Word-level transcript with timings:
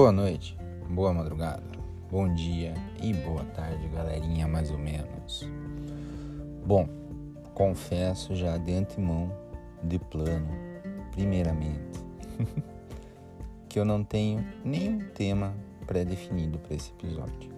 Boa 0.00 0.12
noite, 0.12 0.56
boa 0.88 1.12
madrugada, 1.12 1.64
bom 2.08 2.32
dia 2.32 2.72
e 3.02 3.12
boa 3.12 3.42
tarde, 3.46 3.88
galerinha, 3.88 4.46
mais 4.46 4.70
ou 4.70 4.78
menos. 4.78 5.50
Bom, 6.64 6.88
confesso 7.52 8.36
já 8.36 8.56
de 8.58 8.74
antemão, 8.74 9.28
de 9.82 9.98
plano, 9.98 10.50
primeiramente, 11.10 11.98
que 13.68 13.80
eu 13.80 13.84
não 13.84 14.04
tenho 14.04 14.46
nenhum 14.64 15.00
tema 15.00 15.52
pré-definido 15.84 16.60
para 16.60 16.76
esse 16.76 16.92
episódio. 16.92 17.50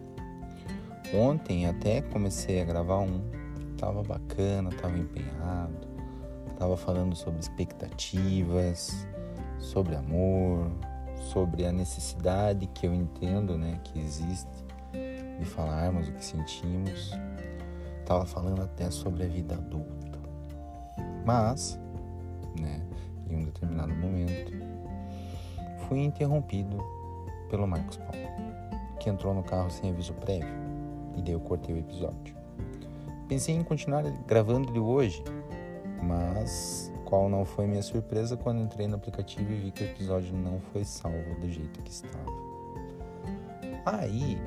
Ontem 1.12 1.66
até 1.66 2.00
comecei 2.00 2.62
a 2.62 2.64
gravar 2.64 3.00
um, 3.00 3.20
tava 3.76 4.02
bacana, 4.02 4.70
tava 4.70 4.96
empenhado, 4.96 5.86
tava 6.58 6.74
falando 6.78 7.14
sobre 7.14 7.38
expectativas, 7.38 9.06
sobre 9.58 9.94
amor, 9.94 10.70
sobre 11.20 11.66
a 11.66 11.72
necessidade 11.72 12.66
que 12.66 12.86
eu 12.86 12.94
entendo, 12.94 13.56
né, 13.56 13.78
que 13.84 13.98
existe 13.98 14.48
de 15.38 15.44
falarmos 15.44 16.08
o 16.08 16.12
que 16.12 16.24
sentimos. 16.24 17.12
Tava 18.04 18.26
falando 18.26 18.62
até 18.62 18.90
sobre 18.90 19.24
a 19.24 19.28
vida 19.28 19.54
adulta. 19.54 20.18
Mas, 21.24 21.78
né, 22.58 22.80
em 23.28 23.36
um 23.36 23.44
determinado 23.44 23.94
momento, 23.94 24.52
fui 25.86 26.00
interrompido 26.00 26.78
pelo 27.48 27.66
Marcos 27.66 27.96
Paulo, 27.96 28.28
que 28.98 29.08
entrou 29.08 29.34
no 29.34 29.42
carro 29.42 29.70
sem 29.70 29.90
aviso 29.90 30.12
prévio, 30.14 30.54
e 31.16 31.22
daí 31.22 31.32
eu 31.32 31.40
cortei 31.40 31.74
o 31.74 31.78
episódio. 31.78 32.34
Pensei 33.28 33.54
em 33.54 33.62
continuar 33.62 34.02
gravando 34.26 34.70
ele 34.70 34.80
hoje, 34.80 35.22
mas 36.02 36.92
qual 37.10 37.28
não 37.28 37.44
foi 37.44 37.66
minha 37.66 37.82
surpresa 37.82 38.36
quando 38.36 38.62
entrei 38.62 38.86
no 38.86 38.94
aplicativo 38.94 39.52
e 39.52 39.56
vi 39.56 39.70
que 39.72 39.82
o 39.82 39.86
episódio 39.86 40.32
não 40.34 40.60
foi 40.72 40.84
salvo 40.84 41.40
do 41.40 41.50
jeito 41.50 41.82
que 41.82 41.90
estava. 41.90 42.30
Aí 43.84 44.38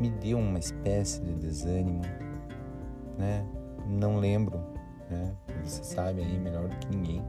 me 0.00 0.08
deu 0.08 0.38
uma 0.38 0.58
espécie 0.58 1.20
de 1.20 1.34
desânimo, 1.34 2.00
né? 3.18 3.46
Não 3.86 4.16
lembro, 4.16 4.58
né? 5.10 5.36
Você 5.62 5.84
sabe 5.84 6.22
aí 6.22 6.38
melhor 6.38 6.68
do 6.68 6.76
que 6.76 6.88
ninguém 6.88 7.22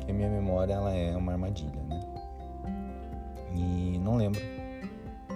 que 0.00 0.10
a 0.10 0.14
minha 0.14 0.30
memória 0.30 0.72
ela 0.72 0.92
é 0.92 1.14
uma 1.14 1.32
armadilha, 1.32 1.82
né? 1.82 2.00
E 3.54 3.98
não 3.98 4.16
lembro 4.16 4.40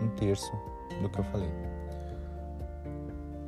um 0.03 0.09
terço 0.17 0.51
do 1.03 1.11
que 1.11 1.19
eu 1.19 1.25
falei. 1.25 1.51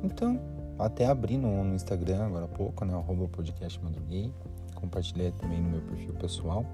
Então, 0.03 0.39
até 0.77 1.07
abri 1.07 1.35
no, 1.35 1.63
no 1.63 1.73
Instagram 1.73 2.27
agora 2.27 2.45
há 2.45 2.47
pouco, 2.47 2.85
né? 2.85 2.93
Arroba 2.93 3.27
podcast 3.27 3.83
madruguei 3.83 4.31
compartilhei 4.79 5.31
também 5.31 5.61
no 5.61 5.69
meu 5.69 5.81
perfil 5.81 6.13
pessoal 6.13 6.65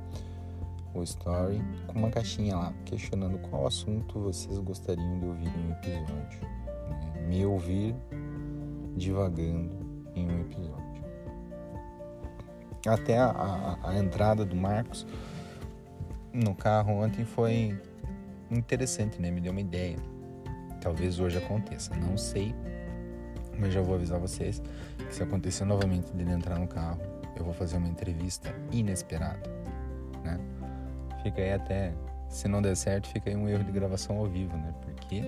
o 0.93 1.03
story 1.03 1.61
com 1.87 1.99
uma 1.99 2.09
caixinha 2.09 2.55
lá 2.55 2.73
questionando 2.85 3.37
qual 3.49 3.67
assunto 3.67 4.19
vocês 4.19 4.57
gostariam 4.59 5.19
de 5.19 5.25
ouvir 5.25 5.47
em 5.47 5.67
um 5.67 5.71
episódio. 5.71 6.39
Né? 6.89 7.27
Me 7.27 7.45
ouvir 7.45 7.93
divagando 8.95 9.77
em 10.15 10.25
um 10.25 10.41
episódio. 10.41 10.85
Até 12.87 13.17
a, 13.17 13.25
a, 13.25 13.89
a 13.89 13.97
entrada 13.97 14.45
do 14.45 14.55
Marcos 14.55 15.05
no 16.31 16.55
carro 16.55 17.03
ontem 17.03 17.25
foi 17.25 17.77
interessante, 18.49 19.21
né? 19.21 19.31
Me 19.31 19.41
deu 19.41 19.51
uma 19.51 19.61
ideia. 19.61 19.97
Talvez 20.81 21.19
hoje 21.19 21.37
aconteça, 21.37 21.95
não 21.95 22.15
sei, 22.15 22.53
mas 23.57 23.73
já 23.73 23.81
vou 23.81 23.95
avisar 23.95 24.19
vocês 24.19 24.61
que 24.97 25.15
se 25.15 25.23
acontecer 25.23 25.65
novamente 25.65 26.13
dele 26.13 26.31
entrar 26.31 26.59
no 26.59 26.67
carro, 26.67 26.99
eu 27.35 27.43
vou 27.43 27.53
fazer 27.53 27.77
uma 27.77 27.87
entrevista 27.87 28.53
inesperada, 28.71 29.49
né? 30.23 30.39
Fica 31.23 31.41
aí 31.41 31.53
até, 31.53 31.93
se 32.29 32.47
não 32.47 32.61
der 32.61 32.75
certo, 32.75 33.07
fica 33.07 33.29
aí 33.29 33.35
um 33.35 33.47
erro 33.47 33.63
de 33.63 33.71
gravação 33.71 34.17
ao 34.17 34.25
vivo, 34.25 34.55
né? 34.57 34.73
Porque 34.81 35.23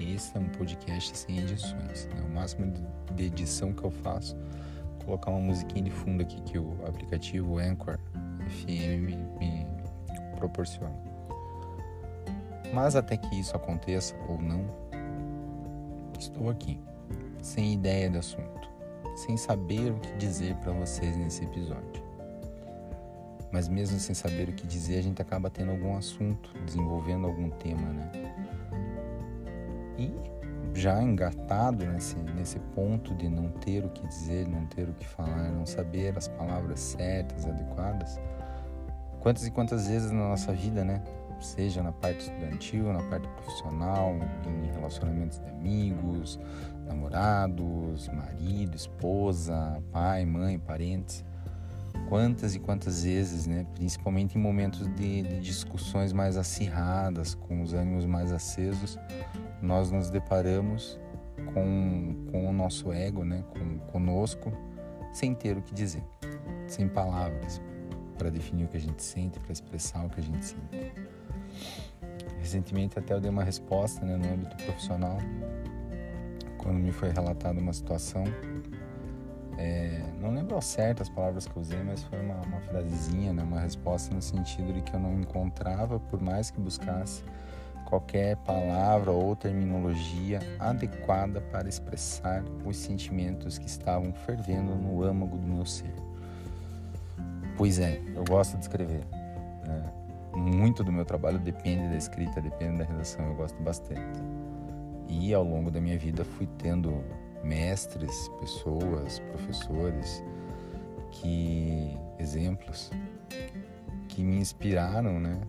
esse 0.00 0.36
é 0.36 0.40
um 0.40 0.48
podcast 0.48 1.16
sem 1.16 1.38
edições, 1.38 2.06
né? 2.06 2.24
O 2.28 2.34
máximo 2.34 2.72
de 3.14 3.24
edição 3.24 3.72
que 3.72 3.84
eu 3.84 3.90
faço 3.90 4.36
colocar 5.04 5.30
uma 5.30 5.40
musiquinha 5.40 5.84
de 5.84 5.90
fundo 5.90 6.22
aqui 6.22 6.38
que 6.42 6.58
o 6.58 6.76
aplicativo 6.86 7.58
Anchor 7.58 7.98
FM 8.46 9.06
me, 9.06 9.16
me 9.38 9.66
proporciona. 10.36 10.94
Mas 12.74 12.94
até 12.94 13.16
que 13.16 13.34
isso 13.34 13.56
aconteça 13.56 14.14
ou 14.28 14.38
não, 14.38 14.66
estou 16.18 16.50
aqui, 16.50 16.78
sem 17.40 17.72
ideia 17.72 18.10
de 18.10 18.18
assunto 18.18 18.57
sem 19.18 19.36
saber 19.36 19.90
o 19.90 19.98
que 19.98 20.12
dizer 20.16 20.54
para 20.56 20.72
vocês 20.72 21.16
nesse 21.16 21.44
episódio. 21.44 22.06
Mas 23.50 23.68
mesmo 23.68 23.98
sem 23.98 24.14
saber 24.14 24.48
o 24.48 24.52
que 24.52 24.66
dizer, 24.66 24.98
a 24.98 25.02
gente 25.02 25.20
acaba 25.20 25.50
tendo 25.50 25.72
algum 25.72 25.96
assunto, 25.96 26.50
desenvolvendo 26.64 27.26
algum 27.26 27.50
tema, 27.50 27.92
né? 27.92 28.12
E 29.98 30.14
já 30.72 31.02
engatado 31.02 31.84
nesse, 31.84 32.14
nesse 32.36 32.60
ponto 32.76 33.12
de 33.14 33.28
não 33.28 33.48
ter 33.48 33.84
o 33.84 33.88
que 33.88 34.06
dizer, 34.06 34.46
não 34.46 34.66
ter 34.66 34.88
o 34.88 34.92
que 34.92 35.06
falar, 35.06 35.50
não 35.50 35.66
saber 35.66 36.16
as 36.16 36.28
palavras 36.28 36.78
certas, 36.78 37.44
adequadas, 37.44 38.20
quantas 39.18 39.46
e 39.46 39.50
quantas 39.50 39.88
vezes 39.88 40.12
na 40.12 40.28
nossa 40.28 40.52
vida, 40.52 40.84
né? 40.84 41.02
Seja 41.40 41.82
na 41.82 41.92
parte 41.92 42.20
estudantil, 42.20 42.92
na 42.92 43.02
parte 43.04 43.28
profissional, 43.28 44.16
em 44.46 44.72
relacionamentos 44.72 45.38
de 45.38 45.48
amigos, 45.48 46.38
namorados, 46.86 48.08
marido, 48.08 48.74
esposa, 48.76 49.82
pai, 49.92 50.24
mãe, 50.24 50.58
parentes. 50.58 51.24
Quantas 52.08 52.54
e 52.54 52.58
quantas 52.58 53.04
vezes, 53.04 53.46
né, 53.46 53.66
principalmente 53.74 54.38
em 54.38 54.40
momentos 54.40 54.86
de, 54.94 55.22
de 55.22 55.40
discussões 55.40 56.12
mais 56.12 56.36
acirradas, 56.36 57.34
com 57.34 57.62
os 57.62 57.74
ânimos 57.74 58.06
mais 58.06 58.32
acesos, 58.32 58.98
nós 59.60 59.90
nos 59.90 60.10
deparamos 60.10 60.98
com, 61.52 62.26
com 62.30 62.48
o 62.48 62.52
nosso 62.52 62.92
ego, 62.92 63.24
né, 63.24 63.44
com 63.50 63.78
conosco, 63.90 64.52
sem 65.12 65.34
ter 65.34 65.56
o 65.56 65.62
que 65.62 65.74
dizer, 65.74 66.02
sem 66.66 66.88
palavras 66.88 67.60
para 68.16 68.30
definir 68.30 68.64
o 68.64 68.68
que 68.68 68.76
a 68.76 68.80
gente 68.80 69.02
sente, 69.02 69.38
para 69.38 69.52
expressar 69.52 70.04
o 70.04 70.10
que 70.10 70.20
a 70.20 70.22
gente 70.22 70.44
sente. 70.44 70.92
Recentemente 72.40 72.98
até 72.98 73.14
eu 73.14 73.20
dei 73.20 73.30
uma 73.30 73.44
resposta 73.44 74.04
né, 74.04 74.16
no 74.16 74.32
âmbito 74.32 74.56
profissional 74.64 75.18
quando 76.58 76.78
me 76.78 76.92
foi 76.92 77.10
relatada 77.10 77.58
uma 77.58 77.72
situação. 77.72 78.24
É, 79.56 80.02
não 80.20 80.30
lembro 80.32 80.54
ao 80.54 80.62
certo 80.62 81.02
as 81.02 81.08
palavras 81.08 81.46
que 81.46 81.56
eu 81.56 81.62
usei, 81.62 81.82
mas 81.82 82.02
foi 82.04 82.20
uma, 82.20 82.36
uma 82.42 82.60
frasezinha, 82.60 83.32
né, 83.32 83.42
uma 83.42 83.58
resposta 83.58 84.14
no 84.14 84.22
sentido 84.22 84.72
de 84.72 84.82
que 84.82 84.94
eu 84.94 85.00
não 85.00 85.14
encontrava, 85.20 85.98
por 85.98 86.20
mais 86.20 86.50
que 86.50 86.60
buscasse, 86.60 87.24
qualquer 87.86 88.36
palavra 88.36 89.10
ou 89.10 89.34
terminologia 89.34 90.40
adequada 90.60 91.40
para 91.40 91.68
expressar 91.68 92.44
os 92.64 92.76
sentimentos 92.76 93.58
que 93.58 93.66
estavam 93.66 94.12
fervendo 94.12 94.74
no 94.74 95.02
âmago 95.02 95.38
do 95.38 95.46
meu 95.46 95.64
ser. 95.64 95.94
Pois 97.56 97.78
é, 97.80 98.00
eu 98.14 98.24
gosto 98.24 98.56
de 98.56 98.62
escrever. 98.62 99.04
Né? 99.66 99.92
Muito 100.38 100.84
do 100.84 100.92
meu 100.92 101.04
trabalho 101.04 101.38
depende 101.38 101.88
da 101.88 101.96
escrita, 101.96 102.40
depende 102.40 102.78
da 102.78 102.84
redação, 102.84 103.26
eu 103.26 103.34
gosto 103.34 103.60
bastante. 103.62 104.20
E 105.08 105.34
ao 105.34 105.42
longo 105.42 105.70
da 105.70 105.80
minha 105.80 105.98
vida 105.98 106.24
fui 106.24 106.46
tendo 106.58 107.02
mestres, 107.42 108.28
pessoas, 108.40 109.18
professores, 109.30 110.22
que 111.10 111.96
exemplos 112.18 112.90
que 114.08 114.22
me 114.22 114.38
inspiraram, 114.38 115.18
né? 115.18 115.40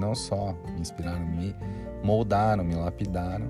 Não 0.00 0.14
só 0.14 0.54
me 0.72 0.80
inspiraram, 0.80 1.26
me 1.26 1.54
moldaram, 2.02 2.64
me 2.64 2.74
lapidaram 2.74 3.48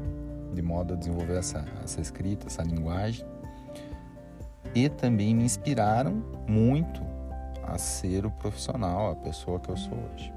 de 0.53 0.62
modo 0.62 0.95
a 0.95 0.97
desenvolver 0.97 1.39
essa, 1.39 1.65
essa 1.83 2.01
escrita, 2.01 2.47
essa 2.47 2.62
linguagem. 2.62 3.27
E 4.75 4.89
também 4.89 5.35
me 5.35 5.45
inspiraram 5.45 6.23
muito 6.49 7.01
a 7.62 7.79
ser 7.79 8.27
o 8.27 8.31
profissional, 8.31 9.12
a 9.12 9.17
pessoa 9.17 9.59
que 9.61 9.71
eu 9.71 9.77
sou 9.77 9.97
hoje. 10.12 10.32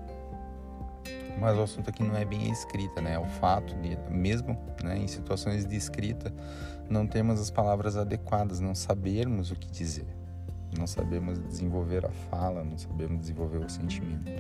Mas 1.39 1.57
o 1.57 1.61
assunto 1.61 1.89
aqui 1.89 2.03
não 2.03 2.15
é 2.15 2.25
bem 2.25 2.47
a 2.47 2.51
escrita, 2.51 3.01
né? 3.01 3.13
É 3.13 3.19
o 3.19 3.25
fato 3.25 3.75
de, 3.75 3.97
mesmo 4.09 4.57
né, 4.83 4.97
em 4.97 5.07
situações 5.07 5.65
de 5.65 5.75
escrita, 5.75 6.33
não 6.89 7.05
termos 7.05 7.39
as 7.39 7.51
palavras 7.51 7.95
adequadas, 7.95 8.59
não 8.59 8.73
sabermos 8.73 9.51
o 9.51 9.55
que 9.55 9.69
dizer, 9.69 10.07
não 10.77 10.87
sabemos 10.87 11.39
desenvolver 11.39 12.05
a 12.05 12.09
fala, 12.09 12.63
não 12.63 12.77
sabemos 12.77 13.19
desenvolver 13.19 13.59
o 13.59 13.69
sentimento. 13.69 14.31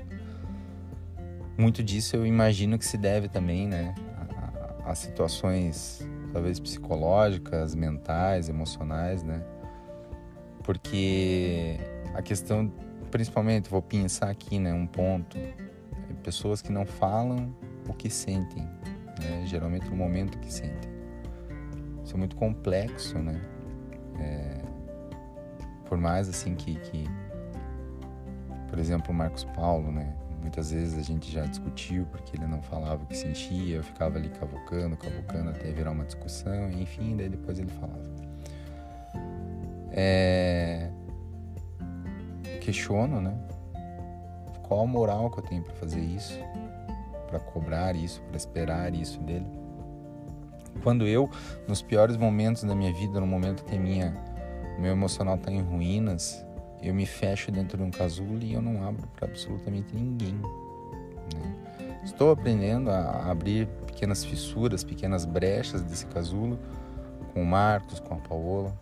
Muito 1.57 1.83
disso 1.83 2.15
eu 2.15 2.25
imagino 2.25 2.77
que 2.77 2.85
se 2.85 2.97
deve 2.97 3.27
também, 3.27 3.67
né, 3.67 3.93
a, 4.85 4.91
a 4.91 4.95
situações 4.95 6.07
talvez 6.31 6.59
psicológicas, 6.59 7.73
mentais, 7.73 8.49
emocionais, 8.49 9.23
né? 9.23 9.43
Porque 10.63 11.79
a 12.13 12.21
questão, 12.21 12.71
principalmente, 13.09 13.69
vou 13.69 13.81
pensar 13.81 14.29
aqui, 14.29 14.59
né, 14.59 14.73
um 14.73 14.85
ponto 14.85 15.37
pessoas 16.27 16.61
que 16.61 16.73
não 16.73 16.85
falam 16.85 17.55
o 17.87 17.93
que 17.93 18.09
sentem, 18.09 18.61
né? 18.61 19.45
geralmente 19.45 19.89
no 19.89 19.95
momento 19.95 20.37
que 20.39 20.51
sentem. 20.51 20.91
Isso 22.03 22.15
é 22.15 22.17
muito 22.17 22.35
complexo, 22.35 23.17
né? 23.17 23.41
É, 24.19 24.61
por 25.85 25.97
mais 25.97 26.27
assim 26.27 26.53
que, 26.53 26.75
que, 26.75 27.05
por 28.69 28.77
exemplo, 28.77 29.13
Marcos 29.13 29.45
Paulo, 29.45 29.89
né? 29.89 30.13
Muitas 30.41 30.71
vezes 30.71 30.99
a 30.99 31.01
gente 31.01 31.31
já 31.31 31.45
discutiu 31.45 32.05
porque 32.07 32.35
ele 32.35 32.45
não 32.45 32.61
falava 32.61 33.03
o 33.03 33.07
que 33.07 33.15
sentia, 33.15 33.77
eu 33.77 33.83
ficava 33.83 34.17
ali 34.17 34.27
cavocando, 34.27 34.97
cavocando 34.97 35.51
até 35.51 35.71
virar 35.71 35.91
uma 35.91 36.03
discussão, 36.03 36.69
enfim, 36.71 37.15
daí 37.15 37.29
depois 37.29 37.57
ele 37.57 37.71
falava. 37.71 38.03
É... 39.91 40.91
Questiono, 42.59 43.21
né? 43.21 43.33
Qual 44.67 44.81
a 44.81 44.85
moral 44.87 45.29
que 45.29 45.39
eu 45.39 45.43
tenho 45.43 45.63
para 45.63 45.73
fazer 45.75 46.01
isso? 46.01 46.37
Para 47.27 47.39
cobrar 47.39 47.95
isso, 47.95 48.21
para 48.23 48.37
esperar 48.37 48.93
isso 48.93 49.19
dele? 49.21 49.47
Quando 50.83 51.07
eu, 51.07 51.29
nos 51.67 51.81
piores 51.81 52.17
momentos 52.17 52.63
da 52.63 52.75
minha 52.75 52.93
vida, 52.93 53.19
no 53.19 53.27
momento 53.27 53.63
que 53.63 53.77
minha, 53.77 54.15
meu 54.77 54.91
emocional 54.91 55.35
está 55.35 55.51
em 55.51 55.61
ruínas, 55.61 56.45
eu 56.81 56.93
me 56.93 57.05
fecho 57.05 57.51
dentro 57.51 57.77
de 57.77 57.83
um 57.83 57.89
casulo 57.89 58.39
e 58.41 58.53
eu 58.53 58.61
não 58.61 58.87
abro 58.87 59.07
para 59.15 59.27
absolutamente 59.27 59.95
ninguém. 59.95 60.33
Né? 60.33 61.99
Estou 62.03 62.31
aprendendo 62.31 62.91
a 62.91 63.29
abrir 63.29 63.67
pequenas 63.85 64.23
fissuras, 64.23 64.83
pequenas 64.83 65.25
brechas 65.25 65.81
desse 65.81 66.05
casulo 66.05 66.59
com 67.33 67.41
o 67.41 67.45
Marcos, 67.45 67.99
com 67.99 68.13
a 68.13 68.17
Paola, 68.17 68.73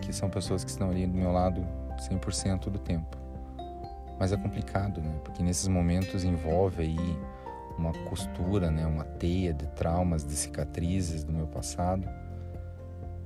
que 0.00 0.12
são 0.12 0.30
pessoas 0.30 0.62
que 0.64 0.70
estão 0.70 0.90
ali 0.90 1.06
do 1.06 1.16
meu 1.16 1.32
lado 1.32 1.66
100% 2.08 2.70
do 2.70 2.78
tempo. 2.78 3.18
Mas 4.20 4.32
é 4.32 4.36
complicado, 4.36 5.00
né? 5.00 5.18
Porque 5.24 5.42
nesses 5.42 5.66
momentos 5.66 6.22
envolve 6.22 6.82
aí 6.82 7.18
uma 7.78 7.92
costura, 8.10 8.70
né? 8.70 8.86
Uma 8.86 9.04
teia 9.04 9.54
de 9.54 9.66
traumas, 9.68 10.22
de 10.22 10.34
cicatrizes 10.34 11.24
do 11.24 11.32
meu 11.32 11.46
passado. 11.46 12.06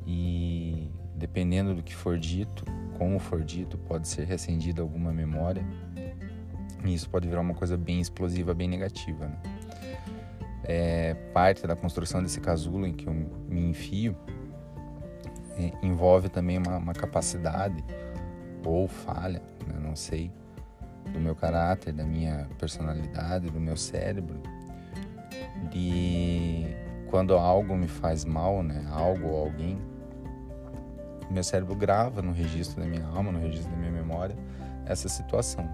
E 0.07 0.89
dependendo 1.17 1.75
do 1.75 1.83
que 1.83 1.95
for 1.95 2.17
dito, 2.17 2.65
como 2.97 3.19
for 3.19 3.43
dito, 3.43 3.77
pode 3.77 4.07
ser 4.07 4.25
recendida 4.25 4.83
alguma 4.83 5.13
memória. 5.13 5.67
E 6.85 6.95
isso 6.95 7.11
pode 7.11 7.27
virar 7.27 7.41
uma 7.41 7.55
coisa 7.55 7.77
bem 7.77 8.01
explosiva, 8.01 8.55
bem 8.55 8.69
negativa. 8.69 9.27
Né? 9.27 9.37
É, 10.63 11.15
parte 11.33 11.67
da 11.67 11.75
construção 11.75 12.23
desse 12.23 12.41
casulo 12.41 12.87
em 12.87 12.93
que 12.93 13.07
eu 13.07 13.13
me 13.49 13.69
enfio 13.69 14.17
é, 15.59 15.73
envolve 15.83 16.29
também 16.29 16.59
uma, 16.59 16.79
uma, 16.79 16.93
capacidade 16.93 17.85
ou 18.65 18.89
falha, 18.89 19.43
né? 19.67 19.79
não 19.79 19.95
sei, 19.95 20.31
do 21.13 21.21
meu 21.21 21.35
caráter, 21.35 21.93
da 21.93 22.05
minha 22.05 22.49
personalidade, 22.59 23.51
do 23.51 23.61
meu 23.61 23.77
cérebro, 23.77 24.41
de 25.71 26.67
quando 27.11 27.35
algo 27.35 27.77
me 27.77 27.89
faz 27.89 28.25
mal, 28.25 28.63
né? 28.63 28.85
algo 28.91 29.29
ou 29.29 29.45
alguém, 29.45 29.79
meu 31.31 31.43
cérebro 31.43 31.75
grava 31.75 32.23
no 32.23 32.33
registro 32.33 32.81
da 32.81 32.87
minha 32.87 33.07
alma, 33.07 33.33
no 33.33 33.39
registro 33.39 33.71
da 33.71 33.77
minha 33.77 33.93
memória, 33.93 34.37
essa 34.87 35.09
situação, 35.09 35.69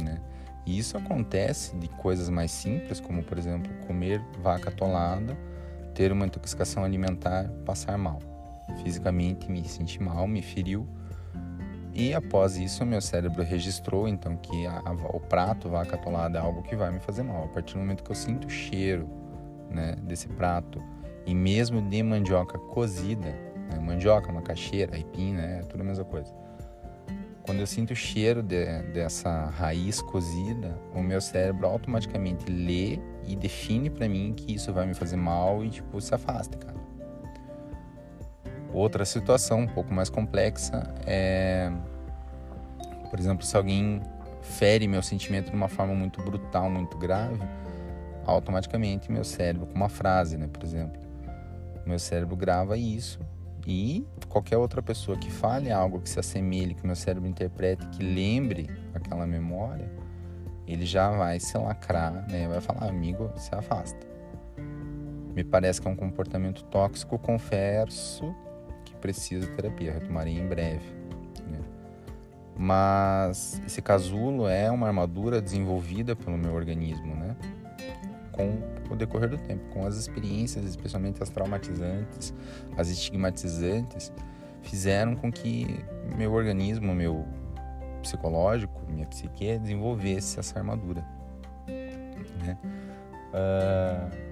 né? 0.00 0.20
E 0.66 0.78
isso 0.78 0.98
acontece 0.98 1.74
de 1.76 1.88
coisas 1.88 2.28
mais 2.28 2.50
simples, 2.50 3.00
como 3.00 3.22
por 3.22 3.38
exemplo 3.38 3.72
comer 3.86 4.20
vaca 4.42 4.68
atolada, 4.68 5.34
ter 5.94 6.12
uma 6.12 6.26
intoxicação 6.26 6.84
alimentar, 6.84 7.48
passar 7.64 7.96
mal, 7.96 8.20
fisicamente 8.82 9.50
me 9.50 9.66
sentir 9.66 10.02
mal, 10.02 10.28
me 10.28 10.42
feriu. 10.42 10.86
E 11.98 12.14
após 12.14 12.56
isso, 12.56 12.86
meu 12.86 13.00
cérebro 13.00 13.42
registrou 13.42 14.06
então 14.06 14.36
que 14.36 14.64
a, 14.68 14.80
a, 14.84 14.92
o 14.92 15.18
prato 15.18 15.68
vaca 15.68 15.96
atolada 15.96 16.38
é 16.38 16.40
algo 16.40 16.62
que 16.62 16.76
vai 16.76 16.92
me 16.92 17.00
fazer 17.00 17.24
mal. 17.24 17.46
A 17.46 17.48
partir 17.48 17.74
do 17.74 17.80
momento 17.80 18.04
que 18.04 18.10
eu 18.12 18.14
sinto 18.14 18.46
o 18.46 18.50
cheiro 18.50 19.08
né, 19.68 19.96
desse 20.04 20.28
prato 20.28 20.80
e 21.26 21.34
mesmo 21.34 21.82
de 21.82 22.00
mandioca 22.04 22.56
cozida, 22.56 23.34
né? 23.68 23.80
Mandioca, 23.80 24.30
macaxeira, 24.30 24.94
aipim, 24.94 25.32
né? 25.32 25.58
É 25.60 25.62
tudo 25.64 25.80
a 25.80 25.84
mesma 25.84 26.04
coisa. 26.04 26.32
Quando 27.42 27.58
eu 27.58 27.66
sinto 27.66 27.90
o 27.90 27.96
cheiro 27.96 28.44
de, 28.44 28.82
dessa 28.92 29.46
raiz 29.46 30.00
cozida, 30.00 30.78
o 30.94 31.02
meu 31.02 31.20
cérebro 31.20 31.66
automaticamente 31.66 32.48
lê 32.48 33.00
e 33.26 33.34
define 33.34 33.90
para 33.90 34.08
mim 34.08 34.34
que 34.36 34.54
isso 34.54 34.72
vai 34.72 34.86
me 34.86 34.94
fazer 34.94 35.16
mal 35.16 35.64
e 35.64 35.70
tipo 35.70 36.00
se 36.00 36.14
afasta, 36.14 36.56
cara. 36.56 36.77
Outra 38.72 39.04
situação 39.04 39.60
um 39.60 39.66
pouco 39.66 39.92
mais 39.92 40.10
complexa 40.10 40.94
é, 41.06 41.72
por 43.10 43.18
exemplo, 43.18 43.44
se 43.44 43.56
alguém 43.56 44.02
fere 44.42 44.86
meu 44.86 45.02
sentimento 45.02 45.50
de 45.50 45.56
uma 45.56 45.68
forma 45.68 45.94
muito 45.94 46.22
brutal, 46.22 46.70
muito 46.70 46.96
grave, 46.96 47.40
automaticamente 48.26 49.10
meu 49.10 49.24
cérebro, 49.24 49.66
com 49.66 49.74
uma 49.74 49.88
frase, 49.88 50.36
né, 50.36 50.46
por 50.46 50.62
exemplo, 50.62 51.00
meu 51.86 51.98
cérebro 51.98 52.36
grava 52.36 52.76
isso 52.76 53.20
e 53.66 54.06
qualquer 54.28 54.56
outra 54.56 54.82
pessoa 54.82 55.16
que 55.16 55.30
fale 55.30 55.70
algo 55.70 56.00
que 56.00 56.08
se 56.08 56.20
assemelhe, 56.20 56.74
que 56.74 56.86
meu 56.86 56.96
cérebro 56.96 57.28
interprete, 57.28 57.86
que 57.88 58.02
lembre 58.02 58.70
aquela 58.94 59.26
memória, 59.26 59.90
ele 60.66 60.84
já 60.84 61.10
vai 61.10 61.40
se 61.40 61.56
lacrar, 61.56 62.26
né? 62.30 62.46
Vai 62.46 62.60
falar, 62.60 62.88
amigo, 62.88 63.30
se 63.36 63.54
afasta. 63.54 64.06
Me 65.34 65.42
parece 65.42 65.80
que 65.80 65.88
é 65.88 65.90
um 65.90 65.96
comportamento 65.96 66.62
tóxico, 66.64 67.18
confesso 67.18 68.34
precisa 68.98 69.46
de 69.46 69.52
terapia, 69.52 69.92
retomarei 69.92 70.38
em 70.38 70.46
breve. 70.46 70.86
Né? 71.46 71.58
Mas 72.56 73.60
esse 73.66 73.80
casulo 73.80 74.48
é 74.48 74.70
uma 74.70 74.86
armadura 74.86 75.40
desenvolvida 75.40 76.14
pelo 76.14 76.36
meu 76.36 76.54
organismo, 76.54 77.14
né? 77.14 77.36
com 78.38 78.92
o 78.92 78.96
decorrer 78.96 79.28
do 79.28 79.36
tempo, 79.36 79.64
com 79.70 79.84
as 79.84 79.96
experiências, 79.96 80.64
especialmente 80.64 81.20
as 81.20 81.28
traumatizantes, 81.28 82.32
as 82.76 82.88
estigmatizantes, 82.88 84.12
fizeram 84.62 85.16
com 85.16 85.30
que 85.32 85.84
meu 86.16 86.32
organismo, 86.32 86.94
meu 86.94 87.26
psicológico, 88.00 88.80
minha 88.88 89.06
psique 89.06 89.58
desenvolvesse 89.58 90.38
essa 90.38 90.58
armadura. 90.58 91.04
Né? 91.66 92.56
Uh, 93.34 94.27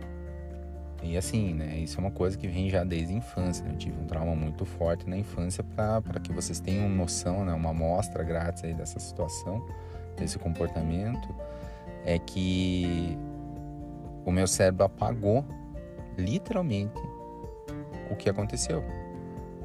e 1.03 1.17
assim, 1.17 1.55
né? 1.55 1.79
Isso 1.79 1.99
é 1.99 2.01
uma 2.01 2.11
coisa 2.11 2.37
que 2.37 2.49
vem 2.49 2.69
já 2.71 2.83
desde 2.83 3.13
a 3.13 3.17
infância. 3.17 3.65
Né? 3.65 3.73
Eu 3.73 3.79
tive 3.79 4.01
um 4.01 4.07
trauma 4.07 4.35
muito 4.35 4.65
forte 4.65 5.09
na 5.09 5.17
infância 5.17 5.63
para 5.63 6.21
que 6.21 6.33
vocês 6.33 6.59
tenham 6.59 6.89
noção, 6.89 7.45
né? 7.45 7.53
Uma 7.53 7.71
amostra 7.71 8.25
grátis 8.25 8.65
aí 8.65 8.75
dessa 8.75 8.99
situação, 8.99 9.65
desse 10.17 10.39
comportamento, 10.39 11.29
é 12.05 12.19
que 12.19 13.17
o 14.25 14.33
meu 14.33 14.47
cérebro 14.47 14.85
apagou 14.85 15.45
literalmente 16.17 17.01
o 18.11 18.17
que 18.17 18.29
aconteceu, 18.29 18.83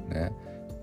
né? 0.08 0.30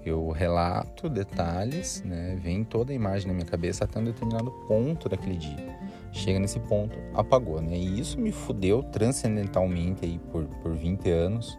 Eu 0.06 0.30
relato 0.32 1.10
detalhes, 1.10 2.02
né? 2.04 2.36
Vem 2.42 2.64
toda 2.64 2.92
a 2.92 2.96
imagem 2.96 3.28
na 3.28 3.34
minha 3.34 3.46
cabeça 3.46 3.84
até 3.84 4.00
um 4.00 4.04
determinado 4.04 4.52
ponto 4.68 5.08
daquele 5.08 5.38
dia. 5.38 5.78
Chega 6.12 6.40
nesse 6.40 6.60
ponto, 6.60 6.98
apagou, 7.14 7.62
né? 7.62 7.78
E 7.78 8.00
isso 8.00 8.20
me 8.20 8.32
fudeu 8.32 8.82
transcendentalmente 8.82 10.06
aí 10.06 10.20
por, 10.32 10.46
por 10.46 10.74
20 10.74 11.10
anos, 11.10 11.58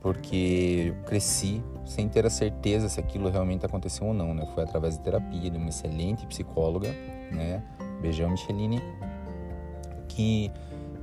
porque 0.00 0.86
eu 0.88 1.04
cresci 1.04 1.62
sem 1.84 2.08
ter 2.08 2.26
a 2.26 2.30
certeza 2.30 2.88
se 2.88 2.98
aquilo 2.98 3.30
realmente 3.30 3.64
aconteceu 3.64 4.08
ou 4.08 4.14
não, 4.14 4.34
né? 4.34 4.46
Foi 4.54 4.64
através 4.64 4.96
de 4.96 5.04
terapia 5.04 5.50
de 5.50 5.56
uma 5.56 5.68
excelente 5.68 6.26
psicóloga, 6.26 6.88
né? 7.32 7.62
Beijão 8.00 8.30
Micheline, 8.30 8.82
que 10.08 10.50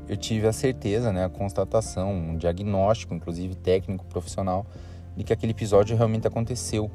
eu 0.08 0.18
tive 0.18 0.48
a 0.48 0.54
certeza, 0.54 1.14
né, 1.14 1.24
a 1.24 1.30
constatação, 1.30 2.12
um 2.12 2.38
diagnóstico, 2.38 3.14
inclusive 3.14 3.56
técnico, 3.56 4.06
profissional, 4.06 4.66
de 5.16 5.24
que 5.24 5.32
aquele 5.32 5.52
episódio 5.52 5.96
realmente 5.96 6.28
aconteceu. 6.28 6.92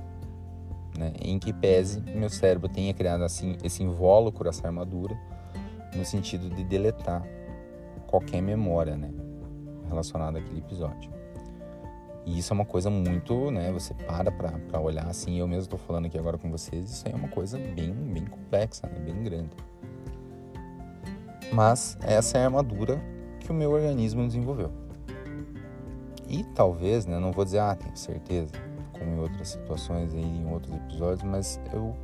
Né, 0.98 1.12
em 1.22 1.38
que 1.38 1.52
pese 1.52 2.00
meu 2.00 2.28
cérebro 2.28 2.68
tenha 2.68 2.92
criado 2.92 3.22
assim 3.22 3.56
esse 3.62 3.84
invólucro, 3.84 4.48
essa 4.48 4.66
armadura, 4.66 5.16
no 5.94 6.04
sentido 6.04 6.48
de 6.50 6.64
deletar 6.64 7.22
qualquer 8.06 8.40
memória 8.40 8.96
né, 8.96 9.10
relacionada 9.88 10.38
àquele 10.38 10.58
episódio. 10.58 11.10
E 12.26 12.38
isso 12.38 12.52
é 12.52 12.54
uma 12.54 12.64
coisa 12.64 12.90
muito, 12.90 13.50
né? 13.50 13.72
Você 13.72 13.94
para 13.94 14.30
para 14.30 14.80
olhar 14.80 15.06
assim, 15.06 15.38
eu 15.38 15.48
mesmo 15.48 15.62
estou 15.62 15.78
falando 15.78 16.06
aqui 16.06 16.18
agora 16.18 16.36
com 16.36 16.50
vocês, 16.50 16.90
isso 16.90 17.06
aí 17.06 17.12
é 17.14 17.16
uma 17.16 17.28
coisa 17.28 17.56
bem, 17.56 17.92
bem 17.92 18.26
complexa, 18.26 18.86
né, 18.86 18.98
bem 18.98 19.22
grande. 19.22 19.56
Mas 21.52 21.96
essa 22.02 22.36
é 22.36 22.42
a 22.42 22.44
armadura 22.44 23.00
que 23.40 23.50
o 23.50 23.54
meu 23.54 23.70
organismo 23.70 24.26
desenvolveu. 24.26 24.70
E 26.28 26.44
talvez, 26.54 27.06
né, 27.06 27.18
não 27.18 27.32
vou 27.32 27.46
dizer, 27.46 27.60
ah, 27.60 27.74
tenho 27.74 27.96
certeza, 27.96 28.52
como 28.92 29.10
em 29.10 29.18
outras 29.18 29.48
situações 29.48 30.14
aí, 30.14 30.22
em 30.22 30.46
outros 30.52 30.74
episódios, 30.74 31.22
mas 31.22 31.58
eu 31.72 31.96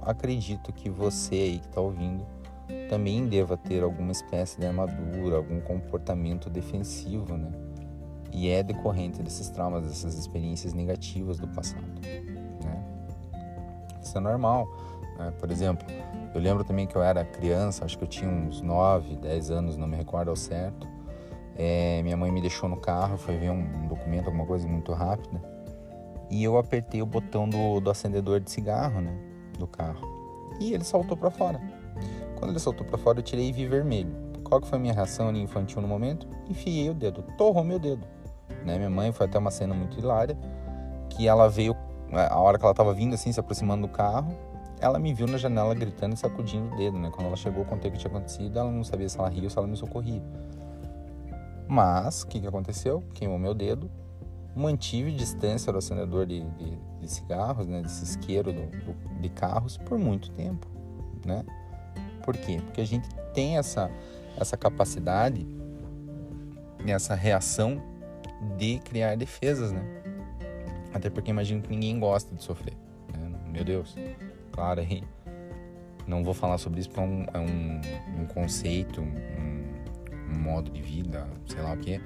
acredito 0.00 0.72
que 0.72 0.88
você 0.88 1.34
aí 1.34 1.58
que 1.58 1.66
está 1.66 1.80
ouvindo 1.80 2.24
também 2.88 3.26
deva 3.26 3.56
ter 3.56 3.82
alguma 3.82 4.12
espécie 4.12 4.58
de 4.58 4.66
armadura, 4.66 5.36
algum 5.36 5.60
comportamento 5.60 6.50
defensivo, 6.50 7.36
né? 7.36 7.50
E 8.32 8.48
é 8.48 8.62
decorrente 8.62 9.22
desses 9.22 9.48
traumas, 9.48 9.86
dessas 9.86 10.18
experiências 10.18 10.72
negativas 10.74 11.38
do 11.38 11.48
passado, 11.48 11.86
né? 12.64 12.84
Isso 14.02 14.16
é 14.16 14.20
normal, 14.20 14.68
né? 15.18 15.32
Por 15.38 15.50
exemplo, 15.50 15.86
eu 16.34 16.40
lembro 16.40 16.64
também 16.64 16.86
que 16.86 16.96
eu 16.96 17.02
era 17.02 17.24
criança, 17.24 17.84
acho 17.84 17.96
que 17.96 18.04
eu 18.04 18.08
tinha 18.08 18.30
uns 18.30 18.60
9, 18.60 19.16
10 19.16 19.50
anos, 19.50 19.76
não 19.76 19.86
me 19.86 19.96
recordo 19.96 20.28
ao 20.28 20.36
certo. 20.36 20.86
É, 21.58 22.02
minha 22.02 22.16
mãe 22.16 22.30
me 22.30 22.40
deixou 22.40 22.68
no 22.68 22.76
carro, 22.76 23.16
foi 23.16 23.36
ver 23.36 23.50
um 23.50 23.86
documento, 23.88 24.26
alguma 24.26 24.44
coisa 24.44 24.68
muito 24.68 24.92
rápida. 24.92 25.42
E 26.30 26.44
eu 26.44 26.58
apertei 26.58 27.00
o 27.00 27.06
botão 27.06 27.48
do, 27.48 27.80
do 27.80 27.90
acendedor 27.90 28.40
de 28.40 28.50
cigarro, 28.50 29.00
né? 29.00 29.16
Do 29.58 29.66
carro. 29.66 30.06
E 30.60 30.74
ele 30.74 30.84
saltou 30.84 31.16
para 31.16 31.30
fora. 31.30 31.60
Quando 32.46 32.52
ele 32.52 32.60
soltou 32.60 32.86
para 32.86 32.96
fora, 32.96 33.18
eu 33.18 33.24
tirei 33.24 33.48
e 33.48 33.52
vi 33.52 33.66
vermelho. 33.66 34.14
Qual 34.44 34.60
que 34.60 34.68
foi 34.68 34.78
a 34.78 34.80
minha 34.80 34.94
reação 34.94 35.28
ali 35.28 35.42
infantil 35.42 35.82
no 35.82 35.88
momento? 35.88 36.28
Enfiei 36.48 36.88
o 36.88 36.94
dedo, 36.94 37.24
torrou 37.36 37.64
meu 37.64 37.76
dedo. 37.76 38.06
Né? 38.64 38.76
Minha 38.76 38.88
mãe 38.88 39.10
foi 39.10 39.26
até 39.26 39.36
uma 39.36 39.50
cena 39.50 39.74
muito 39.74 39.98
hilária, 39.98 40.38
que 41.10 41.26
ela 41.26 41.48
veio, 41.48 41.74
a 42.12 42.38
hora 42.38 42.56
que 42.56 42.64
ela 42.64 42.70
estava 42.70 42.94
vindo 42.94 43.14
assim, 43.14 43.32
se 43.32 43.40
aproximando 43.40 43.88
do 43.88 43.92
carro, 43.92 44.32
ela 44.78 44.96
me 44.96 45.12
viu 45.12 45.26
na 45.26 45.36
janela 45.38 45.74
gritando 45.74 46.14
e 46.14 46.16
sacudindo 46.16 46.72
o 46.72 46.76
dedo, 46.76 46.96
né? 46.96 47.10
Quando 47.10 47.26
ela 47.26 47.36
chegou, 47.36 47.64
contei 47.64 47.90
o 47.90 47.92
que 47.92 47.98
tinha 47.98 48.12
acontecido, 48.12 48.56
ela 48.56 48.70
não 48.70 48.84
sabia 48.84 49.08
se 49.08 49.18
ela 49.18 49.28
ria 49.28 49.42
ou 49.42 49.50
se 49.50 49.58
ela 49.58 49.66
me 49.66 49.76
socorria. 49.76 50.22
Mas, 51.66 52.22
o 52.22 52.28
que, 52.28 52.38
que 52.38 52.46
aconteceu? 52.46 53.02
Queimou 53.12 53.40
meu 53.40 53.54
dedo, 53.54 53.90
mantive 54.54 55.10
distância 55.10 55.72
do 55.72 55.78
acendedor 55.78 56.26
de, 56.26 56.44
de, 56.50 56.78
de 57.00 57.10
cigarros, 57.10 57.66
né? 57.66 57.82
Desse 57.82 58.04
isqueiro 58.04 58.52
do, 58.52 58.66
do, 58.66 59.20
de 59.20 59.30
carros 59.30 59.76
por 59.78 59.98
muito 59.98 60.30
tempo, 60.30 60.68
né? 61.26 61.44
Por 62.26 62.36
quê? 62.36 62.60
Porque 62.60 62.80
a 62.80 62.84
gente 62.84 63.08
tem 63.32 63.56
essa, 63.56 63.88
essa 64.36 64.56
capacidade, 64.56 65.46
essa 66.84 67.14
reação 67.14 67.80
de 68.58 68.80
criar 68.80 69.16
defesas, 69.16 69.70
né? 69.70 69.82
Até 70.92 71.08
porque 71.08 71.30
imagino 71.30 71.62
que 71.62 71.70
ninguém 71.70 72.00
gosta 72.00 72.34
de 72.34 72.42
sofrer. 72.42 72.74
Né? 73.16 73.30
Meu 73.46 73.64
Deus, 73.64 73.94
claro 74.50 74.80
aí. 74.80 75.04
Não 76.04 76.24
vou 76.24 76.34
falar 76.34 76.58
sobre 76.58 76.80
isso 76.80 76.90
porque 76.90 77.00
é 77.00 77.04
um, 77.04 77.26
é 77.32 77.38
um, 77.38 78.22
um 78.22 78.26
conceito, 78.26 79.00
um, 79.00 80.34
um, 80.34 80.38
modo 80.38 80.70
de 80.70 80.82
vida, 80.82 81.28
sei 81.46 81.60
lá 81.62 81.74
o 81.74 81.76
que, 81.76 82.00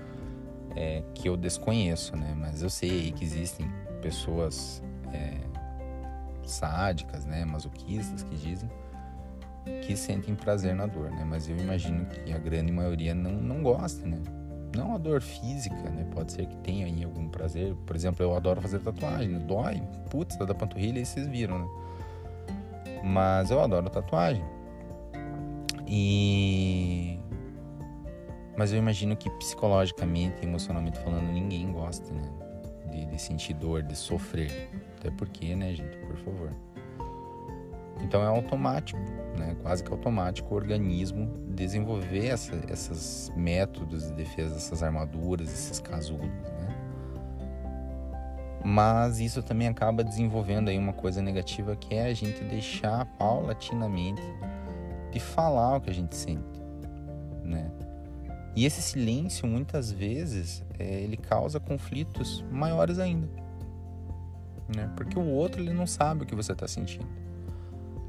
é, 0.77 1.03
que 1.15 1.29
eu 1.29 1.37
desconheço, 1.37 2.15
né? 2.17 2.35
Mas 2.37 2.63
eu 2.63 2.71
sei 2.71 3.13
que 3.13 3.25
existem 3.25 3.71
pessoas 4.03 4.83
é, 5.13 5.39
sádicas, 6.43 7.25
né? 7.25 7.45
Masoquistas 7.45 8.23
que 8.23 8.37
dizem 8.37 8.71
que 9.83 9.97
sentem 9.97 10.35
prazer 10.35 10.75
na 10.75 10.87
dor, 10.87 11.11
né? 11.11 11.25
Mas 11.25 11.49
eu 11.49 11.57
imagino 11.57 12.07
que 12.07 12.33
a 12.33 12.39
grande 12.39 12.73
maioria 12.73 13.15
não, 13.15 13.33
não 13.33 13.63
gosta, 13.63 14.07
né? 14.07 14.19
Não 14.75 14.95
a 14.95 14.99
dor 14.99 15.21
física, 15.21 15.91
né? 15.91 16.07
Pode 16.13 16.33
ser 16.33 16.47
que 16.47 16.57
tenha 16.59 16.87
aí 16.87 17.03
algum 17.03 17.29
prazer. 17.29 17.75
Por 17.87 17.97
exemplo, 17.97 18.25
eu 18.25 18.35
adoro 18.37 18.61
fazer 18.61 18.79
tatuagem. 18.79 19.39
Dói, 19.41 19.83
putz, 20.11 20.37
da 20.37 20.55
panturrilha, 20.55 21.01
e 21.01 21.07
vocês 21.07 21.27
viram, 21.27 21.59
né? 21.59 21.69
Mas 23.03 23.51
eu 23.51 23.61
adoro 23.61 23.91
tatuagem. 23.91 24.45
E. 25.87 27.19
Mas 28.57 28.73
eu 28.73 28.79
imagino 28.79 29.17
que 29.17 29.29
psicologicamente, 29.31 30.45
emocionalmente 30.45 30.99
falando, 31.01 31.33
ninguém 31.33 31.73
gosta, 31.73 32.13
né? 32.13 32.23
De, 32.91 33.07
de 33.07 33.21
sentir 33.21 33.55
dor, 33.55 33.83
de 33.83 33.97
sofrer. 33.97 34.71
Até 34.99 35.11
porque, 35.11 35.57
né, 35.57 35.75
gente? 35.75 35.97
Por 35.99 36.17
favor. 36.19 36.53
Então 38.03 38.23
é 38.23 38.27
automático, 38.27 38.99
né? 39.37 39.57
quase 39.63 39.85
que 39.85 39.91
automático 39.91 40.53
o 40.53 40.57
organismo 40.57 41.27
desenvolver 41.49 42.27
essa, 42.27 42.55
esses 42.71 43.31
métodos 43.37 44.07
de 44.09 44.13
defesa, 44.13 44.57
essas 44.57 44.83
armaduras, 44.83 45.53
esses 45.53 45.79
casulos. 45.79 46.27
Né? 46.27 46.77
Mas 48.65 49.21
isso 49.21 49.43
também 49.43 49.69
acaba 49.69 50.03
desenvolvendo 50.03 50.69
aí 50.69 50.79
uma 50.79 50.93
coisa 50.93 51.23
negativa 51.23 51.77
que 51.77 51.95
é 51.95 52.07
a 52.07 52.15
gente 52.15 52.43
deixar 52.45 53.05
paulatinamente 53.19 54.23
de 55.11 55.21
falar 55.21 55.77
o 55.77 55.81
que 55.81 55.91
a 55.91 55.95
gente 55.95 56.17
sente. 56.17 56.61
Né? 57.45 57.71
E 58.57 58.65
esse 58.65 58.83
silêncio, 58.83 59.47
muitas 59.47 59.93
vezes, 59.93 60.65
é, 60.79 61.01
ele 61.01 61.17
causa 61.17 61.61
conflitos 61.61 62.45
maiores 62.51 62.99
ainda. 62.99 63.29
Né? 64.75 64.91
Porque 64.97 65.19
o 65.19 65.27
outro 65.27 65.61
ele 65.61 65.73
não 65.73 65.87
sabe 65.87 66.23
o 66.23 66.27
que 66.27 66.35
você 66.35 66.53
está 66.53 66.67
sentindo 66.67 67.20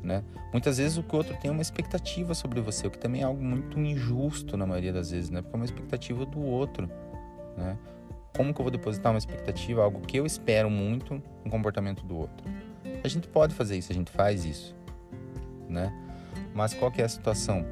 né? 0.03 0.23
Muitas 0.51 0.77
vezes 0.77 0.97
o 0.97 1.03
que 1.03 1.13
o 1.13 1.17
outro 1.17 1.35
tem 1.37 1.49
é 1.49 1.51
uma 1.51 1.61
expectativa 1.61 2.33
sobre 2.33 2.59
você, 2.61 2.87
o 2.87 2.91
que 2.91 2.97
também 2.97 3.21
é 3.21 3.23
algo 3.25 3.43
muito 3.43 3.79
injusto 3.79 4.57
na 4.57 4.65
maioria 4.65 4.91
das 4.91 5.11
vezes, 5.11 5.29
né? 5.29 5.41
Porque 5.41 5.55
é 5.55 5.59
uma 5.59 5.65
expectativa 5.65 6.25
do 6.25 6.41
outro, 6.41 6.89
né? 7.57 7.77
Como 8.35 8.53
que 8.53 8.61
eu 8.61 8.63
vou 8.63 8.71
depositar 8.71 9.11
uma 9.11 9.17
expectativa, 9.17 9.83
algo 9.83 10.01
que 10.01 10.17
eu 10.17 10.25
espero 10.25 10.69
muito 10.69 11.21
no 11.43 11.51
comportamento 11.51 12.03
do 12.05 12.17
outro? 12.17 12.45
A 13.03 13.07
gente 13.07 13.27
pode 13.27 13.53
fazer 13.53 13.77
isso, 13.77 13.91
a 13.91 13.95
gente 13.95 14.11
faz 14.11 14.45
isso, 14.45 14.75
né? 15.67 15.93
Mas 16.53 16.73
qual 16.73 16.91
que 16.91 17.01
é 17.01 17.05
a 17.05 17.09
situação? 17.09 17.65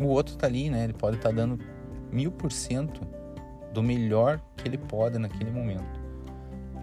O 0.00 0.06
outro 0.06 0.36
tá 0.36 0.46
ali, 0.46 0.68
né? 0.68 0.84
Ele 0.84 0.92
pode 0.92 1.16
estar 1.16 1.30
tá 1.30 1.34
dando 1.34 1.58
mil 2.10 2.30
por 2.30 2.52
cento 2.52 3.00
do 3.72 3.82
melhor 3.82 4.40
que 4.56 4.68
ele 4.68 4.78
pode 4.78 5.18
naquele 5.18 5.50
momento. 5.50 6.05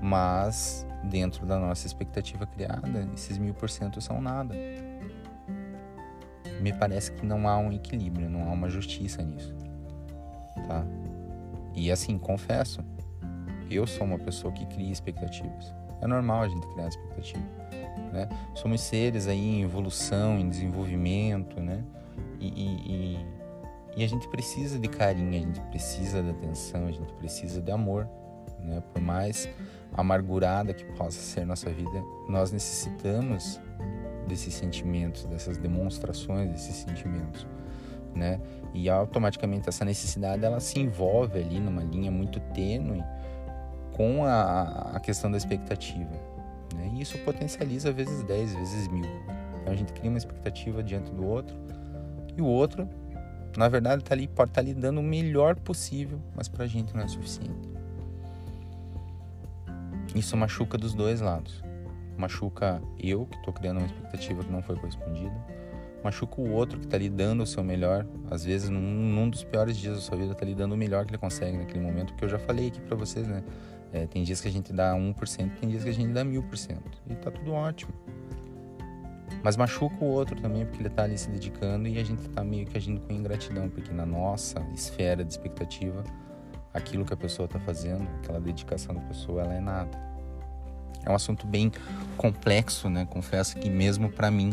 Mas 0.04 0.86
dentro 1.06 1.46
da 1.46 1.58
nossa 1.58 1.88
expectativa 1.88 2.46
criada, 2.46 3.08
esses 3.16 3.38
mil 3.38 3.54
por 3.54 3.70
cento 3.70 4.02
são 4.02 4.22
nada. 4.22 4.54
Me 6.60 6.74
parece 6.74 7.14
que 7.14 7.26
não 7.26 7.48
há 7.48 7.58
um 7.58 7.72
equilíbrio, 7.72 8.30
não 8.30 8.50
há 8.50 8.52
uma 8.52 8.68
justiça 8.70 9.24
nisso, 9.24 9.56
tá? 10.68 10.86
E 11.74 11.90
assim, 11.90 12.18
confesso, 12.18 12.82
eu 13.72 13.88
sou 13.88 14.06
uma 14.06 14.20
pessoa 14.20 14.54
que 14.54 14.66
cria 14.66 14.92
expectativas. 14.92 15.74
É 16.02 16.08
normal 16.08 16.42
a 16.42 16.48
gente 16.50 16.68
criar 16.68 16.90
expectativa, 16.90 17.44
né? 18.12 18.28
Somos 18.56 18.82
seres 18.82 19.26
aí 19.26 19.60
em 19.60 19.62
evolução, 19.64 20.38
em 20.38 20.50
desenvolvimento, 20.50 21.62
né? 21.62 21.82
E, 22.42 22.48
e, 22.48 22.92
e, 22.92 23.26
e 23.98 24.04
a 24.04 24.08
gente 24.08 24.28
precisa 24.28 24.78
de 24.78 24.90
carinho, 24.90 25.30
a 25.30 25.46
gente 25.46 25.62
precisa 25.62 26.22
de 26.22 26.30
atenção, 26.30 26.88
a 26.88 26.92
gente 26.92 27.14
precisa 27.14 27.62
de 27.62 27.72
amor, 27.72 28.06
né? 28.60 28.84
Por 28.94 29.02
mais 29.02 29.48
amargurada 29.94 30.74
que 30.74 30.84
possa 30.94 31.20
ser 31.20 31.46
nossa 31.46 31.70
vida, 31.70 32.04
nós 32.28 32.52
necessitamos 32.52 33.60
desses 34.28 34.54
sentimentos, 34.54 35.26
dessas 35.26 35.58
demonstrações 35.58 36.50
desses 36.52 36.76
sentimentos, 36.76 37.46
né? 38.16 38.40
E 38.74 38.90
automaticamente 38.90 39.70
essa 39.70 39.86
necessidade 39.86 40.44
ela 40.44 40.60
se 40.60 40.80
envolve 40.80 41.40
ali 41.40 41.60
numa 41.60 41.84
linha 41.84 42.10
muito 42.10 42.40
tênue 42.54 43.04
com 43.92 44.26
a, 44.26 44.94
a 44.96 45.00
questão 45.00 45.30
da 45.30 45.38
expectativa, 45.38 46.12
né? 46.76 46.92
E 46.94 47.02
isso 47.02 47.18
potencializa 47.20 47.92
vezes 47.92 48.24
10, 48.24 48.56
vezes 48.56 48.88
mil. 48.88 49.06
Então 49.62 49.74
a 49.74 49.76
gente 49.76 49.94
cria 49.94 50.10
uma 50.10 50.18
expectativa 50.18 50.82
diante 50.82 51.12
do 51.12 51.26
outro 51.26 51.56
e 52.36 52.42
o 52.42 52.46
outro, 52.46 52.90
na 53.56 53.70
verdade, 53.70 54.04
tá 54.04 54.16
ali, 54.16 54.28
pode 54.28 54.52
estar 54.52 54.62
tá 54.62 54.68
ali 54.68 54.74
dando 54.74 55.00
o 55.00 55.04
melhor 55.04 55.56
possível, 55.56 56.20
mas 56.36 56.48
para 56.48 56.64
a 56.64 56.68
gente 56.68 56.96
não 56.96 57.04
é 57.04 57.08
suficiente. 57.08 57.73
Isso 60.16 60.38
machuca 60.38 60.78
dos 60.78 60.94
dois 60.94 61.22
lados. 61.22 61.64
Machuca 62.18 62.82
eu, 63.00 63.26
que 63.26 63.38
estou 63.38 63.54
criando 63.54 63.78
uma 63.78 63.88
expectativa 63.88 64.44
que 64.44 64.52
não 64.52 64.62
foi 64.62 64.76
correspondida. 64.76 65.34
Machuca 66.04 66.42
o 66.42 66.52
outro 66.52 66.80
que 66.80 66.86
está 66.86 66.98
lhe 66.98 67.10
dando 67.10 67.44
o 67.44 67.48
seu 67.48 67.64
melhor. 67.64 68.06
Às 68.30 68.44
vezes, 68.44 68.70
num, 68.70 68.80
num 68.80 69.30
dos 69.30 69.44
piores 69.44 69.78
dias 69.78 69.96
da 69.96 70.02
sua 70.02 70.18
vida, 70.18 70.34
está 70.34 70.46
lhe 70.46 70.54
dando 70.54 70.74
o 70.74 70.78
melhor 70.78 71.06
que 71.06 71.12
ele 71.12 71.18
consegue 71.18 71.58
naquele 71.58 71.80
momento. 71.80 72.10
Porque 72.10 72.26
eu 72.26 72.30
já 72.30 72.40
falei 72.40 72.68
aqui 72.68 72.82
para 72.82 72.96
vocês, 72.96 73.28
né? 73.28 73.44
É, 73.92 74.06
tem 74.06 74.24
dias 74.24 74.42
que 74.42 74.48
a 74.48 74.52
gente 74.52 74.74
dá 74.74 74.94
1%, 74.94 75.52
tem 75.60 75.70
dias 75.70 75.84
que 75.84 75.90
a 75.90 75.94
gente 75.94 76.12
dá 76.12 76.26
1000%. 76.26 76.78
E 77.10 77.16
tá 77.16 77.32
tudo 77.32 77.54
ótimo. 77.54 77.94
Mas 79.44 79.58
machuca 79.58 80.04
o 80.04 80.08
outro 80.08 80.40
também, 80.42 80.66
porque 80.66 80.82
ele 80.82 80.88
está 80.88 81.04
ali 81.04 81.18
se 81.18 81.30
dedicando 81.30 81.88
e 81.88 81.98
a 82.00 82.04
gente 82.04 82.28
está 82.28 82.44
meio 82.44 82.66
que 82.66 82.78
agindo 82.78 83.02
com 83.02 83.14
ingratidão, 83.14 83.70
porque 83.70 83.94
na 83.94 84.06
nossa 84.06 84.60
esfera 84.74 85.24
de 85.24 85.34
expectativa 85.34 86.04
aquilo 86.74 87.06
que 87.06 87.14
a 87.14 87.18
pessoa 87.18 87.46
está 87.46 87.60
fazendo, 87.60 88.08
aquela 88.22 88.40
dedicação 88.40 88.96
da 88.96 89.02
pessoa, 89.02 89.42
ela 89.42 89.54
é 89.54 89.60
nada. 89.60 89.98
É 91.06 91.10
um 91.12 91.16
assunto 91.16 91.46
bem 91.46 91.72
complexo, 92.18 92.90
né? 92.90 93.06
Confesso 93.06 93.58
que 93.58 93.70
mesmo 93.70 94.10
para 94.10 94.32
mim, 94.32 94.52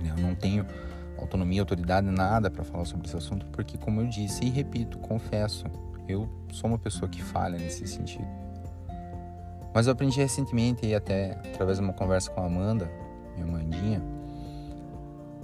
né? 0.00 0.12
eu 0.16 0.22
não 0.22 0.34
tenho 0.34 0.66
autonomia, 1.18 1.60
autoridade, 1.62 2.06
nada 2.10 2.50
para 2.50 2.62
falar 2.62 2.84
sobre 2.84 3.06
esse 3.06 3.16
assunto, 3.16 3.46
porque 3.46 3.78
como 3.78 4.00
eu 4.00 4.06
disse 4.06 4.44
e 4.44 4.50
repito, 4.50 4.98
confesso, 4.98 5.64
eu 6.08 6.28
sou 6.52 6.68
uma 6.68 6.78
pessoa 6.78 7.08
que 7.08 7.22
falha 7.22 7.58
nesse 7.58 7.86
sentido. 7.86 8.26
Mas 9.74 9.86
eu 9.86 9.92
aprendi 9.92 10.20
recentemente 10.20 10.84
e 10.84 10.94
até 10.94 11.32
através 11.32 11.78
de 11.78 11.84
uma 11.84 11.94
conversa 11.94 12.30
com 12.30 12.42
a 12.42 12.46
Amanda, 12.46 12.90
minha 13.34 13.46
mandinha, 13.46 14.02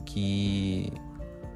que 0.05 0.93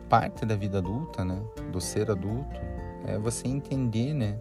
parte 0.09 0.47
da 0.47 0.55
vida 0.55 0.79
adulta, 0.79 1.25
né, 1.25 1.39
do 1.71 1.81
ser 1.81 2.11
adulto, 2.11 2.61
é 3.07 3.19
você 3.19 3.49
entender, 3.49 4.15
né, 4.15 4.39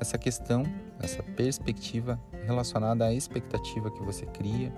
essa 0.00 0.16
questão, 0.16 0.62
essa 1.00 1.22
perspectiva 1.22 2.18
relacionada 2.44 3.04
à 3.04 3.12
expectativa 3.12 3.90
que 3.90 4.02
você 4.02 4.24
cria 4.26 4.72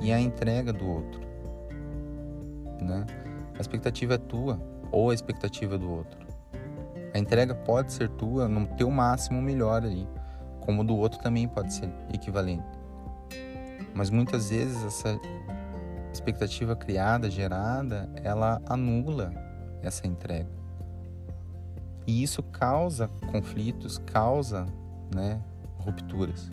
e 0.00 0.12
à 0.12 0.20
entrega 0.20 0.72
do 0.72 0.86
outro, 0.86 1.20
né? 2.80 3.06
A 3.56 3.60
expectativa 3.60 4.14
é 4.14 4.18
tua 4.18 4.60
ou 4.90 5.10
a 5.10 5.14
expectativa 5.14 5.78
do 5.78 5.90
outro. 5.90 6.18
A 7.14 7.18
entrega 7.18 7.54
pode 7.54 7.92
ser 7.92 8.08
tua 8.10 8.48
no 8.48 8.66
teu 8.76 8.90
máximo 8.90 9.40
melhor 9.42 9.82
ali, 9.82 10.08
como 10.60 10.84
do 10.84 10.96
outro 10.96 11.20
também 11.20 11.46
pode 11.46 11.72
ser 11.72 11.90
equivalente. 12.12 12.78
Mas 13.94 14.10
muitas 14.10 14.50
vezes 14.50 14.82
essa 14.84 15.20
expectativa 16.12 16.74
criada, 16.74 17.30
gerada, 17.30 18.08
ela 18.22 18.60
anula 18.66 19.32
essa 19.82 20.06
entrega. 20.06 20.59
E 22.10 22.24
isso 22.24 22.42
causa 22.42 23.06
conflitos, 23.30 23.98
causa 23.98 24.66
né, 25.14 25.40
rupturas. 25.78 26.50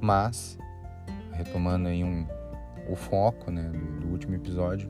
Mas, 0.00 0.56
retomando 1.32 1.88
aí 1.88 2.04
um 2.04 2.24
o 2.88 2.94
foco 2.94 3.50
né, 3.50 3.70
do, 3.70 4.00
do 4.02 4.06
último 4.06 4.36
episódio. 4.36 4.88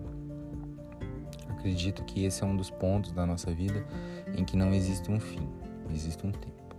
Acredito 1.48 2.04
que 2.04 2.26
esse 2.26 2.44
é 2.44 2.46
um 2.46 2.54
dos 2.54 2.68
pontos 2.68 3.12
da 3.12 3.24
nossa 3.24 3.50
vida 3.50 3.82
em 4.36 4.44
que 4.44 4.58
não 4.58 4.74
existe 4.74 5.10
um 5.10 5.18
fim, 5.18 5.48
existe 5.90 6.26
um 6.26 6.30
tempo. 6.30 6.76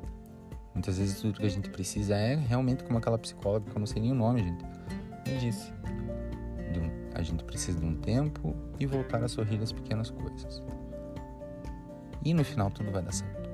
Muitas 0.76 1.00
vezes 1.00 1.20
tudo 1.20 1.40
que 1.40 1.48
a 1.48 1.50
gente 1.50 1.72
precisa 1.72 2.16
é 2.16 2.36
realmente 2.36 2.84
como 2.84 3.00
aquela 3.00 3.18
psicóloga, 3.18 3.72
que 3.72 3.76
eu 3.76 3.80
não 3.80 3.88
sei 3.88 4.04
nem 4.04 4.12
o 4.12 4.16
nome, 4.16 4.44
gente, 4.44 4.64
me 5.28 5.38
disse. 5.40 5.74
A 7.16 7.24
gente 7.24 7.44
precisa 7.44 7.78
de 7.80 7.86
um 7.86 7.96
tempo 7.96 8.56
e 8.80 8.86
voltar 8.86 9.22
a 9.24 9.28
sorrir 9.28 9.62
as 9.62 9.74
pequenas 9.74 10.12
coisas. 10.12 10.64
E 12.24 12.34
no 12.34 12.44
final 12.44 12.70
tudo 12.70 12.92
vai 12.92 13.02
dar 13.02 13.14
certo. 13.14 13.50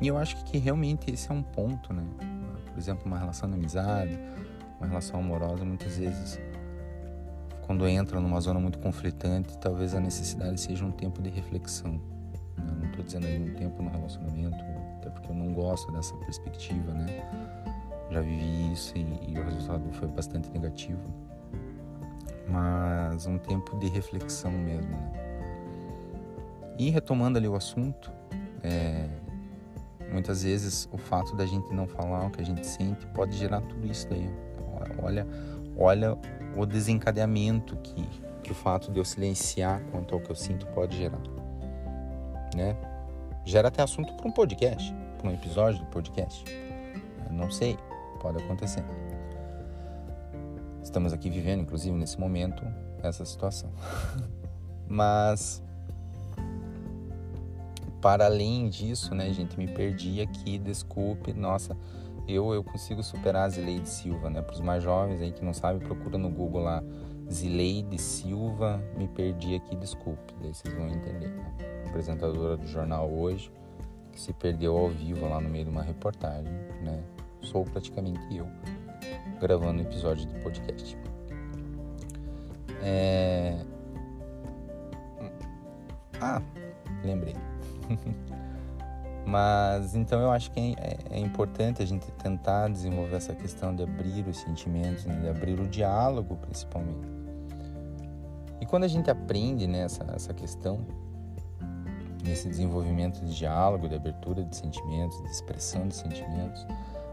E 0.00 0.08
eu 0.08 0.18
acho 0.18 0.44
que 0.44 0.58
realmente 0.58 1.10
esse 1.10 1.30
é 1.30 1.34
um 1.34 1.42
ponto, 1.42 1.92
né? 1.92 2.04
Por 2.66 2.78
exemplo, 2.78 3.06
uma 3.06 3.18
relação 3.18 3.48
de 3.48 3.54
amizade, 3.54 4.18
uma 4.78 4.88
relação 4.88 5.20
amorosa, 5.20 5.64
muitas 5.64 5.96
vezes, 5.96 6.40
quando 7.62 7.86
entra 7.86 8.18
numa 8.20 8.40
zona 8.40 8.58
muito 8.58 8.78
conflitante, 8.80 9.56
talvez 9.58 9.94
a 9.94 10.00
necessidade 10.00 10.60
seja 10.60 10.84
um 10.84 10.90
tempo 10.90 11.22
de 11.22 11.30
reflexão. 11.30 11.92
Né? 12.58 12.64
Não 12.80 12.88
estou 12.88 13.04
dizendo 13.04 13.26
aí 13.26 13.40
um 13.40 13.54
tempo 13.54 13.80
no 13.80 13.90
relacionamento, 13.90 14.56
até 14.96 15.10
porque 15.10 15.30
eu 15.30 15.34
não 15.36 15.52
gosto 15.54 15.92
dessa 15.92 16.14
perspectiva, 16.16 16.92
né? 16.92 17.06
Já 18.10 18.20
vivi 18.20 18.72
isso 18.72 18.92
e, 18.96 19.32
e 19.32 19.38
o 19.38 19.44
resultado 19.44 19.90
foi 19.92 20.08
bastante 20.08 20.50
negativo. 20.50 21.00
Mas 22.48 23.24
um 23.26 23.38
tempo 23.38 23.78
de 23.78 23.88
reflexão 23.88 24.50
mesmo, 24.50 24.90
né? 24.90 25.21
E 26.78 26.90
retomando 26.90 27.38
ali 27.38 27.48
o 27.48 27.54
assunto, 27.54 28.10
é, 28.62 29.08
muitas 30.10 30.42
vezes 30.42 30.88
o 30.92 30.98
fato 30.98 31.34
da 31.34 31.46
gente 31.46 31.72
não 31.72 31.86
falar 31.86 32.26
o 32.26 32.30
que 32.30 32.40
a 32.40 32.44
gente 32.44 32.66
sente 32.66 33.06
pode 33.08 33.36
gerar 33.36 33.60
tudo 33.62 33.86
isso 33.86 34.08
daí. 34.08 34.28
Olha, 35.02 35.26
olha 35.76 36.18
o 36.56 36.66
desencadeamento 36.66 37.76
que, 37.76 38.06
que 38.42 38.52
o 38.52 38.54
fato 38.54 38.90
de 38.92 38.98
eu 38.98 39.04
silenciar 39.04 39.80
quanto 39.90 40.14
ao 40.14 40.20
que 40.20 40.30
eu 40.30 40.36
sinto 40.36 40.66
pode 40.66 40.96
gerar, 40.96 41.20
né? 42.54 42.76
Gera 43.44 43.68
até 43.68 43.82
assunto 43.82 44.12
para 44.14 44.28
um 44.28 44.32
podcast, 44.32 44.94
para 45.18 45.30
um 45.30 45.34
episódio 45.34 45.80
do 45.80 45.86
podcast. 45.86 46.44
Eu 47.26 47.32
não 47.32 47.50
sei, 47.50 47.76
pode 48.20 48.42
acontecer. 48.42 48.84
Estamos 50.82 51.12
aqui 51.12 51.30
vivendo, 51.30 51.60
inclusive 51.60 51.96
nesse 51.96 52.18
momento, 52.20 52.62
essa 53.02 53.24
situação. 53.24 53.70
Mas 54.86 55.62
para 58.02 58.26
além 58.26 58.68
disso, 58.68 59.14
né, 59.14 59.32
gente, 59.32 59.56
me 59.56 59.68
perdi 59.68 60.20
aqui, 60.20 60.58
desculpe, 60.58 61.32
nossa, 61.32 61.76
eu 62.26 62.52
eu 62.52 62.64
consigo 62.64 63.00
superar 63.00 63.44
a 63.44 63.48
Zileide 63.48 63.88
Silva, 63.88 64.28
né? 64.28 64.42
Para 64.42 64.54
os 64.54 64.60
mais 64.60 64.82
jovens 64.82 65.22
aí 65.22 65.30
que 65.30 65.44
não 65.44 65.54
sabem, 65.54 65.80
procura 65.80 66.18
no 66.18 66.28
Google 66.28 66.62
lá 66.62 66.82
Zileide 67.30 67.98
Silva, 67.98 68.82
me 68.98 69.06
perdi 69.06 69.54
aqui, 69.54 69.76
desculpe, 69.76 70.34
daí 70.42 70.52
vocês 70.52 70.74
vão 70.74 70.88
entender. 70.88 71.28
Né? 71.28 71.44
Apresentadora 71.86 72.56
do 72.56 72.66
jornal 72.66 73.08
hoje, 73.08 73.52
que 74.10 74.20
se 74.20 74.32
perdeu 74.32 74.76
ao 74.76 74.88
vivo 74.88 75.28
lá 75.28 75.40
no 75.40 75.48
meio 75.48 75.64
de 75.64 75.70
uma 75.70 75.82
reportagem, 75.82 76.52
né? 76.82 77.00
Sou 77.40 77.64
praticamente 77.64 78.20
eu 78.36 78.48
gravando 79.40 79.80
um 79.80 79.84
episódio 79.84 80.26
do 80.26 80.34
podcast. 80.42 80.96
É... 82.82 83.64
Ah, 86.20 86.42
lembrei. 87.04 87.51
Mas 89.24 89.94
então 89.94 90.20
eu 90.20 90.30
acho 90.32 90.50
que 90.50 90.74
é, 90.78 90.98
é, 91.10 91.18
importante 91.18 91.80
a 91.80 91.86
gente 91.86 92.10
tentar 92.12 92.68
desenvolver 92.68 93.16
essa 93.16 93.34
questão 93.34 93.74
de 93.74 93.84
abrir 93.84 94.26
os 94.26 94.38
sentimentos, 94.38 95.04
né? 95.04 95.20
de 95.20 95.28
abrir 95.28 95.60
o 95.60 95.68
diálogo 95.68 96.36
principalmente. 96.36 97.08
E 98.60 98.66
quando 98.66 98.84
a 98.84 98.88
gente 98.88 99.10
aprende 99.10 99.66
né, 99.66 99.82
essa 99.84 100.34
questão, 100.34 100.84
nesse 102.24 102.48
desenvolvimento 102.48 103.20
de 103.24 103.36
diálogo, 103.36 103.88
de 103.88 103.94
abertura 103.94 104.44
de 104.44 104.56
sentimentos, 104.56 105.20
de 105.22 105.30
expressão 105.30 105.88
de 105.88 105.94
sentimentos, 105.94 106.66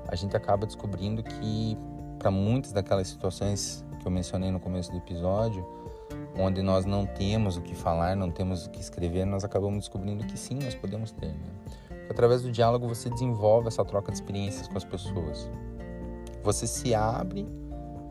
a 0.07 0.15
gente 0.15 0.35
acaba 0.35 0.65
descobrindo 0.65 1.23
que 1.23 1.77
para 2.17 2.29
muitas 2.29 2.71
daquelas 2.71 3.07
situações 3.07 3.83
que 3.99 4.05
eu 4.05 4.11
mencionei 4.11 4.51
no 4.51 4.59
começo 4.59 4.91
do 4.91 4.97
episódio, 4.97 5.65
onde 6.39 6.61
nós 6.61 6.85
não 6.85 7.05
temos 7.05 7.57
o 7.57 7.61
que 7.61 7.75
falar, 7.75 8.15
não 8.15 8.31
temos 8.31 8.65
o 8.65 8.69
que 8.69 8.79
escrever, 8.79 9.25
nós 9.25 9.43
acabamos 9.43 9.79
descobrindo 9.79 10.25
que 10.25 10.37
sim, 10.37 10.55
nós 10.55 10.73
podemos 10.73 11.11
ter. 11.11 11.33
Né? 11.33 11.99
Através 12.09 12.41
do 12.41 12.51
diálogo 12.51 12.87
você 12.87 13.09
desenvolve 13.09 13.67
essa 13.67 13.83
troca 13.83 14.11
de 14.11 14.17
experiências 14.17 14.67
com 14.67 14.77
as 14.77 14.85
pessoas. 14.85 15.49
Você 16.43 16.65
se 16.65 16.95
abre 16.95 17.45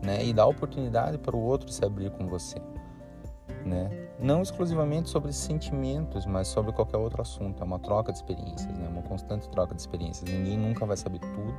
né, 0.03 0.23
e 0.23 0.31
dá 0.31 0.45
oportunidade 0.45 1.17
para 1.17 1.35
o 1.35 1.39
outro 1.39 1.71
se 1.71 1.83
abrir 1.83 2.11
com 2.11 2.27
você. 2.27 2.61
Né? 3.65 3.89
Não 4.19 4.41
exclusivamente 4.41 5.09
sobre 5.09 5.33
sentimentos, 5.33 6.25
mas 6.25 6.47
sobre 6.47 6.71
qualquer 6.71 6.97
outro 6.97 7.21
assunto. 7.21 7.61
É 7.61 7.65
uma 7.65 7.79
troca 7.79 8.11
de 8.11 8.19
experiências, 8.19 8.77
né? 8.77 8.87
uma 8.87 9.01
constante 9.01 9.49
troca 9.49 9.73
de 9.73 9.81
experiências. 9.81 10.31
Ninguém 10.31 10.57
nunca 10.57 10.85
vai 10.85 10.95
saber 10.95 11.19
tudo 11.19 11.57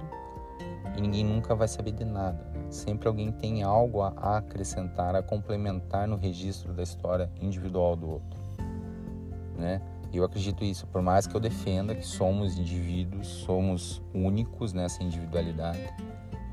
e 0.97 1.01
ninguém 1.01 1.25
nunca 1.25 1.55
vai 1.55 1.69
saber 1.69 1.93
de 1.93 2.05
nada. 2.05 2.39
Sempre 2.69 3.09
alguém 3.09 3.33
tem 3.33 3.63
algo 3.63 4.03
a 4.03 4.39
acrescentar, 4.39 5.15
a 5.15 5.23
complementar 5.23 6.07
no 6.07 6.17
registro 6.17 6.73
da 6.73 6.83
história 6.83 7.31
individual 7.41 7.97
do 7.97 8.09
outro. 8.09 8.41
Né? 9.57 9.81
Eu 10.13 10.25
acredito 10.25 10.65
isso, 10.65 10.87
por 10.87 11.03
mais 11.03 11.27
que 11.27 11.35
eu 11.35 11.41
defenda 11.41 11.95
que 11.95 12.07
somos 12.07 12.59
indivíduos, 12.59 13.29
somos 13.29 14.03
únicos 14.13 14.73
nessa 14.73 15.03
individualidade, 15.03 15.89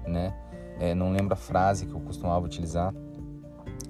né? 0.06 0.34
É, 0.80 0.94
não 0.94 1.12
lembro 1.12 1.34
a 1.34 1.38
frase 1.38 1.88
que 1.88 1.94
eu 1.94 2.00
costumava 2.00 2.46
utilizar, 2.46 2.94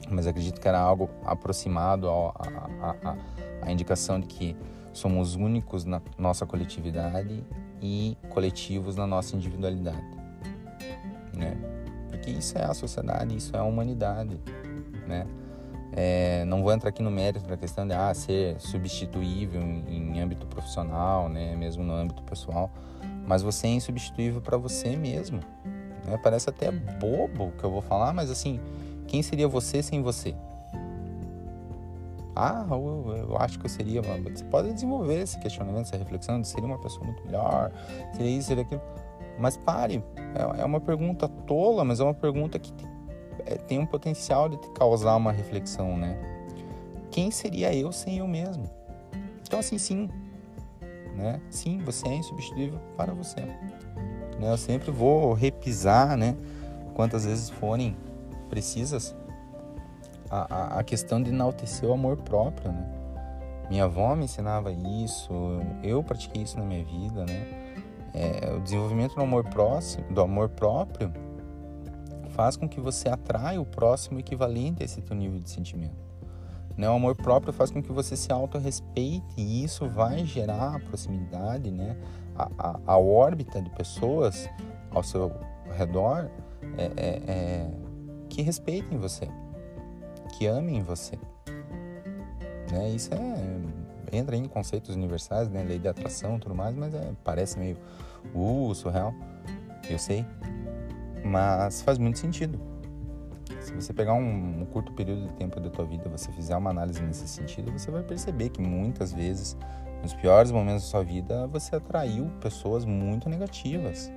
mas 0.10 0.26
acredito 0.26 0.62
que 0.62 0.68
era 0.70 0.80
algo 0.80 1.10
aproximado 1.26 2.08
à 2.10 3.70
indicação 3.70 4.22
de 4.22 4.28
que 4.28 4.56
somos 4.94 5.36
únicos 5.36 5.84
na 5.84 6.02
nossa 6.18 6.46
coletividade 6.46 7.44
e 7.82 8.18
coletivos 8.30 8.96
na 8.96 9.06
nossa 9.06 9.36
individualidade 9.36 10.17
né? 11.38 11.56
Porque 12.10 12.32
isso 12.32 12.58
é 12.58 12.63
a 12.63 12.73
sociedade, 12.73 13.36
isso 13.36 13.56
é 13.56 13.60
a 13.60 13.63
humanidade, 13.63 14.39
né? 15.08 15.26
É, 15.93 16.43
não 16.45 16.62
vou 16.62 16.71
entrar 16.71 16.89
aqui 16.89 17.02
no 17.02 17.10
mérito 17.10 17.47
da 17.47 17.58
questão 17.58 17.88
de 17.88 17.93
ah, 17.93 18.13
ser 18.13 18.60
substituível 18.60 19.62
em, 19.62 20.15
em 20.15 20.19
âmbito 20.19 20.45
profissional, 20.45 21.30
né? 21.30 21.56
Mesmo 21.56 21.84
no 21.84 21.93
âmbito 21.93 22.21
pessoal, 22.23 22.71
mas 23.26 23.41
você 23.41 23.67
é 23.67 23.71
insubstituível 23.71 24.41
para 24.41 24.58
você 24.58 24.95
mesmo. 24.95 25.39
Né? 26.06 26.17
Parece 26.21 26.50
até 26.50 26.71
bobo 26.71 27.47
o 27.47 27.52
que 27.52 27.63
eu 27.63 27.71
vou 27.71 27.82
falar, 27.82 28.13
mas 28.13 28.30
assim, 28.30 28.60
quem 29.08 29.21
seria 29.21 29.47
você 29.47 29.82
sem 29.82 30.02
você? 30.02 30.36
Ah, 32.36 32.65
eu, 32.69 33.28
eu, 33.30 33.38
acho 33.39 33.58
que 33.58 33.65
eu 33.65 33.69
seria. 33.69 34.00
Você 34.02 34.43
pode 34.43 34.71
desenvolver 34.71 35.21
esse 35.21 35.39
questionamento, 35.39 35.88
essa 35.88 35.97
reflexão 35.97 36.39
de 36.39 36.47
seria 36.47 36.67
uma 36.67 36.78
pessoa 36.78 37.04
muito 37.04 37.26
melhor, 37.26 37.71
seria 38.13 38.38
isso, 38.38 38.50
seria 38.50 38.63
aquilo. 38.63 38.82
Mas 39.38 39.58
pare, 39.58 40.04
é, 40.36 40.62
é 40.62 40.65
uma 40.65 40.80
pergunta 40.80 41.28
tola, 41.28 41.84
mas 41.84 42.00
é 42.00 42.04
uma 42.04 42.13
pergunta 42.13 42.58
que 42.58 42.73
é, 43.45 43.56
tem 43.56 43.80
um 43.80 43.86
potencial 43.86 44.50
de 44.50 44.58
te 44.58 44.69
causar 44.71 45.15
uma 45.15 45.32
reflexão, 45.32 45.97
né? 45.97 46.17
Quem 47.12 47.32
seria 47.32 47.73
eu 47.73 47.91
sem 47.91 48.17
eu 48.17 48.28
mesmo? 48.28 48.69
Então, 49.41 49.60
assim, 49.60 49.78
sim, 49.78 50.10
né? 51.15 51.41
Sim, 51.50 51.80
você 51.80 52.08
é 52.08 52.15
insubstituível 52.15 52.80
para 52.95 53.13
você. 53.13 53.41
Né? 53.41 54.52
Eu 54.52 54.58
sempre 54.58 54.91
vou 54.91 55.34
repisar, 55.34 56.17
né? 56.17 56.36
Quantas 56.93 57.26
vezes 57.26 57.50
forem 57.50 57.95
precisas 58.50 59.15
a, 60.30 60.54
a, 60.54 60.80
a 60.80 60.84
questão 60.84 61.21
de 61.21 61.30
enaltecer 61.30 61.89
o 61.89 61.93
amor 61.93 62.17
próprio, 62.17 62.71
né? 62.71 62.93
Minha 63.69 63.84
avó 63.84 64.15
me 64.15 64.26
ensinava 64.26 64.71
isso, 64.71 65.32
eu 65.84 66.02
pratiquei 66.02 66.43
isso 66.43 66.58
na 66.58 66.63
minha 66.63 66.84
vida, 66.84 67.26
né? 67.26 67.67
É, 68.18 68.54
o 68.54 68.60
desenvolvimento 68.60 69.16
do 69.16 69.22
amor 69.22 69.44
próximo, 69.44 70.04
do 70.12 70.22
amor 70.22 70.50
próprio, 70.50 71.14
faz 72.30 72.58
com 72.58 72.68
que 72.68 72.80
você 72.80 73.10
atraia 73.10 73.62
o 73.62 73.66
próximo 73.66 74.20
equivalente 74.20 74.82
a 74.82 74.86
esse 74.86 75.02
teu 75.02 75.16
nível 75.16 75.40
de 75.40 75.50
sentimento. 75.50 76.08
Né? 76.76 76.90
O 76.90 76.94
amor 76.94 77.16
próprio 77.16 77.54
faz 77.54 77.72
com 77.72 77.82
que 77.82 77.92
você 77.92 78.16
se 78.16 78.32
autorrespeite 78.32 79.26
e 79.36 79.64
isso 79.64 79.88
vai 79.88 80.26
gerar 80.26 80.76
a 80.76 80.80
proximidade, 80.80 81.72
né? 81.72 81.96
a, 82.36 82.50
a, 82.58 82.80
a 82.86 82.98
órbita 82.98 83.62
de 83.62 83.70
pessoas 83.72 84.50
ao 84.92 85.04
seu 85.04 85.32
redor 85.76 86.30
é, 86.78 86.86
é, 86.96 87.22
é, 87.28 87.72
que 88.30 88.42
respeitem 88.42 88.98
você, 88.98 89.28
que 90.38 90.46
amem 90.46 90.82
você. 90.82 91.18
Né? 92.72 92.90
Isso 92.90 93.14
é 93.14 93.78
entra 94.12 94.36
em 94.36 94.46
conceitos 94.46 94.96
universais, 94.96 95.50
né? 95.50 95.64
Lei 95.64 95.80
de 95.80 95.88
atração 95.88 96.40
tudo 96.40 96.56
mais, 96.56 96.76
mas 96.76 96.94
é, 96.94 97.12
parece 97.24 97.60
meio 97.60 97.78
uh, 98.34 98.74
surreal, 98.74 99.13
eu 99.90 99.98
sei. 99.98 100.26
Mas 101.24 101.82
faz 101.82 101.98
muito 101.98 102.20
sentido. 102.20 102.60
Se 103.60 103.74
você 103.74 103.94
pegar 103.94 104.13
um, 104.13 104.62
um 104.62 104.66
curto 104.66 104.92
período 104.94 105.28
de 105.28 105.34
tempo 105.34 105.60
da 105.60 105.70
tua 105.70 105.86
vida, 105.86 106.10
você 106.10 106.32
fizer 106.32 106.56
uma 106.56 106.70
análise 106.70 107.02
nesse 107.02 107.28
sentido, 107.28 107.72
você 107.72 107.92
vai 107.92 108.04
perceber 108.04 108.50
que 108.50 108.62
muitas 108.62 109.12
vezes, 109.12 109.58
nos 110.02 110.13
piores 110.13 110.52
momentos 110.52 110.84
da 110.84 110.90
sua 110.90 111.04
vida, 111.04 111.48
você 111.48 111.76
atraiu 111.76 112.30
pessoas 112.40 112.86
muito 112.86 113.30
negativas. 113.30 114.12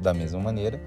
Da 0.00 0.14
mesma 0.14 0.40
maneira, 0.40 0.80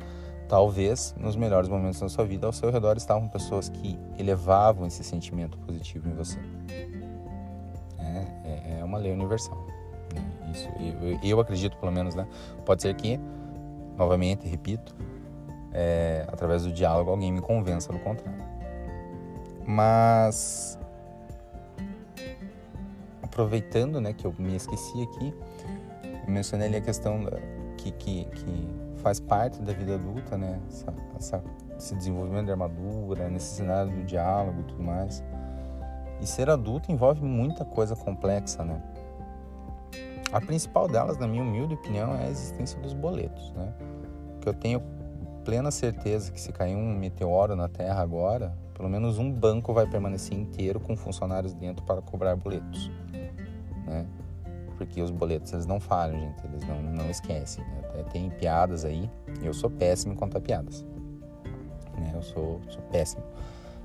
talvez 0.47 1.15
nos 1.19 1.35
melhores 1.35 1.69
momentos 1.69 1.99
da 1.99 2.09
sua 2.09 2.25
vida 2.25 2.47
ao 2.47 2.53
seu 2.53 2.71
redor 2.71 2.97
estavam 2.97 3.27
pessoas 3.27 3.69
que 3.69 3.97
elevavam 4.17 4.87
esse 4.87 5.03
sentimento 5.03 5.57
positivo 5.59 6.09
em 6.09 6.13
você. 6.13 6.39
É, 7.99 8.75
é, 8.75 8.79
é 8.79 8.83
uma 8.83 8.97
lei 8.97 9.11
universal. 9.11 9.78
Isso, 10.51 10.69
eu, 10.79 11.19
eu, 11.23 11.39
acredito, 11.39 11.77
pelo 11.77 11.91
menos, 11.91 12.15
né? 12.15 12.27
Pode 12.65 12.81
ser 12.81 12.93
que, 12.95 13.19
novamente, 13.97 14.47
repito, 14.47 14.95
é, 15.73 16.25
através 16.27 16.63
do 16.63 16.71
diálogo 16.71 17.11
alguém 17.11 17.31
me 17.31 17.41
convença 17.41 17.91
do 17.91 17.99
contrário. 17.99 18.43
Mas 19.65 20.79
aproveitando, 23.21 24.01
né, 24.01 24.11
que 24.11 24.25
eu 24.25 24.33
me 24.37 24.55
esqueci 24.55 25.03
aqui, 25.03 25.33
eu 26.03 26.31
mencionei 26.33 26.67
ali 26.67 26.77
a 26.77 26.81
questão 26.81 27.23
da, 27.23 27.37
que, 27.77 27.91
que, 27.91 28.25
que 28.25 28.69
faz 28.97 29.19
parte 29.19 29.61
da 29.61 29.71
vida 29.71 29.95
adulta, 29.95 30.37
né? 30.37 30.59
Essa, 30.67 30.93
essa, 31.17 31.43
esse 31.77 31.95
desenvolvimento 31.95 32.45
de 32.45 32.51
armadura, 32.51 33.27
a 33.27 33.29
necessidade 33.29 33.91
do 33.91 34.03
diálogo 34.03 34.59
e 34.61 34.63
tudo 34.63 34.83
mais. 34.83 35.23
E 36.21 36.27
ser 36.27 36.49
adulto 36.49 36.91
envolve 36.91 37.23
muita 37.23 37.63
coisa 37.63 37.95
complexa, 37.95 38.65
né? 38.65 38.81
A 40.31 40.39
principal 40.39 40.87
delas, 40.87 41.17
na 41.17 41.27
minha 41.27 41.41
humilde 41.41 41.73
opinião, 41.73 42.15
é 42.15 42.27
a 42.27 42.29
existência 42.29 42.79
dos 42.79 42.93
boletos, 42.93 43.51
né? 43.53 43.73
Que 44.41 44.49
eu 44.49 44.53
tenho 44.53 44.81
plena 45.43 45.71
certeza 45.71 46.31
que 46.31 46.39
se 46.39 46.51
cair 46.51 46.75
um 46.75 46.93
meteoro 46.93 47.55
na 47.55 47.67
Terra 47.67 48.01
agora, 48.01 48.55
pelo 48.75 48.87
menos 48.87 49.17
um 49.17 49.31
banco 49.31 49.73
vai 49.73 49.87
permanecer 49.87 50.37
inteiro 50.37 50.79
com 50.79 50.95
funcionários 50.95 51.53
dentro 51.53 51.83
para 51.83 52.01
cobrar 52.01 52.35
boletos, 52.35 52.91
né? 53.85 54.05
Porque 54.77 55.01
os 55.01 55.11
boletos 55.11 55.51
eles 55.51 55.65
não 55.65 55.79
falham, 55.79 56.19
gente, 56.19 56.45
eles 56.45 56.63
não, 56.65 56.81
não 56.81 57.09
esquecem. 57.09 57.63
Né? 57.65 57.81
Até 57.89 58.03
tem 58.03 58.29
piadas 58.29 58.85
aí, 58.85 59.09
eu 59.41 59.53
sou 59.53 59.69
péssimo 59.69 60.13
em 60.13 60.15
contar 60.15 60.39
piadas, 60.39 60.85
né? 61.97 62.11
Eu 62.13 62.21
sou, 62.21 62.61
sou 62.69 62.81
péssimo. 62.83 63.23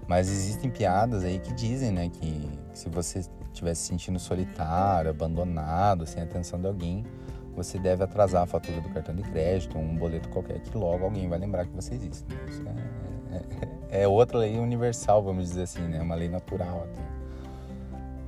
Mas 0.06 0.28
existem 0.28 0.70
piadas 0.70 1.24
aí 1.24 1.38
que 1.38 1.52
dizem, 1.54 1.90
né, 1.90 2.10
que 2.10 2.48
se 2.74 2.88
você 2.90 3.22
estiver 3.54 3.74
se 3.74 3.86
sentindo 3.86 4.18
solitário, 4.18 5.10
abandonado, 5.10 6.06
sem 6.06 6.22
atenção 6.22 6.60
de 6.60 6.66
alguém, 6.66 7.04
você 7.54 7.78
deve 7.78 8.02
atrasar 8.02 8.42
a 8.42 8.46
fatura 8.46 8.80
do 8.80 8.88
cartão 8.90 9.14
de 9.14 9.22
crédito, 9.22 9.78
um 9.78 9.96
boleto 9.96 10.28
qualquer, 10.28 10.60
que 10.60 10.76
logo 10.76 11.04
alguém 11.04 11.28
vai 11.28 11.38
lembrar 11.38 11.66
que 11.66 11.74
você 11.74 11.94
existe. 11.94 12.24
Né? 12.28 12.40
Isso 12.48 12.62
é, 12.66 13.96
é, 13.96 14.02
é, 14.02 14.08
outra 14.08 14.38
lei 14.38 14.58
universal, 14.58 15.22
vamos 15.22 15.50
dizer 15.50 15.62
assim, 15.62 15.82
né? 15.82 16.02
Uma 16.02 16.16
lei 16.16 16.28
natural 16.28 16.84
até. 16.90 17.00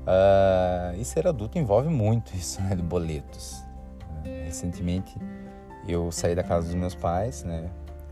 Uh, 0.06 1.00
e 1.00 1.04
ser 1.04 1.26
adulto 1.26 1.58
envolve 1.58 1.88
muito 1.88 2.32
isso, 2.36 2.62
né? 2.62 2.76
De 2.76 2.82
boletos. 2.82 3.60
Recentemente 4.44 5.16
eu 5.88 6.10
saí 6.12 6.34
da 6.34 6.44
casa 6.44 6.66
dos 6.66 6.74
meus 6.76 6.94
pais, 6.94 7.42
né? 7.42 7.68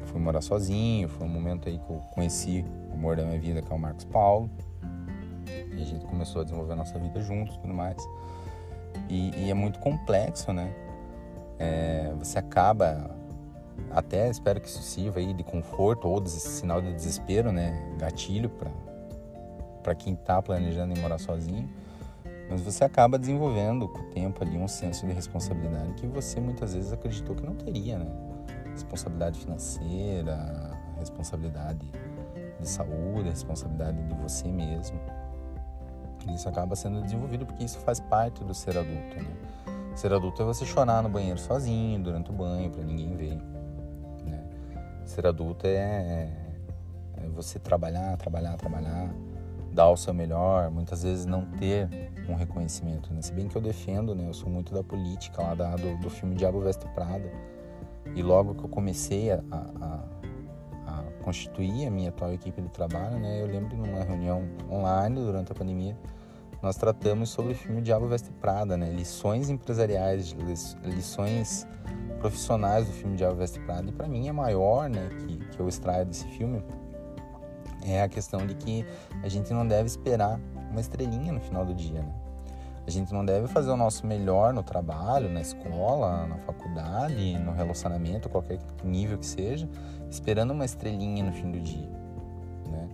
Fui 0.06 0.20
morar 0.20 0.42
sozinho, 0.42 1.08
foi 1.08 1.26
um 1.26 1.30
momento 1.30 1.68
aí 1.68 1.78
que 1.78 1.90
eu 1.90 1.98
conheci 2.12 2.64
o 2.90 2.94
amor 2.94 3.16
da 3.16 3.24
minha 3.24 3.38
vida, 3.38 3.62
que 3.62 3.72
é 3.72 3.74
o 3.74 3.78
Marcos 3.78 4.04
Paulo. 4.04 4.50
E 5.76 5.82
a 5.82 5.84
gente 5.84 6.04
começou 6.06 6.42
a 6.42 6.44
desenvolver 6.44 6.72
a 6.72 6.76
nossa 6.76 6.98
vida 6.98 7.20
juntos 7.20 7.54
e 7.56 7.58
tudo 7.60 7.74
mais. 7.74 7.96
E, 9.08 9.30
e, 9.36 9.50
é 9.50 9.54
muito 9.54 9.78
complexo, 9.78 10.52
né? 10.52 10.72
É, 11.58 12.12
você 12.18 12.38
acaba, 12.38 13.10
até 13.90 14.28
espero 14.28 14.60
que 14.60 14.68
isso 14.68 14.82
sirva 14.82 15.20
aí 15.20 15.32
de 15.32 15.42
conforto 15.42 16.08
ou 16.08 16.20
de 16.20 16.30
sinal 16.30 16.80
de 16.80 16.92
desespero, 16.92 17.52
né? 17.52 17.94
Gatilho 17.98 18.50
para 19.82 19.94
quem 19.94 20.14
está 20.14 20.40
planejando 20.40 20.96
em 20.96 21.00
morar 21.00 21.18
sozinho. 21.18 21.68
Mas 22.48 22.60
você 22.60 22.84
acaba 22.84 23.18
desenvolvendo 23.18 23.88
com 23.88 24.00
o 24.00 24.10
tempo 24.10 24.42
ali 24.42 24.56
um 24.56 24.68
senso 24.68 25.06
de 25.06 25.12
responsabilidade 25.12 25.94
que 25.94 26.06
você 26.06 26.40
muitas 26.40 26.74
vezes 26.74 26.92
acreditou 26.92 27.34
que 27.34 27.42
não 27.42 27.54
teria, 27.54 27.98
né? 27.98 28.06
Responsabilidade 28.70 29.40
financeira, 29.40 30.70
responsabilidade 30.98 31.90
de 32.60 32.68
saúde, 32.68 33.28
responsabilidade 33.28 34.02
de 34.02 34.14
você 34.14 34.48
mesmo. 34.48 34.98
Isso 36.32 36.48
acaba 36.48 36.74
sendo 36.76 37.02
desenvolvido 37.02 37.46
porque 37.46 37.64
isso 37.64 37.78
faz 37.80 38.00
parte 38.00 38.42
do 38.44 38.54
ser 38.54 38.76
adulto, 38.76 39.16
né? 39.16 39.36
Ser 39.94 40.12
adulto 40.12 40.42
é 40.42 40.44
você 40.44 40.64
chorar 40.64 41.02
no 41.02 41.08
banheiro 41.08 41.38
sozinho 41.38 42.02
durante 42.02 42.30
o 42.30 42.34
banho 42.34 42.70
para 42.70 42.82
ninguém 42.82 43.14
ver, 43.16 43.36
né? 44.24 44.44
Ser 45.04 45.26
adulto 45.26 45.66
é, 45.66 46.30
é 47.16 47.28
você 47.34 47.58
trabalhar, 47.58 48.16
trabalhar, 48.16 48.56
trabalhar, 48.56 49.14
dar 49.72 49.90
o 49.90 49.96
seu 49.96 50.12
melhor, 50.12 50.70
muitas 50.70 51.02
vezes 51.02 51.26
não 51.26 51.44
ter 51.44 51.88
um 52.28 52.34
reconhecimento, 52.34 53.12
né? 53.12 53.22
Se 53.22 53.32
bem 53.32 53.48
que 53.48 53.56
eu 53.56 53.62
defendo, 53.62 54.14
né? 54.14 54.26
Eu 54.26 54.34
sou 54.34 54.48
muito 54.48 54.74
da 54.74 54.82
política 54.82 55.42
lá 55.42 55.54
da, 55.54 55.76
do, 55.76 55.96
do 55.98 56.10
filme 56.10 56.34
Diabo 56.34 56.60
Veste 56.60 56.86
Prada 56.88 57.30
e 58.14 58.22
logo 58.22 58.54
que 58.54 58.64
eu 58.64 58.68
comecei 58.68 59.30
a, 59.30 59.40
a, 59.50 60.00
constituir 61.24 61.86
a 61.86 61.90
minha 61.90 62.10
atual 62.10 62.32
equipe 62.32 62.60
de 62.60 62.68
trabalho, 62.68 63.18
né? 63.18 63.40
Eu 63.40 63.46
lembro 63.46 63.76
numa 63.76 64.04
reunião 64.04 64.42
online 64.70 65.16
durante 65.16 65.50
a 65.50 65.54
pandemia 65.54 65.96
nós 66.64 66.76
tratamos 66.76 67.28
sobre 67.28 67.52
o 67.52 67.54
filme 67.54 67.82
Diabo 67.82 68.08
Veste 68.08 68.30
Prada, 68.40 68.74
né? 68.74 68.88
Lições 68.88 69.50
empresariais, 69.50 70.34
lições 70.82 71.66
profissionais 72.18 72.86
do 72.86 72.92
filme 72.94 73.16
Diabo 73.16 73.36
Veste 73.36 73.60
Prada. 73.60 73.90
E 73.90 73.92
para 73.92 74.08
mim 74.08 74.30
a 74.30 74.32
maior, 74.32 74.88
né, 74.88 75.10
que, 75.10 75.36
que 75.36 75.60
eu 75.60 75.68
extraio 75.68 76.06
desse 76.06 76.26
filme 76.28 76.64
é 77.82 78.02
a 78.02 78.08
questão 78.08 78.46
de 78.46 78.54
que 78.54 78.82
a 79.22 79.28
gente 79.28 79.52
não 79.52 79.68
deve 79.68 79.86
esperar 79.88 80.40
uma 80.70 80.80
estrelinha 80.80 81.32
no 81.32 81.40
final 81.40 81.66
do 81.66 81.74
dia, 81.74 82.00
né? 82.00 82.14
A 82.86 82.90
gente 82.90 83.12
não 83.14 83.24
deve 83.24 83.48
fazer 83.48 83.70
o 83.70 83.76
nosso 83.76 84.06
melhor 84.06 84.52
no 84.52 84.62
trabalho, 84.62 85.30
na 85.30 85.40
escola, 85.40 86.26
na 86.26 86.36
faculdade, 86.38 87.38
no 87.38 87.52
relacionamento, 87.52 88.28
qualquer 88.28 88.58
nível 88.82 89.16
que 89.16 89.26
seja, 89.26 89.68
esperando 90.10 90.50
uma 90.50 90.64
estrelinha 90.64 91.24
no 91.24 91.32
fim 91.32 91.50
do 91.50 91.60
dia, 91.60 91.90
né? 92.70 92.88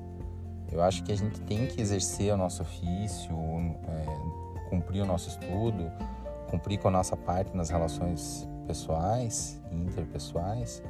Eu 0.71 0.81
acho 0.81 1.03
que 1.03 1.11
a 1.11 1.17
gente 1.17 1.41
tem 1.41 1.67
que 1.67 1.81
exercer 1.81 2.33
o 2.33 2.37
nosso 2.37 2.63
ofício, 2.63 3.35
é, 3.89 4.69
cumprir 4.69 5.03
o 5.03 5.07
nosso 5.07 5.29
estudo, 5.29 5.91
cumprir 6.49 6.79
com 6.79 6.87
a 6.87 6.93
nossa 6.93 7.17
parte 7.17 7.57
nas 7.57 7.71
relações 7.71 8.49
pessoais 8.69 9.61
e 9.73 9.75
interpessoais, 9.75 10.81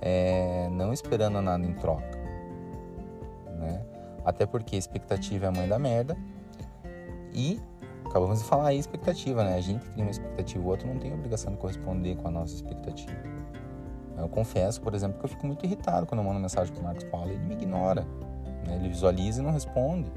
é, 0.00 0.70
não 0.70 0.94
esperando 0.94 1.42
nada 1.42 1.66
em 1.66 1.74
troca. 1.74 2.18
Né? 3.58 3.84
Até 4.24 4.46
porque 4.46 4.76
expectativa 4.76 5.44
é 5.44 5.48
a 5.48 5.52
mãe 5.52 5.68
da 5.68 5.78
merda. 5.78 6.16
E 7.32 7.60
acabamos 8.06 8.40
de 8.40 8.44
falar 8.44 8.68
aí 8.68 8.78
expectativa, 8.78 9.44
né? 9.44 9.56
A 9.56 9.60
gente 9.60 9.84
cria 9.90 10.04
uma 10.04 10.10
expectativa, 10.10 10.64
o 10.64 10.68
outro 10.68 10.88
não 10.88 10.98
tem 10.98 11.12
obrigação 11.12 11.52
de 11.52 11.58
corresponder 11.58 12.16
com 12.16 12.28
a 12.28 12.30
nossa 12.30 12.54
expectativa. 12.54 13.16
Eu 14.16 14.28
confesso, 14.28 14.80
por 14.80 14.94
exemplo, 14.94 15.18
que 15.18 15.24
eu 15.24 15.28
fico 15.28 15.46
muito 15.46 15.64
irritado 15.64 16.06
quando 16.06 16.20
eu 16.20 16.24
mando 16.24 16.38
mensagem 16.38 16.72
pro 16.74 16.82
Marcos 16.82 17.04
Paulo 17.04 17.30
ele 17.30 17.42
me 17.42 17.54
ignora. 17.54 18.02
Né? 18.66 18.76
Ele 18.76 18.88
visualiza 18.88 19.40
e 19.40 19.44
não 19.44 19.50
responde. 19.50 20.12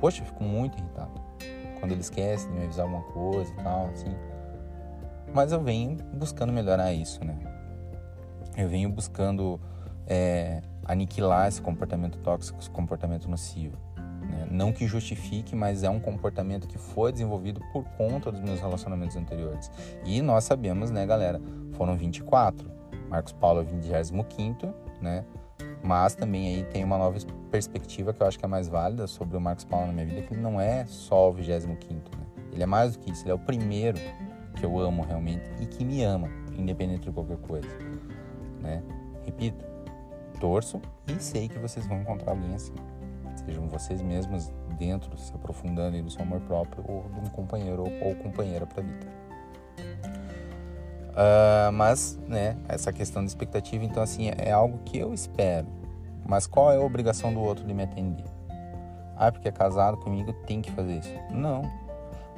Poxa, 0.00 0.22
eu 0.22 0.26
fico 0.26 0.44
muito 0.44 0.78
irritado. 0.78 1.20
Quando 1.78 1.92
ele 1.92 2.00
esquece 2.00 2.46
de 2.46 2.52
me 2.52 2.64
avisar 2.64 2.86
alguma 2.86 3.02
coisa 3.12 3.52
e 3.52 3.56
tal, 3.56 3.86
assim. 3.86 4.14
Mas 5.34 5.52
eu 5.52 5.60
venho 5.60 5.96
buscando 6.14 6.52
melhorar 6.52 6.92
isso, 6.92 7.24
né? 7.24 7.36
Eu 8.56 8.68
venho 8.68 8.90
buscando 8.90 9.60
é, 10.06 10.62
aniquilar 10.84 11.48
esse 11.48 11.62
comportamento 11.62 12.18
tóxico, 12.18 12.58
esse 12.60 12.70
comportamento 12.70 13.28
nocivo. 13.28 13.76
Né? 14.30 14.46
Não 14.50 14.72
que 14.72 14.86
justifique, 14.86 15.56
mas 15.56 15.82
é 15.82 15.90
um 15.90 15.98
comportamento 15.98 16.68
que 16.68 16.78
foi 16.78 17.12
desenvolvido 17.12 17.60
por 17.72 17.84
conta 17.96 18.30
dos 18.30 18.40
meus 18.40 18.60
relacionamentos 18.60 19.16
anteriores. 19.16 19.70
E 20.04 20.22
nós 20.22 20.44
sabemos, 20.44 20.90
né, 20.90 21.04
galera? 21.04 21.40
Foram 21.72 21.96
24. 21.96 22.70
Marcos 23.08 23.32
Paulo 23.32 23.60
é 23.60 23.62
o 23.62 23.66
25, 23.66 24.72
né? 25.02 25.24
Mas 25.82 26.14
também 26.14 26.54
aí 26.54 26.64
tem 26.64 26.84
uma 26.84 26.96
nova 26.96 27.18
perspectiva 27.50 28.12
que 28.12 28.22
eu 28.22 28.26
acho 28.26 28.38
que 28.38 28.44
é 28.44 28.48
mais 28.48 28.68
válida 28.68 29.06
sobre 29.06 29.36
o 29.36 29.40
Marcos 29.40 29.64
Paulo 29.64 29.86
na 29.88 29.92
minha 29.92 30.06
vida, 30.06 30.22
que 30.22 30.34
ele 30.34 30.40
não 30.40 30.60
é 30.60 30.84
só 30.86 31.30
o 31.30 31.32
25 31.32 32.16
né? 32.16 32.26
Ele 32.52 32.62
é 32.62 32.66
mais 32.66 32.96
do 32.96 33.00
que 33.00 33.10
isso, 33.10 33.24
ele 33.24 33.32
é 33.32 33.34
o 33.34 33.38
primeiro 33.38 33.98
que 34.56 34.64
eu 34.64 34.78
amo 34.78 35.02
realmente 35.02 35.50
e 35.60 35.66
que 35.66 35.84
me 35.84 36.02
ama, 36.02 36.28
independente 36.56 37.02
de 37.02 37.10
qualquer 37.10 37.38
coisa, 37.38 37.68
né? 38.60 38.82
Repito, 39.24 39.64
torço 40.38 40.80
e 41.08 41.20
sei 41.22 41.48
que 41.48 41.58
vocês 41.58 41.86
vão 41.86 42.00
encontrar 42.00 42.32
alguém 42.32 42.54
assim. 42.54 42.74
Sejam 43.44 43.68
vocês 43.68 44.02
mesmos 44.02 44.52
dentro, 44.78 45.16
se 45.16 45.34
aprofundando 45.34 46.00
do 46.02 46.10
seu 46.10 46.22
amor 46.22 46.40
próprio 46.40 46.84
ou 46.86 47.04
de 47.08 47.20
um 47.20 47.30
companheiro 47.30 47.84
ou, 48.02 48.14
companheira 48.16 48.66
para 48.66 48.82
a 48.82 48.86
vida. 48.86 49.06
Uh, 51.10 51.72
mas, 51.72 52.18
né, 52.28 52.56
essa 52.68 52.92
questão 52.92 53.22
de 53.22 53.28
expectativa, 53.28 53.84
então, 53.84 54.02
assim, 54.02 54.28
é, 54.28 54.48
é 54.48 54.52
algo 54.52 54.78
que 54.84 54.98
eu 54.98 55.12
espero. 55.12 55.66
Mas 56.26 56.46
qual 56.46 56.70
é 56.72 56.76
a 56.76 56.80
obrigação 56.80 57.32
do 57.32 57.40
outro 57.40 57.66
de 57.66 57.74
me 57.74 57.82
atender? 57.82 58.26
Ah, 59.16 59.32
porque 59.32 59.48
é 59.48 59.52
casado 59.52 59.96
comigo, 59.96 60.32
tem 60.46 60.62
que 60.62 60.70
fazer 60.70 60.98
isso. 60.98 61.12
Não. 61.30 61.62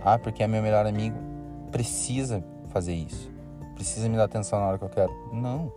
Ah, 0.04 0.18
porque 0.18 0.42
é 0.42 0.48
meu 0.48 0.62
melhor 0.62 0.86
amigo, 0.86 1.16
precisa 1.70 2.42
fazer 2.70 2.94
isso. 2.94 3.30
Precisa 3.74 4.08
me 4.08 4.16
dar 4.16 4.24
atenção 4.24 4.58
na 4.58 4.66
hora 4.66 4.78
que 4.78 4.84
eu 4.84 4.88
quero. 4.88 5.12
Não. 5.32 5.72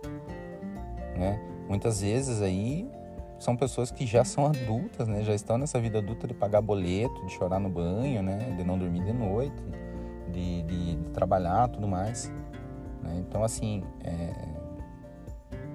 Né? 1.16 1.40
Muitas 1.68 2.00
vezes 2.00 2.42
aí 2.42 2.90
são 3.38 3.56
pessoas 3.56 3.90
que 3.90 4.06
já 4.06 4.24
são 4.24 4.46
adultas, 4.46 5.06
né? 5.06 5.22
Já 5.22 5.34
estão 5.34 5.58
nessa 5.58 5.78
vida 5.78 5.98
adulta 5.98 6.26
de 6.26 6.34
pagar 6.34 6.62
boleto, 6.62 7.26
de 7.26 7.32
chorar 7.32 7.60
no 7.60 7.68
banho, 7.68 8.22
né? 8.22 8.54
De 8.56 8.64
não 8.64 8.78
dormir 8.78 9.04
de 9.04 9.12
noite, 9.12 9.62
de, 10.32 10.62
de, 10.62 10.96
de 10.96 11.10
trabalhar, 11.10 11.68
tudo 11.68 11.86
mais. 11.86 12.32
Né? 13.02 13.16
Então, 13.18 13.44
assim, 13.44 13.84
é... 14.02 14.32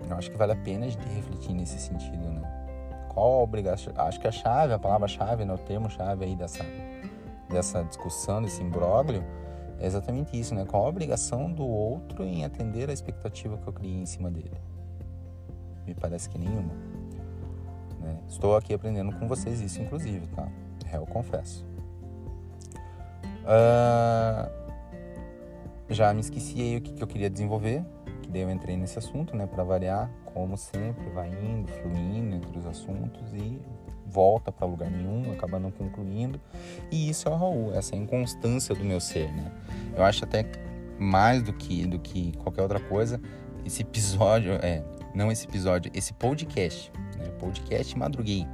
eu 0.10 0.16
acho 0.18 0.32
que 0.32 0.38
vale 0.38 0.54
a 0.54 0.56
pena 0.56 0.86
a 0.86 0.90
gente 0.90 1.08
refletir 1.10 1.54
nesse 1.54 1.80
sentido, 1.80 2.30
né? 2.30 2.42
Qual 3.10 3.40
a 3.40 3.44
obrigação? 3.44 3.94
Acho 3.98 4.20
que 4.20 4.28
a 4.28 4.32
chave, 4.32 4.74
a 4.74 4.80
palavra-chave, 4.80 5.44
né, 5.44 5.54
o 5.54 5.58
termo-chave 5.58 6.24
aí 6.24 6.36
dessa, 6.36 6.64
dessa 7.50 7.84
discussão, 7.84 8.42
desse 8.42 8.64
imbróglio, 8.64 9.24
é 9.80 9.86
exatamente 9.86 10.40
isso, 10.40 10.56
né? 10.56 10.66
Qual 10.66 10.86
a 10.86 10.88
obrigação 10.88 11.52
do 11.52 11.68
outro 11.68 12.24
em 12.24 12.46
atender 12.46 12.90
a 12.90 12.94
expectativa 12.94 13.58
que 13.58 13.68
eu 13.68 13.74
criei 13.74 13.98
em 13.98 14.06
cima 14.06 14.32
dele? 14.32 14.58
Me 15.86 15.94
parece 15.94 16.30
que 16.30 16.38
nenhuma. 16.38 16.91
Né? 18.02 18.18
Estou 18.28 18.56
aqui 18.56 18.74
aprendendo 18.74 19.12
com 19.18 19.28
vocês 19.28 19.62
isso, 19.62 19.82
inclusive, 19.82 20.28
tá? 20.28 20.48
É, 20.92 20.98
eu 20.98 21.06
confesso. 21.06 21.66
Uh, 23.44 24.50
já 25.90 26.14
me 26.14 26.22
esqueci 26.22 26.62
aí 26.62 26.78
o 26.78 26.82
que, 26.82 26.94
que 26.94 27.04
eu 27.04 27.08
queria 27.08 27.30
desenvolver, 27.30 27.84
que 28.22 28.30
daí 28.30 28.42
eu 28.42 28.52
entrei 28.52 28.78
nesse 28.78 28.98
assunto, 28.98 29.36
né? 29.36 29.46
Para 29.46 29.64
variar, 29.64 30.12
como 30.34 30.58
sempre, 30.58 31.10
vai 31.10 31.30
indo, 31.30 31.72
fluindo 31.72 32.36
entre 32.36 32.58
os 32.58 32.66
assuntos 32.66 33.34
e 33.34 33.62
volta 34.06 34.52
para 34.52 34.68
lugar 34.68 34.92
nenhum, 34.92 35.32
acaba 35.32 35.60
não 35.60 35.72
concluindo. 35.72 36.40
E 36.92 37.10
isso 37.10 37.28
é 37.28 37.32
o 37.32 37.36
Raul, 37.36 37.74
essa 37.74 37.96
inconstância 37.96 38.76
do 38.76 38.84
meu 38.84 39.00
ser, 39.00 39.32
né? 39.32 39.52
Eu 39.96 40.04
acho 40.04 40.24
até 40.24 40.46
mais 41.00 41.42
do 41.42 41.54
que 41.54 41.86
do 41.88 41.98
que 41.98 42.34
qualquer 42.38 42.62
outra 42.62 42.80
coisa, 42.80 43.20
esse 43.66 43.82
episódio, 43.82 44.54
é, 44.62 44.84
não 45.16 45.32
esse 45.32 45.46
episódio, 45.48 45.92
esse 45.94 46.14
podcast, 46.14 46.92
né? 47.22 47.32
Podcast 47.40 47.98
Madruguei. 47.98 48.48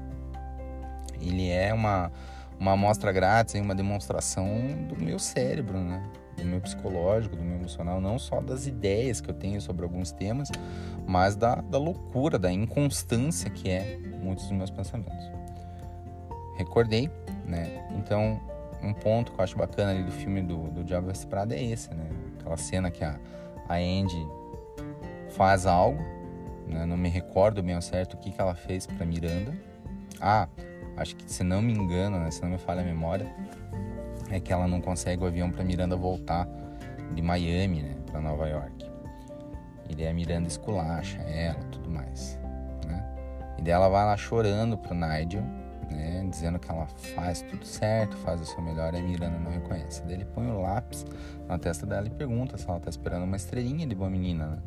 Ele 1.19 1.49
é 1.49 1.73
uma 1.73 2.11
uma 2.59 2.71
amostra 2.71 3.11
grátis, 3.11 3.53
uma 3.61 3.75
demonstração 3.75 4.47
do 4.87 4.99
meu 4.99 5.19
cérebro, 5.19 5.77
né? 5.77 6.03
do 6.37 6.45
meu 6.45 6.61
psicológico, 6.61 7.35
do 7.35 7.43
meu 7.43 7.57
emocional, 7.57 7.99
não 7.99 8.19
só 8.19 8.41
das 8.41 8.67
ideias 8.67 9.19
que 9.19 9.29
eu 9.29 9.33
tenho 9.33 9.59
sobre 9.59 9.83
alguns 9.83 10.11
temas, 10.11 10.49
mas 11.05 11.35
da, 11.35 11.55
da 11.55 11.77
loucura, 11.77 12.37
da 12.37 12.51
inconstância 12.51 13.49
que 13.49 13.69
é 13.69 13.97
muitos 14.21 14.45
dos 14.45 14.53
meus 14.55 14.69
pensamentos. 14.69 15.31
Recordei, 16.55 17.09
né? 17.45 17.87
Então, 17.97 18.39
um 18.83 18.93
ponto 18.93 19.31
que 19.31 19.39
eu 19.39 19.43
acho 19.43 19.57
bacana 19.57 19.91
ali 19.91 20.03
do 20.03 20.11
filme 20.11 20.41
do, 20.41 20.69
do 20.69 20.83
Diabo 20.83 21.07
Veste 21.07 21.25
Prada 21.25 21.55
é 21.55 21.63
esse, 21.63 21.91
né? 21.93 22.07
Aquela 22.39 22.57
cena 22.57 22.91
que 22.91 23.03
a, 23.03 23.19
a 23.67 23.75
Andy 23.75 24.27
faz 25.29 25.65
algo, 25.65 26.03
né? 26.67 26.85
não 26.85 26.97
me 26.97 27.09
recordo 27.09 27.63
bem 27.63 27.75
ao 27.75 27.81
certo 27.81 28.15
o 28.15 28.17
que, 28.17 28.31
que 28.31 28.41
ela 28.41 28.55
fez 28.55 28.85
para 28.85 29.05
Miranda. 29.05 29.53
Ah, 30.19 30.47
acho 30.95 31.15
que 31.15 31.31
se 31.31 31.43
não 31.43 31.61
me 31.61 31.73
engano, 31.73 32.19
né? 32.19 32.31
se 32.31 32.41
não 32.41 32.49
me 32.49 32.57
falha 32.57 32.81
a 32.81 32.85
memória, 32.85 33.27
é 34.29 34.39
que 34.39 34.51
ela 34.51 34.67
não 34.67 34.81
consegue 34.81 35.23
o 35.23 35.27
avião 35.27 35.49
para 35.49 35.63
Miranda 35.63 35.95
voltar 35.95 36.47
de 37.13 37.21
Miami, 37.21 37.81
né, 37.81 37.95
para 38.11 38.19
Nova 38.21 38.47
York. 38.47 38.85
E 39.89 39.95
daí 39.95 40.07
a 40.07 40.13
Miranda 40.13 40.47
esculacha 40.47 41.21
ela, 41.21 41.59
tudo 41.71 41.89
mais, 41.89 42.39
né? 42.85 43.03
E 43.57 43.61
daí 43.61 43.71
ela 43.71 43.87
vai 43.87 44.05
lá 44.05 44.17
chorando 44.17 44.77
pro 44.77 44.93
Nigel, 44.93 45.43
né, 45.89 46.27
dizendo 46.29 46.59
que 46.59 46.69
ela 46.69 46.85
faz 47.15 47.41
tudo 47.41 47.65
certo, 47.65 48.17
faz 48.17 48.41
o 48.41 48.45
seu 48.45 48.61
melhor, 48.61 48.93
e 48.93 48.97
a 48.97 49.01
Miranda 49.01 49.39
não 49.39 49.51
reconhece. 49.51 50.03
Daí 50.03 50.15
ele 50.15 50.25
põe 50.25 50.47
o 50.47 50.61
lápis 50.61 51.05
na 51.47 51.57
testa 51.57 51.85
dela 51.85 52.07
e 52.07 52.09
pergunta 52.09 52.57
se 52.57 52.69
ela 52.69 52.79
tá 52.79 52.89
esperando 52.89 53.23
uma 53.23 53.37
estrelinha 53.37 53.87
de 53.87 53.95
boa 53.95 54.09
menina, 54.09 54.47
né? 54.47 54.57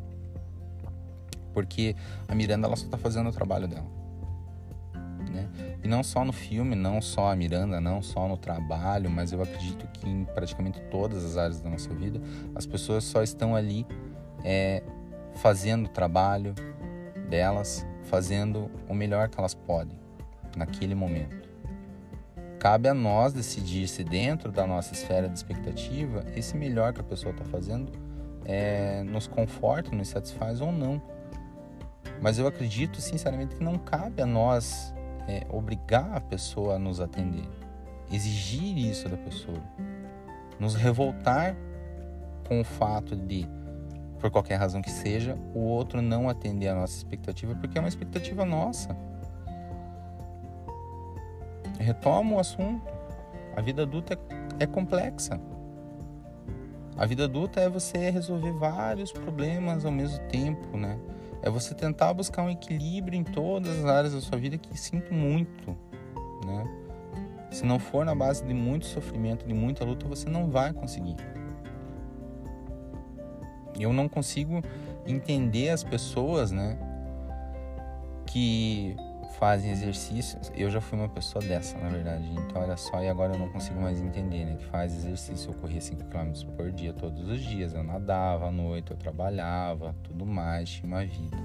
Porque 1.53 1.95
a 2.27 2.35
Miranda 2.35 2.67
ela 2.67 2.75
só 2.75 2.87
tá 2.87 2.97
fazendo 2.97 3.29
o 3.29 3.31
trabalho 3.31 3.67
dela 3.67 4.01
né? 5.31 5.49
E 5.83 5.87
não 5.87 6.03
só 6.03 6.23
no 6.23 6.33
filme, 6.33 6.75
não 6.75 7.01
só 7.01 7.31
a 7.31 7.35
Miranda, 7.35 7.79
não 7.79 8.01
só 8.01 8.27
no 8.27 8.37
trabalho, 8.37 9.09
mas 9.09 9.31
eu 9.31 9.41
acredito 9.41 9.87
que 9.87 10.07
em 10.07 10.25
praticamente 10.25 10.79
todas 10.91 11.23
as 11.23 11.37
áreas 11.37 11.61
da 11.61 11.69
nossa 11.69 11.93
vida, 11.93 12.21
as 12.53 12.65
pessoas 12.65 13.03
só 13.03 13.23
estão 13.23 13.55
ali 13.55 13.87
é, 14.43 14.83
fazendo 15.35 15.85
o 15.85 15.89
trabalho 15.89 16.53
delas, 17.29 17.85
fazendo 18.03 18.69
o 18.89 18.93
melhor 18.93 19.29
que 19.29 19.39
elas 19.39 19.53
podem 19.53 19.97
naquele 20.55 20.93
momento. 20.93 21.49
Cabe 22.59 22.89
a 22.89 22.93
nós 22.93 23.33
decidir 23.33 23.87
se 23.87 24.03
dentro 24.03 24.51
da 24.51 24.67
nossa 24.67 24.93
esfera 24.93 25.27
de 25.27 25.35
expectativa, 25.35 26.23
esse 26.35 26.55
melhor 26.55 26.93
que 26.93 27.01
a 27.01 27.03
pessoa 27.03 27.31
está 27.31 27.43
fazendo 27.45 27.91
é, 28.45 29.01
nos 29.03 29.25
conforta, 29.25 29.95
nos 29.95 30.09
satisfaz 30.09 30.61
ou 30.61 30.71
não. 30.71 31.01
Mas 32.21 32.37
eu 32.37 32.47
acredito 32.47 33.01
sinceramente 33.01 33.55
que 33.55 33.63
não 33.63 33.77
cabe 33.77 34.21
a 34.21 34.25
nós 34.25 34.93
é, 35.27 35.45
obrigar 35.49 36.11
a 36.13 36.21
pessoa 36.21 36.75
a 36.75 36.79
nos 36.79 36.99
atender, 36.99 37.47
exigir 38.11 38.77
isso 38.77 39.09
da 39.09 39.17
pessoa, 39.17 39.61
nos 40.59 40.75
revoltar 40.75 41.55
com 42.47 42.61
o 42.61 42.63
fato 42.63 43.15
de, 43.15 43.47
por 44.19 44.29
qualquer 44.29 44.55
razão 44.55 44.81
que 44.81 44.91
seja, 44.91 45.37
o 45.53 45.59
outro 45.59 46.01
não 46.01 46.29
atender 46.29 46.67
a 46.67 46.75
nossa 46.75 46.95
expectativa, 46.97 47.55
porque 47.55 47.77
é 47.77 47.81
uma 47.81 47.87
expectativa 47.87 48.45
nossa. 48.45 48.95
Retoma 51.79 52.35
o 52.35 52.39
assunto. 52.39 52.85
A 53.55 53.61
vida 53.61 53.83
adulta 53.83 54.13
é, 54.13 54.63
é 54.63 54.67
complexa. 54.67 55.39
A 56.97 57.05
vida 57.05 57.23
adulta 57.23 57.59
é 57.59 57.69
você 57.69 58.09
resolver 58.09 58.51
vários 58.51 59.11
problemas 59.11 59.85
ao 59.85 59.91
mesmo 59.91 60.19
tempo, 60.27 60.77
né? 60.77 60.99
É 61.41 61.49
você 61.49 61.73
tentar 61.73 62.13
buscar 62.13 62.43
um 62.43 62.49
equilíbrio 62.49 63.17
em 63.17 63.23
todas 63.23 63.79
as 63.79 63.85
áreas 63.85 64.13
da 64.13 64.21
sua 64.21 64.37
vida 64.37 64.57
que 64.57 64.77
sinto 64.79 65.13
muito, 65.13 65.75
né? 66.45 66.81
Se 67.51 67.65
não 67.65 67.79
for 67.79 68.05
na 68.05 68.15
base 68.15 68.45
de 68.45 68.53
muito 68.53 68.85
sofrimento, 68.85 69.45
de 69.45 69.53
muita 69.53 69.83
luta, 69.83 70.07
você 70.07 70.29
não 70.29 70.49
vai 70.49 70.71
conseguir. 70.71 71.17
Eu 73.77 73.91
não 73.91 74.07
consigo 74.07 74.61
entender 75.05 75.69
as 75.69 75.83
pessoas, 75.83 76.51
né, 76.51 76.77
que 78.27 78.95
fazem 79.37 79.71
exercícios. 79.71 80.51
Eu 80.55 80.69
já 80.69 80.79
fui 80.79 80.97
uma 80.97 81.09
pessoa 81.09 81.43
dessa, 81.43 81.77
na 81.77 81.89
verdade. 81.89 82.29
Então, 82.31 82.61
olha 82.61 82.77
só, 82.77 83.01
e 83.01 83.09
agora 83.09 83.33
eu 83.33 83.39
não 83.39 83.49
consigo 83.49 83.79
mais 83.79 84.01
entender, 84.01 84.45
né? 84.45 84.55
Que 84.55 84.65
faz 84.65 84.93
exercício. 84.95 85.51
Eu 85.51 85.55
corria 85.55 85.81
5 85.81 86.03
km 86.05 86.31
por 86.55 86.71
dia 86.71 86.93
todos 86.93 87.27
os 87.27 87.41
dias. 87.41 87.73
Eu 87.73 87.83
nadava 87.83 88.47
à 88.47 88.51
noite, 88.51 88.91
eu 88.91 88.97
trabalhava, 88.97 89.95
tudo 90.03 90.25
mais, 90.25 90.69
tinha 90.69 90.87
uma 90.87 91.05
vida. 91.05 91.37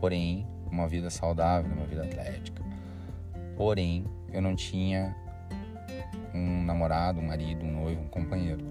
Porém, 0.00 0.46
uma 0.70 0.88
vida 0.88 1.10
saudável, 1.10 1.70
uma 1.72 1.86
vida 1.86 2.02
atlética. 2.02 2.62
Porém, 3.56 4.04
eu 4.32 4.40
não 4.40 4.56
tinha 4.56 5.14
um 6.34 6.64
namorado, 6.64 7.20
um 7.20 7.26
marido, 7.26 7.64
um 7.64 7.72
noivo, 7.72 8.02
um 8.02 8.08
companheiro. 8.08 8.64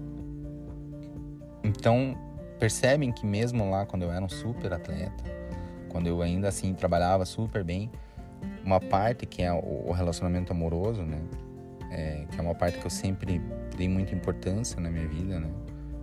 Então, 1.64 2.16
percebem 2.58 3.12
que 3.12 3.24
mesmo 3.24 3.70
lá, 3.70 3.86
quando 3.86 4.02
eu 4.02 4.12
era 4.12 4.24
um 4.24 4.28
super 4.28 4.72
atleta, 4.72 5.41
quando 5.92 6.06
eu 6.06 6.22
ainda 6.22 6.48
assim 6.48 6.72
trabalhava 6.72 7.24
super 7.26 7.62
bem, 7.62 7.90
uma 8.64 8.80
parte 8.80 9.26
que 9.26 9.42
é 9.42 9.52
o 9.52 9.92
relacionamento 9.92 10.50
amoroso, 10.50 11.02
né? 11.02 11.20
É, 11.90 12.24
que 12.30 12.40
é 12.40 12.42
uma 12.42 12.54
parte 12.54 12.78
que 12.78 12.86
eu 12.86 12.90
sempre 12.90 13.40
dei 13.76 13.88
muita 13.88 14.14
importância 14.14 14.80
na 14.80 14.90
minha 14.90 15.06
vida, 15.06 15.38
né? 15.38 15.50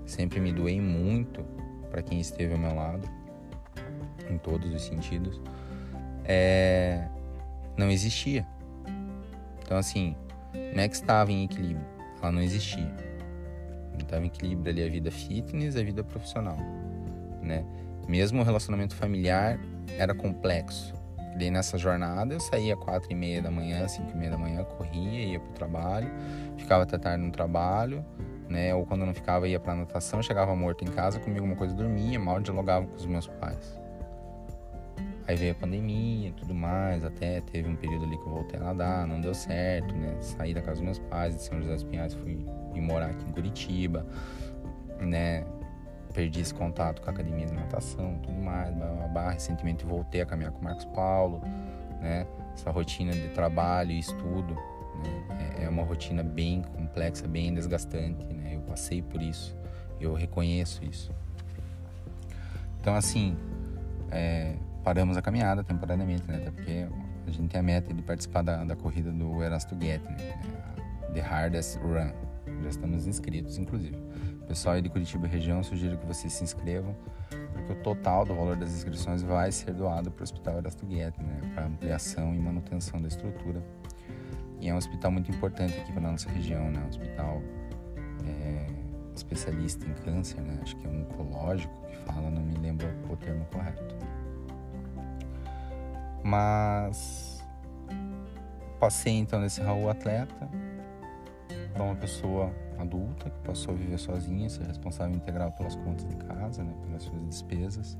Sempre 0.06 0.40
me 0.40 0.54
doei 0.54 0.80
muito 0.80 1.44
para 1.90 2.04
quem 2.04 2.20
esteve 2.20 2.54
ao 2.54 2.60
meu 2.60 2.76
lado, 2.76 3.10
em 4.30 4.38
todos 4.38 4.72
os 4.74 4.84
sentidos. 4.84 5.42
É, 6.24 7.08
não 7.76 7.90
existia. 7.90 8.46
Então, 9.64 9.78
assim, 9.78 10.16
não 10.76 10.84
é 10.84 10.88
que 10.88 10.96
estava 10.96 11.32
em 11.32 11.46
equilíbrio, 11.46 11.86
ela 12.22 12.32
não 12.32 12.42
existia. 12.42 12.94
Não 13.94 14.00
estava 14.00 14.24
em 14.24 14.28
equilíbrio 14.28 14.72
ali 14.72 14.84
a 14.84 14.90
vida 14.90 15.10
fitness 15.10 15.74
e 15.74 15.80
a 15.80 15.84
vida 15.84 16.04
profissional, 16.04 16.58
né? 17.42 17.66
Mesmo 18.08 18.42
o 18.42 18.44
relacionamento 18.44 18.96
familiar 18.96 19.60
era 19.98 20.14
complexo. 20.14 20.94
E 21.40 21.50
nessa 21.50 21.78
jornada 21.78 22.34
eu 22.34 22.40
saía 22.40 22.76
quatro 22.76 23.12
e 23.12 23.16
meia 23.16 23.42
da 23.42 23.50
manhã, 23.50 23.88
cinco 23.88 24.12
e 24.12 24.18
meia 24.18 24.32
da 24.32 24.38
manhã, 24.38 24.64
corria, 24.64 25.26
ia 25.26 25.40
pro 25.40 25.54
trabalho, 25.54 26.10
ficava 26.58 26.84
até 26.84 26.98
tarde 26.98 27.24
no 27.24 27.32
trabalho, 27.32 28.04
né? 28.50 28.76
Ou 28.76 28.86
quando 28.86 29.06
não 29.06 29.14
ficava 29.14 29.48
ia 29.48 29.60
pra 29.60 29.74
natação, 29.74 30.22
chegava 30.22 30.54
morto 30.54 30.84
em 30.84 30.88
casa, 30.88 31.18
comia 31.20 31.40
alguma 31.40 31.56
coisa, 31.56 31.74
dormia, 31.74 32.20
mal 32.20 32.42
dialogava 32.42 32.86
com 32.86 32.96
os 32.96 33.06
meus 33.06 33.28
pais. 33.28 33.80
Aí 35.26 35.36
veio 35.36 35.52
a 35.52 35.56
pandemia 35.56 36.30
e 36.30 36.32
tudo 36.34 36.54
mais, 36.54 37.06
até 37.06 37.40
teve 37.40 37.70
um 37.70 37.76
período 37.76 38.06
ali 38.06 38.18
que 38.18 38.24
eu 38.24 38.34
voltei 38.34 38.60
a 38.60 38.64
nadar, 38.64 39.08
não 39.08 39.22
deu 39.22 39.34
certo, 39.34 39.94
né? 39.96 40.18
Saí 40.20 40.54
da 40.54 40.62
casa 40.62 40.78
dos 40.78 40.82
meus 40.82 41.00
pais 41.00 41.36
de 41.36 41.44
São 41.44 41.62
José 41.62 41.76
dos 41.76 41.84
Pinhais, 41.84 42.14
fui 42.16 42.46
morar 42.76 43.12
aqui 43.12 43.24
em 43.24 43.32
Curitiba, 43.32 44.06
né? 45.00 45.46
Perdi 46.14 46.42
esse 46.42 46.54
contato 46.54 47.02
com 47.02 47.10
a 47.10 47.14
academia 47.14 47.46
de 47.46 47.54
natação, 47.54 48.20
tudo 48.24 48.40
mais, 48.42 48.74
blá, 49.12 49.32
recentemente 49.32 49.86
voltei 49.86 50.22
a 50.22 50.26
caminhar 50.26 50.52
com 50.52 50.60
o 50.60 50.64
Marcos 50.64 50.86
Paulo, 50.86 51.42
né? 52.02 52.26
Essa 52.54 52.72
rotina 52.72 53.12
de 53.12 53.30
trabalho 53.30 53.92
e 53.92 54.00
estudo, 54.00 54.54
né? 54.54 55.56
é, 55.60 55.64
é 55.66 55.70
uma 55.70 55.84
rotina 55.84 56.24
bem 56.24 56.62
complexa, 56.62 57.28
bem 57.28 57.54
desgastante, 57.54 58.26
né? 58.34 58.56
Eu 58.56 58.62
passei 58.62 59.02
por 59.02 59.22
isso, 59.22 59.56
eu 60.00 60.14
reconheço 60.14 60.84
isso. 60.84 61.12
Então, 62.82 62.96
assim, 62.96 63.38
é, 64.12 64.56
paramos 64.84 65.18
a 65.18 65.22
caminhada 65.22 65.64
temporariamente, 65.64 66.24
né? 66.28 66.38
Até 66.38 66.52
porque 66.52 66.88
a 67.28 67.32
gente 67.32 67.50
tem 67.50 67.60
a 67.60 67.64
meta 67.64 67.94
de 67.94 68.02
participar 68.02 68.42
da, 68.42 68.64
da 68.64 68.76
corrida 68.76 69.12
do 69.12 69.44
Erasto 69.44 69.76
Get, 69.80 70.02
né? 70.04 70.40
The 71.14 71.22
Hardest 71.22 71.78
Run. 71.80 72.12
Já 72.64 72.70
estamos 72.70 73.06
inscritos, 73.06 73.58
inclusive. 73.58 74.09
Pessoal 74.50 74.74
aí 74.74 74.82
de 74.82 74.90
Curitiba 74.90 75.28
região, 75.28 75.62
sugiro 75.62 75.96
que 75.96 76.08
vocês 76.08 76.34
se 76.34 76.44
inscrevam, 76.44 76.96
porque 77.54 77.68
que 77.68 77.72
o 77.72 77.84
total 77.84 78.26
do 78.26 78.34
valor 78.34 78.56
das 78.56 78.72
inscrições 78.72 79.22
vai 79.22 79.52
ser 79.52 79.76
doado 79.76 80.10
para 80.10 80.22
o 80.22 80.24
Hospital 80.24 80.58
Erasto 80.58 80.88
Guedes, 80.88 81.20
né, 81.20 81.40
para 81.54 81.68
ampliação 81.68 82.34
e 82.34 82.40
manutenção 82.40 83.00
da 83.00 83.08
estrutura. 83.08 83.64
E 84.60 84.68
é 84.68 84.74
um 84.74 84.78
hospital 84.78 85.12
muito 85.12 85.30
importante 85.30 85.78
aqui 85.78 85.92
para 85.92 86.02
nossa 86.02 86.28
região, 86.32 86.72
né, 86.72 86.82
um 86.84 86.88
hospital 86.88 87.44
é, 88.26 88.66
especialista 89.16 89.86
em 89.86 89.94
câncer, 90.04 90.42
né, 90.42 90.58
acho 90.64 90.76
que 90.78 90.88
é 90.88 90.90
um 90.90 91.04
oncológico 91.04 91.88
que 91.88 91.98
fala, 91.98 92.32
não 92.32 92.42
me 92.42 92.56
lembro 92.56 92.88
o 93.08 93.16
termo 93.16 93.46
correto. 93.54 93.96
Mas 96.24 97.46
passei 98.80 99.14
então 99.14 99.40
nesse 99.40 99.62
Raul 99.62 99.92
atleta 99.92 100.50
uma 101.76 101.96
pessoa 101.96 102.52
adulta 102.82 103.30
que 103.30 103.40
passou 103.40 103.74
a 103.74 103.78
viver 103.78 103.98
sozinha, 103.98 104.50
ser 104.50 104.64
responsável 104.64 105.16
integral 105.16 105.52
pelas 105.52 105.76
contas 105.76 106.08
de 106.08 106.16
casa, 106.16 106.64
né, 106.64 106.74
pelas 106.86 107.04
suas 107.04 107.22
despesas, 107.28 107.98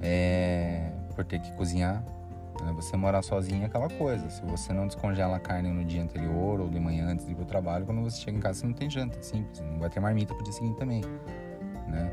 é, 0.00 0.92
por 1.14 1.24
ter 1.24 1.40
que 1.40 1.52
cozinhar. 1.52 2.02
Né, 2.62 2.72
você 2.74 2.96
morar 2.96 3.22
sozinho 3.22 3.62
é 3.62 3.66
aquela 3.66 3.88
coisa. 3.88 4.28
Se 4.30 4.42
você 4.42 4.72
não 4.72 4.86
descongela 4.86 5.36
a 5.36 5.40
carne 5.40 5.70
no 5.70 5.84
dia 5.84 6.02
anterior 6.02 6.60
ou 6.60 6.68
de 6.68 6.78
manhã 6.78 7.08
antes 7.08 7.26
de 7.26 7.32
ir 7.32 7.34
para 7.34 7.44
o 7.44 7.46
trabalho, 7.46 7.86
quando 7.86 8.02
você 8.02 8.20
chega 8.20 8.36
em 8.36 8.40
casa 8.40 8.60
você 8.60 8.66
não 8.66 8.74
tem 8.74 8.90
janta, 8.90 9.18
é 9.18 9.22
simples. 9.22 9.60
Não 9.60 9.78
vai 9.78 9.90
ter 9.90 10.00
marmita 10.00 10.34
para 10.34 10.40
o 10.40 10.44
dia 10.44 10.52
seguinte 10.52 10.78
também, 10.78 11.02
né? 11.88 12.10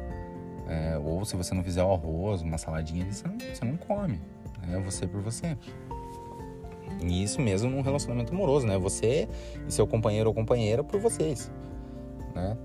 É, 0.68 0.98
ou 1.00 1.26
se 1.26 1.36
você 1.36 1.56
não 1.56 1.64
fizer 1.64 1.84
o 1.84 1.92
arroz, 1.92 2.44
uma 2.44 2.58
saladinha, 2.60 3.12
você 3.12 3.28
não, 3.28 3.38
você 3.40 3.66
não 3.66 3.76
come. 3.76 4.22
É 4.72 4.80
você 4.80 5.08
por 5.08 5.22
você. 5.22 5.58
E 7.02 7.24
isso 7.24 7.42
mesmo 7.42 7.70
num 7.70 7.82
relacionamento 7.82 8.34
amoroso, 8.34 8.68
né? 8.68 8.78
Você 8.78 9.28
e 9.68 9.72
seu 9.72 9.88
companheiro 9.88 10.30
ou 10.30 10.34
companheira 10.34 10.84
por 10.84 11.00
vocês, 11.00 11.52
né? 12.34 12.58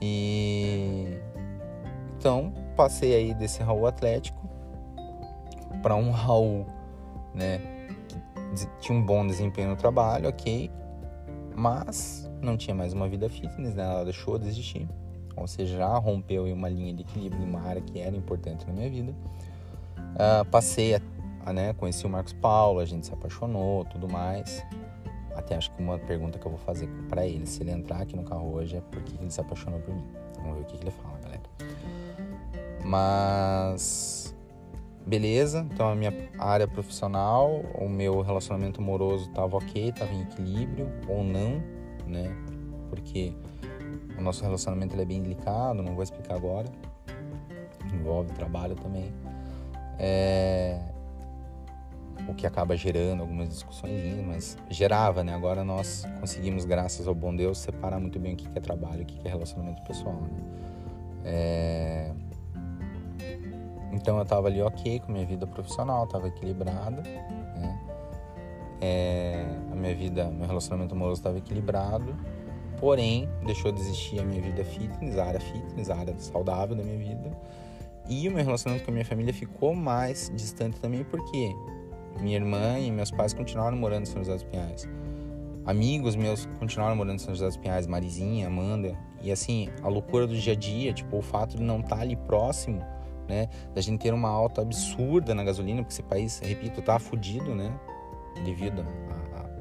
E 0.00 1.18
então 2.18 2.52
passei 2.76 3.14
aí 3.14 3.34
desse 3.34 3.62
Raul 3.62 3.86
Atlético 3.86 4.48
para 5.82 5.94
um 5.94 6.10
Raul, 6.10 6.66
né? 7.34 7.58
Que 8.56 8.66
tinha 8.80 8.96
um 8.96 9.02
bom 9.02 9.26
desempenho 9.26 9.70
no 9.70 9.76
trabalho, 9.76 10.28
ok, 10.28 10.70
mas 11.54 12.30
não 12.40 12.56
tinha 12.56 12.74
mais 12.74 12.92
uma 12.92 13.08
vida 13.08 13.28
fitness, 13.28 13.74
né? 13.74 13.82
Ela 13.82 14.04
deixou 14.04 14.38
de 14.38 14.48
existir, 14.48 14.88
ou 15.36 15.46
seja, 15.46 15.76
já 15.76 15.98
rompeu 15.98 16.44
uma 16.44 16.68
linha 16.68 16.94
de 16.94 17.02
equilíbrio 17.02 17.42
uma 17.42 17.60
área 17.62 17.82
que 17.82 17.98
era 17.98 18.16
importante 18.16 18.66
na 18.66 18.72
minha 18.72 18.90
vida. 18.90 19.14
Uh, 20.14 20.44
passei 20.50 20.94
a 20.94 21.00
ah, 21.46 21.52
né, 21.52 21.74
conheci 21.74 22.06
o 22.06 22.08
Marcos 22.08 22.32
Paulo, 22.32 22.80
a 22.80 22.86
gente 22.86 23.04
se 23.04 23.12
apaixonou, 23.12 23.84
tudo 23.84 24.08
mais. 24.08 24.64
Até 25.34 25.56
acho 25.56 25.70
que 25.72 25.82
uma 25.82 25.98
pergunta 25.98 26.38
que 26.38 26.46
eu 26.46 26.50
vou 26.50 26.60
fazer 26.60 26.88
para 27.08 27.26
ele, 27.26 27.46
se 27.46 27.62
ele 27.62 27.72
entrar 27.72 28.02
aqui 28.02 28.16
no 28.16 28.22
carro 28.22 28.54
hoje, 28.54 28.76
é 28.76 28.80
por 28.80 29.02
que 29.02 29.16
ele 29.20 29.30
se 29.30 29.40
apaixonou 29.40 29.80
por 29.80 29.94
mim. 29.94 30.04
Vamos 30.38 30.56
ver 30.58 30.62
o 30.62 30.64
que, 30.66 30.76
ele 30.76 30.90
fala, 30.90 31.18
galera. 31.22 31.42
Mas 32.84 34.34
beleza, 35.06 35.66
então 35.70 35.88
a 35.88 35.94
minha 35.94 36.12
área 36.38 36.66
profissional, 36.66 37.62
o 37.74 37.88
meu 37.88 38.22
relacionamento 38.22 38.80
amoroso 38.80 39.28
estava 39.28 39.56
ok, 39.56 39.88
estava 39.88 40.12
em 40.12 40.22
equilíbrio 40.22 40.90
ou 41.08 41.22
não, 41.22 41.62
né? 42.06 42.34
Porque 42.88 43.34
o 44.16 44.22
nosso 44.22 44.42
relacionamento 44.42 44.98
é 44.98 45.04
bem 45.04 45.22
delicado, 45.22 45.82
não 45.82 45.94
vou 45.94 46.02
explicar 46.02 46.34
agora. 46.34 46.68
Envolve 47.92 48.32
trabalho 48.32 48.74
também. 48.76 49.12
É, 49.98 50.80
o 52.28 52.34
que 52.34 52.46
acaba 52.46 52.76
gerando 52.76 53.20
algumas 53.20 53.48
discussões, 53.48 54.24
mas 54.26 54.56
gerava, 54.70 55.22
né? 55.22 55.34
Agora 55.34 55.64
nós 55.64 56.06
conseguimos, 56.20 56.64
graças 56.64 57.06
ao 57.06 57.14
bom 57.14 57.34
Deus, 57.34 57.58
separar 57.58 58.00
muito 58.00 58.18
bem 58.18 58.34
o 58.34 58.36
que 58.36 58.48
é 58.54 58.60
trabalho 58.60 59.02
o 59.02 59.06
que 59.06 59.26
é 59.26 59.30
relacionamento 59.30 59.82
pessoal, 59.82 60.14
né? 60.14 60.28
É... 61.24 62.12
Então 63.92 64.16
eu 64.16 64.22
estava 64.22 64.48
ali 64.48 64.60
ok 64.60 65.00
com 65.00 65.12
minha 65.12 65.26
vida 65.26 65.46
profissional, 65.46 66.04
estava 66.04 66.28
equilibrada, 66.28 67.02
né? 67.02 67.80
É... 68.80 69.46
A 69.70 69.74
minha 69.74 69.94
vida, 69.94 70.30
meu 70.30 70.46
relacionamento 70.46 70.94
amoroso 70.94 71.20
estava 71.20 71.38
equilibrado, 71.38 72.14
porém 72.78 73.28
deixou 73.44 73.72
de 73.72 73.80
existir 73.80 74.20
a 74.20 74.24
minha 74.24 74.40
vida 74.40 74.64
fitness, 74.64 75.16
a 75.18 75.24
área 75.26 75.40
fitness, 75.40 75.90
a 75.90 75.96
área 75.96 76.14
saudável 76.18 76.76
da 76.76 76.82
minha 76.82 76.98
vida. 76.98 77.36
E 78.08 78.28
o 78.28 78.32
meu 78.32 78.44
relacionamento 78.44 78.84
com 78.84 78.90
a 78.90 78.94
minha 78.94 79.04
família 79.04 79.32
ficou 79.32 79.74
mais 79.74 80.30
distante 80.34 80.78
também, 80.78 81.04
porque 81.04 81.54
minha 82.20 82.36
irmã 82.36 82.78
e 82.78 82.90
meus 82.90 83.10
pais 83.10 83.32
continuaram 83.32 83.76
morando 83.76 84.02
em 84.02 84.06
São 84.06 84.22
José 84.22 84.34
dos 84.34 84.44
Pinhais. 84.44 84.88
Amigos 85.66 86.14
meus 86.14 86.46
continuaram 86.58 86.94
morando 86.96 87.16
em 87.16 87.18
São 87.18 87.34
José 87.34 87.46
dos 87.46 87.56
Pinhais, 87.56 87.86
Marizinha, 87.86 88.46
Amanda. 88.46 88.96
E 89.22 89.32
assim, 89.32 89.68
a 89.82 89.88
loucura 89.88 90.26
do 90.26 90.36
dia 90.36 90.52
a 90.52 90.56
dia, 90.56 90.92
tipo, 90.92 91.16
o 91.16 91.22
fato 91.22 91.56
de 91.56 91.62
não 91.62 91.80
estar 91.80 91.96
tá 91.96 92.02
ali 92.02 92.16
próximo, 92.16 92.84
né? 93.28 93.48
Da 93.74 93.80
gente 93.80 94.00
ter 94.00 94.12
uma 94.12 94.28
alta 94.28 94.60
absurda 94.60 95.34
na 95.34 95.42
gasolina, 95.42 95.82
porque 95.82 95.94
esse 95.94 96.02
país, 96.02 96.38
repito, 96.40 96.82
tá 96.82 96.98
fudido, 96.98 97.54
né? 97.54 97.72
Devido 98.44 98.84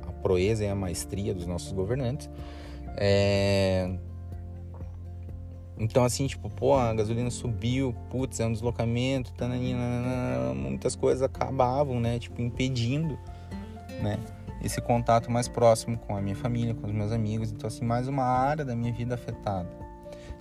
à 0.06 0.12
proeza 0.22 0.66
e 0.66 0.68
à 0.68 0.76
maestria 0.76 1.34
dos 1.34 1.48
nossos 1.48 1.72
governantes. 1.72 2.30
É 2.98 3.90
então, 5.78 6.04
assim, 6.04 6.28
tipo, 6.28 6.50
pô, 6.50 6.76
a 6.76 6.94
gasolina 6.94 7.30
subiu, 7.32 7.94
putz, 8.10 8.40
é 8.40 8.46
um 8.46 8.52
deslocamento, 8.52 9.34
tananina, 9.34 10.54
muitas 10.56 10.96
coisas 10.96 11.22
acabavam, 11.22 12.00
né, 12.00 12.20
tipo, 12.20 12.42
impedindo, 12.42 13.18
né, 14.02 14.20
esse 14.64 14.80
contato 14.80 15.32
mais 15.32 15.48
próximo 15.48 15.98
com 15.98 16.16
a 16.16 16.22
minha 16.22 16.36
família, 16.36 16.74
com 16.74 16.88
os 16.88 16.94
meus 16.94 17.12
amigos. 17.12 17.52
Então, 17.52 17.68
assim, 17.68 17.84
mais 17.84 18.08
uma 18.08 18.24
área 18.24 18.64
da 18.64 18.76
minha 18.76 18.94
vida 18.94 19.16
afetada. 19.16 19.70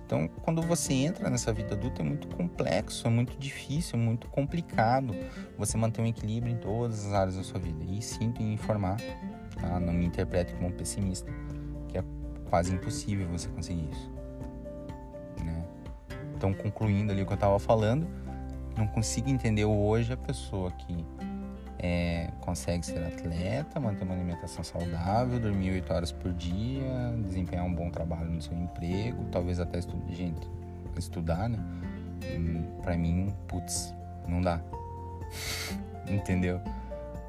Então, 0.05 0.27
quando 0.43 0.61
você 0.61 0.93
entra 0.93 1.29
nessa 1.29 1.51
vida 1.51 1.73
adulta, 1.73 2.01
é 2.01 2.05
muito 2.05 2.27
complexo, 2.27 3.07
é 3.07 3.09
muito 3.09 3.37
difícil, 3.37 3.97
é 3.97 4.01
muito 4.01 4.27
complicado 4.27 5.15
você 5.57 5.77
manter 5.77 6.01
um 6.01 6.05
equilíbrio 6.05 6.53
em 6.53 6.57
todas 6.57 7.05
as 7.05 7.13
áreas 7.13 7.35
da 7.35 7.43
sua 7.43 7.59
vida. 7.59 7.83
E 7.83 8.01
sinto 8.01 8.41
em 8.41 8.53
informar, 8.53 8.97
tá? 9.59 9.79
não 9.79 9.91
me 9.91 10.05
interprete 10.05 10.53
como 10.53 10.67
um 10.67 10.71
pessimista, 10.71 11.31
que 11.87 11.97
é 11.97 12.03
quase 12.49 12.73
impossível 12.73 13.27
você 13.27 13.47
conseguir 13.49 13.89
isso. 13.89 14.12
Então, 16.43 16.53
concluindo 16.53 17.13
ali 17.13 17.21
o 17.21 17.25
que 17.25 17.31
eu 17.31 17.35
estava 17.35 17.57
falando, 17.57 18.05
não 18.75 18.85
consigo 18.85 19.29
entender 19.29 19.63
hoje 19.63 20.11
a 20.11 20.17
pessoa 20.17 20.71
que 20.71 21.05
é, 21.79 22.29
consegue 22.41 22.85
ser 22.85 23.01
atleta, 23.01 23.79
manter 23.79 24.03
uma 24.03 24.13
alimentação 24.13 24.61
saudável, 24.61 25.39
dormir 25.39 25.71
8 25.71 25.93
horas 25.93 26.11
por 26.11 26.33
dia, 26.33 27.15
desempenhar 27.25 27.63
um 27.63 27.73
bom 27.73 27.89
trabalho 27.89 28.29
no 28.29 28.41
seu 28.41 28.57
emprego, 28.57 29.23
talvez 29.31 29.57
até 29.57 29.79
estudar, 29.79 30.13
gente, 30.13 30.49
estudar, 30.97 31.47
né? 31.47 31.57
Hum, 32.35 32.65
pra 32.81 32.97
mim, 32.97 33.33
putz, 33.47 33.95
não 34.27 34.41
dá. 34.41 34.59
Entendeu? 36.11 36.59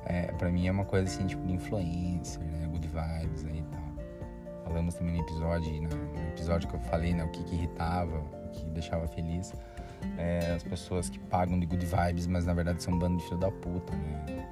É, 0.07 0.23
pra 0.33 0.51
mim 0.51 0.67
é 0.67 0.73
uma 0.73 0.85
coisa 0.85 1.07
assim, 1.07 1.25
tipo, 1.25 1.47
de 1.47 1.53
influencer, 1.53 2.43
né? 2.43 2.67
Good 2.67 2.89
vibes 2.89 3.45
aí 3.45 3.61
e 3.61 3.63
tal. 3.63 4.65
Falamos 4.65 4.97
também 4.97 5.15
no 5.15 5.21
episódio, 5.21 5.73
no 5.83 6.29
episódio 6.31 6.69
que 6.69 6.75
eu 6.75 6.81
falei, 6.81 7.15
né? 7.15 7.23
O 7.23 7.29
que, 7.29 7.45
que 7.45 7.55
irritava 7.55 8.44
que 8.55 8.65
deixava 8.71 9.07
feliz. 9.07 9.53
É, 10.19 10.53
as 10.55 10.63
pessoas 10.63 11.09
que 11.09 11.19
pagam 11.19 11.59
de 11.59 11.67
good 11.67 11.85
vibes, 11.85 12.27
mas 12.27 12.45
na 12.45 12.53
verdade 12.53 12.83
são 12.83 12.95
um 12.95 12.99
bando 12.99 13.19
de 13.19 13.25
filho 13.25 13.39
da 13.39 13.51
puta, 13.51 13.95
né? 13.95 14.47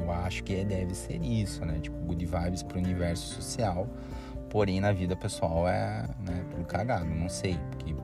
Eu 0.00 0.10
acho 0.10 0.44
que 0.44 0.64
deve 0.64 0.94
ser 0.94 1.22
isso, 1.22 1.64
né? 1.64 1.78
Tipo, 1.80 1.96
good 2.06 2.24
vibes 2.24 2.62
pro 2.62 2.78
universo 2.78 3.34
social, 3.34 3.88
porém 4.50 4.80
na 4.80 4.92
vida 4.92 5.16
pessoal 5.16 5.66
é 5.68 6.06
né, 6.26 6.44
tudo 6.50 6.64
cagado, 6.64 7.06
não 7.06 7.28
sei, 7.28 7.58
porque 7.70 7.94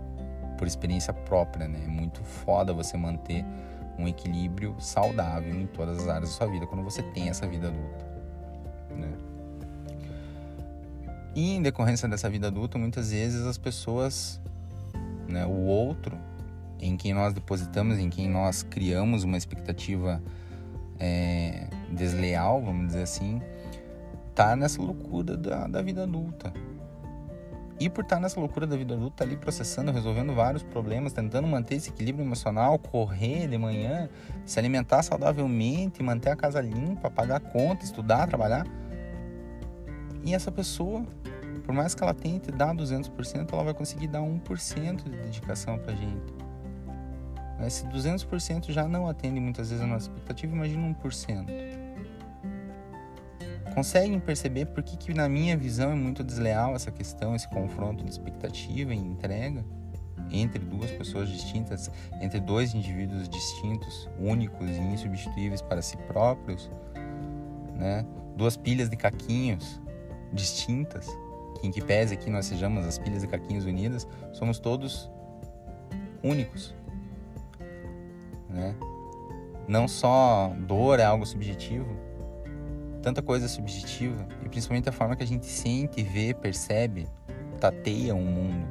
por 0.58 0.66
experiência 0.66 1.12
própria, 1.12 1.68
né? 1.68 1.80
É 1.84 1.88
muito 1.88 2.22
foda 2.22 2.72
você 2.72 2.96
manter 2.96 3.44
um 3.98 4.08
equilíbrio 4.08 4.74
saudável 4.78 5.54
em 5.54 5.66
todas 5.66 5.98
as 5.98 6.08
áreas 6.08 6.30
da 6.30 6.36
sua 6.36 6.46
vida 6.46 6.66
quando 6.66 6.82
você 6.82 7.02
tem 7.02 7.28
essa 7.28 7.46
vida 7.46 7.68
adulta, 7.68 8.04
né? 8.90 9.12
E 11.34 11.54
em 11.56 11.62
decorrência 11.62 12.08
dessa 12.08 12.28
vida 12.28 12.48
adulta, 12.48 12.76
muitas 12.76 13.10
vezes 13.12 13.46
as 13.46 13.56
pessoas 13.56 14.40
né? 15.30 15.46
O 15.46 15.64
outro, 15.64 16.18
em 16.80 16.96
quem 16.96 17.14
nós 17.14 17.32
depositamos, 17.32 17.98
em 17.98 18.10
quem 18.10 18.28
nós 18.28 18.62
criamos 18.62 19.24
uma 19.24 19.36
expectativa 19.36 20.22
é, 20.98 21.68
desleal, 21.90 22.62
vamos 22.62 22.88
dizer 22.88 23.02
assim, 23.02 23.40
tá 24.34 24.54
nessa 24.54 24.80
loucura 24.80 25.36
da, 25.36 25.66
da 25.66 25.82
vida 25.82 26.02
adulta. 26.02 26.52
E 27.80 27.88
por 27.88 28.04
estar 28.04 28.16
tá 28.16 28.22
nessa 28.22 28.38
loucura 28.38 28.66
da 28.66 28.76
vida 28.76 28.92
adulta, 28.92 29.16
tá 29.16 29.24
ali 29.24 29.38
processando, 29.38 29.90
resolvendo 29.90 30.34
vários 30.34 30.62
problemas, 30.62 31.14
tentando 31.14 31.48
manter 31.48 31.76
esse 31.76 31.88
equilíbrio 31.88 32.26
emocional, 32.26 32.78
correr 32.78 33.48
de 33.48 33.56
manhã, 33.56 34.06
se 34.44 34.58
alimentar 34.58 35.02
saudavelmente, 35.02 36.02
manter 36.02 36.28
a 36.28 36.36
casa 36.36 36.60
limpa, 36.60 37.10
pagar 37.10 37.40
conta, 37.40 37.82
estudar, 37.82 38.28
trabalhar. 38.28 38.66
E 40.22 40.34
essa 40.34 40.52
pessoa 40.52 41.06
por 41.70 41.74
mais 41.74 41.94
que 41.94 42.02
ela 42.02 42.12
tente 42.12 42.50
dar 42.50 42.74
200%, 42.74 43.52
ela 43.52 43.62
vai 43.62 43.72
conseguir 43.72 44.08
dar 44.08 44.18
1% 44.18 45.04
de 45.04 45.10
dedicação 45.18 45.78
pra 45.78 45.94
gente. 45.94 46.34
Se 47.68 47.86
200% 47.86 48.72
já 48.72 48.88
não 48.88 49.06
atende 49.06 49.38
muitas 49.38 49.70
vezes 49.70 49.84
a 49.84 49.86
nossa 49.86 50.08
expectativa, 50.08 50.52
imagina 50.52 50.96
1%. 51.00 51.46
Conseguem 53.72 54.18
perceber 54.18 54.66
por 54.66 54.82
que, 54.82 54.96
que 54.96 55.14
na 55.14 55.28
minha 55.28 55.56
visão 55.56 55.92
é 55.92 55.94
muito 55.94 56.24
desleal 56.24 56.74
essa 56.74 56.90
questão, 56.90 57.36
esse 57.36 57.48
confronto 57.48 58.02
de 58.02 58.10
expectativa 58.10 58.92
e 58.92 58.98
entrega 58.98 59.64
entre 60.28 60.58
duas 60.58 60.90
pessoas 60.90 61.28
distintas, 61.28 61.88
entre 62.20 62.40
dois 62.40 62.74
indivíduos 62.74 63.28
distintos, 63.28 64.08
únicos 64.18 64.68
e 64.68 64.80
insubstituíveis 64.80 65.62
para 65.62 65.80
si 65.80 65.96
próprios, 65.98 66.68
né? 67.76 68.04
Duas 68.36 68.56
pilhas 68.56 68.90
de 68.90 68.96
caquinhos 68.96 69.80
distintas, 70.32 71.06
que 71.60 71.66
em 71.66 71.70
que 71.70 71.80
pese 71.82 72.14
aqui 72.14 72.30
nós 72.30 72.46
sejamos 72.46 72.86
as 72.86 72.98
pilhas 72.98 73.22
de 73.22 73.28
caquinhos 73.28 73.66
unidas, 73.66 74.08
somos 74.32 74.58
todos 74.58 75.10
únicos, 76.22 76.74
né? 78.48 78.74
Não 79.68 79.86
só 79.86 80.52
dor 80.66 80.98
é 80.98 81.04
algo 81.04 81.24
subjetivo, 81.24 81.88
tanta 83.02 83.22
coisa 83.22 83.46
subjetiva 83.46 84.26
e 84.44 84.48
principalmente 84.48 84.88
a 84.88 84.92
forma 84.92 85.14
que 85.14 85.22
a 85.22 85.26
gente 85.26 85.46
sente, 85.46 86.02
vê, 86.02 86.34
percebe, 86.34 87.06
tateia 87.60 88.14
um 88.14 88.24
mundo. 88.24 88.66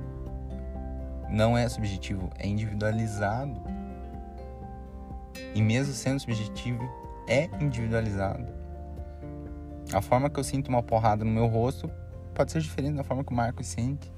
Não 1.30 1.58
é 1.58 1.70
subjetivo, 1.70 2.30
é 2.38 2.48
individualizado. 2.48 3.62
E 5.54 5.62
mesmo 5.62 5.94
sendo 5.94 6.20
subjetivo, 6.20 6.84
é 7.28 7.50
individualizado. 7.62 8.52
A 9.94 10.02
forma 10.02 10.30
que 10.30 10.40
eu 10.40 10.44
sinto 10.44 10.68
uma 10.68 10.84
porrada 10.84 11.24
no 11.24 11.32
meu 11.32 11.48
rosto 11.48 11.90
pode 12.40 12.54
ser 12.54 12.62
diferente 12.62 12.96
da 12.96 13.04
forma 13.04 13.22
que 13.22 13.34
o 13.34 13.36
Marcos 13.36 13.68
sente. 13.68 14.10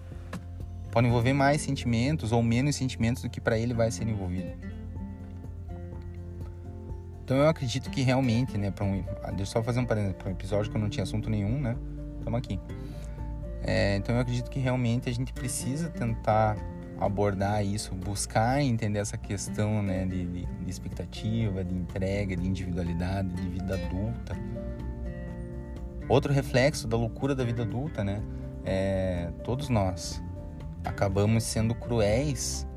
Pode 0.91 1.07
envolver 1.07 1.33
mais 1.33 1.59
sentimentos 1.59 2.31
ou 2.31 2.43
menos 2.43 2.75
sentimentos 2.75 3.23
do 3.23 3.29
que 3.29 3.41
para 3.41 3.57
ele 3.57 3.73
vai 3.73 3.89
ser 3.89 4.07
envolvido. 4.07 4.51
Então 7.23 7.37
eu 7.37 7.47
acredito 7.47 7.89
que 7.89 8.01
realmente, 8.01 8.59
né, 8.59 8.69
para 8.69 8.85
um, 8.85 9.03
ah, 9.23 9.31
deixa 9.31 9.41
eu 9.41 9.45
só 9.47 9.63
fazer 9.63 9.79
um 9.79 9.85
para 9.85 9.99
um 9.99 10.29
episódio 10.29 10.69
que 10.69 10.77
eu 10.77 10.81
não 10.81 10.87
tinha 10.89 11.01
assunto 11.03 11.31
nenhum, 11.31 11.59
né? 11.59 11.75
Estamos 12.19 12.37
aqui. 12.37 12.59
É, 13.63 13.95
então 13.95 14.13
eu 14.13 14.21
acredito 14.21 14.51
que 14.51 14.59
realmente 14.59 15.09
a 15.09 15.13
gente 15.13 15.33
precisa 15.33 15.89
tentar 15.89 16.55
abordar 16.99 17.65
isso, 17.65 17.95
buscar 17.95 18.61
entender 18.61 18.99
essa 18.99 19.17
questão, 19.17 19.81
né, 19.81 20.05
de, 20.05 20.25
de, 20.27 20.45
de 20.45 20.69
expectativa, 20.69 21.63
de 21.63 21.73
entrega, 21.73 22.35
de 22.35 22.47
individualidade, 22.47 23.29
de 23.29 23.49
vida 23.49 23.73
adulta. 23.73 24.35
Outro 26.11 26.33
reflexo 26.33 26.89
da 26.89 26.97
loucura 26.97 27.33
da 27.33 27.41
vida 27.45 27.61
adulta, 27.61 28.03
né? 28.03 28.21
É, 28.65 29.31
todos 29.45 29.69
nós 29.69 30.21
acabamos 30.83 31.41
sendo 31.45 31.73
cruéis, 31.73 32.67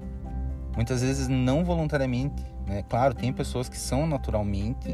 muitas 0.76 1.02
vezes 1.02 1.26
não 1.26 1.64
voluntariamente, 1.64 2.44
né? 2.64 2.84
Claro, 2.88 3.12
tem 3.12 3.32
pessoas 3.32 3.68
que 3.68 3.76
são 3.76 4.06
naturalmente 4.06 4.88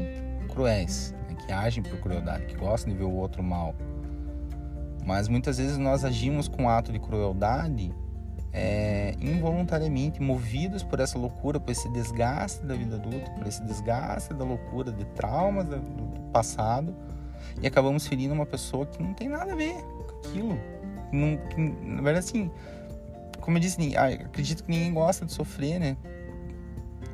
cruéis, 0.49 1.13
né? 1.29 1.35
que 1.35 1.51
agem 1.53 1.83
por 1.83 1.99
crueldade, 1.99 2.47
que 2.47 2.55
gostam 2.55 2.91
de 2.91 2.97
ver 2.97 3.03
o 3.03 3.13
outro 3.13 3.43
mal. 3.43 3.75
Mas 5.05 5.27
muitas 5.27 5.59
vezes 5.59 5.77
nós 5.77 6.03
agimos 6.03 6.47
com 6.47 6.63
um 6.63 6.69
ato 6.69 6.91
de 6.91 6.97
crueldade 6.97 7.93
é, 8.51 9.13
involuntariamente, 9.21 10.19
movidos 10.19 10.81
por 10.81 10.99
essa 10.99 11.15
loucura, 11.19 11.59
por 11.59 11.69
esse 11.69 11.87
desgaste 11.89 12.65
da 12.65 12.73
vida 12.73 12.95
adulta, 12.95 13.29
por 13.33 13.45
esse 13.45 13.63
desgaste 13.65 14.33
da 14.33 14.43
loucura, 14.43 14.91
de 14.91 15.05
traumas 15.05 15.65
do, 15.65 15.77
do 15.77 16.21
passado, 16.31 16.95
e 17.61 17.67
acabamos 17.67 18.07
ferindo 18.07 18.33
uma 18.33 18.45
pessoa 18.45 18.85
que 18.85 19.01
não 19.01 19.13
tem 19.13 19.27
nada 19.27 19.53
a 19.53 19.55
ver 19.55 19.73
com 19.73 20.27
aquilo. 20.27 20.59
Não, 21.11 21.37
que, 21.49 21.59
na 21.59 22.01
verdade, 22.01 22.19
assim, 22.19 22.51
como 23.41 23.57
eu 23.57 23.61
disse, 23.61 23.95
acredito 23.97 24.63
que 24.63 24.71
ninguém 24.71 24.93
gosta 24.93 25.25
de 25.25 25.33
sofrer, 25.33 25.79
né? 25.79 25.97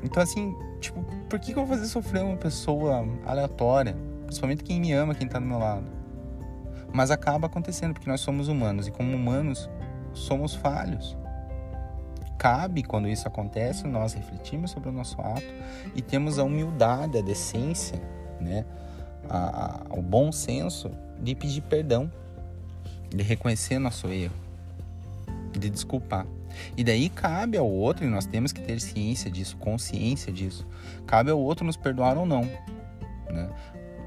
Então, 0.03 0.21
assim, 0.21 0.55
tipo, 0.79 1.03
por 1.29 1.39
que, 1.39 1.53
que 1.53 1.59
eu 1.59 1.65
vou 1.65 1.75
fazer 1.75 1.87
sofrer 1.87 2.23
uma 2.23 2.37
pessoa 2.37 3.07
aleatória? 3.25 3.95
Principalmente 4.25 4.63
quem 4.63 4.79
me 4.79 4.91
ama, 4.91 5.15
quem 5.15 5.27
tá 5.27 5.39
do 5.39 5.45
meu 5.45 5.57
lado. 5.57 5.85
Mas 6.93 7.11
acaba 7.11 7.47
acontecendo, 7.47 7.93
porque 7.93 8.09
nós 8.09 8.21
somos 8.21 8.47
humanos. 8.47 8.87
E 8.87 8.91
como 8.91 9.15
humanos, 9.15 9.69
somos 10.13 10.53
falhos. 10.53 11.17
Cabe, 12.37 12.83
quando 12.83 13.07
isso 13.07 13.27
acontece, 13.27 13.87
nós 13.87 14.13
refletimos 14.13 14.71
sobre 14.71 14.89
o 14.89 14.91
nosso 14.91 15.19
ato 15.19 15.47
e 15.95 16.01
temos 16.01 16.37
a 16.37 16.43
humildade, 16.43 17.17
a 17.17 17.21
decência, 17.21 17.99
né? 18.39 18.63
A, 19.29 19.83
a, 19.89 19.97
o 19.97 20.01
bom 20.01 20.31
senso 20.31 20.89
de 21.21 21.35
pedir 21.35 21.61
perdão, 21.61 22.11
de 23.09 23.23
reconhecer 23.23 23.79
nosso 23.79 24.07
erro, 24.07 24.35
de 25.51 25.69
desculpar. 25.69 26.25
E 26.75 26.83
daí 26.83 27.09
cabe 27.09 27.57
ao 27.57 27.69
outro, 27.69 28.05
e 28.05 28.07
nós 28.07 28.25
temos 28.25 28.51
que 28.51 28.61
ter 28.61 28.79
ciência 28.79 29.29
disso, 29.29 29.57
consciência 29.57 30.31
disso, 30.31 30.65
cabe 31.05 31.29
ao 31.31 31.39
outro 31.39 31.65
nos 31.65 31.77
perdoar 31.77 32.17
ou 32.17 32.25
não. 32.25 32.41
Né? 33.29 33.49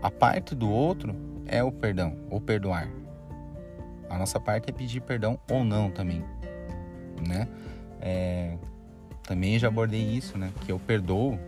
A 0.02 0.10
parte 0.10 0.54
do 0.54 0.70
outro 0.70 1.14
é 1.46 1.62
o 1.62 1.70
perdão, 1.70 2.16
ou 2.30 2.40
perdoar. 2.40 2.88
A 4.08 4.18
nossa 4.18 4.40
parte 4.40 4.70
é 4.70 4.72
pedir 4.72 5.00
perdão 5.00 5.38
ou 5.50 5.62
não 5.62 5.90
também. 5.90 6.24
Né? 7.26 7.46
É, 8.00 8.56
também 9.22 9.58
já 9.58 9.68
abordei 9.68 10.02
isso, 10.02 10.36
né? 10.36 10.50
Que 10.62 10.72
eu 10.72 10.78
perdoo, 10.80 11.38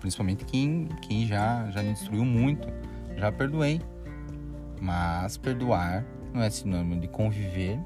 principalmente 0.00 0.44
quem, 0.44 0.88
quem 1.02 1.26
já, 1.26 1.70
já 1.70 1.82
me 1.82 1.92
destruiu 1.92 2.24
muito. 2.24 2.66
Já 3.22 3.30
perdoei. 3.30 3.80
Mas 4.80 5.36
perdoar 5.36 6.04
não 6.34 6.42
é 6.42 6.50
sinônimo 6.50 6.98
de 6.98 7.06
conviver, 7.06 7.78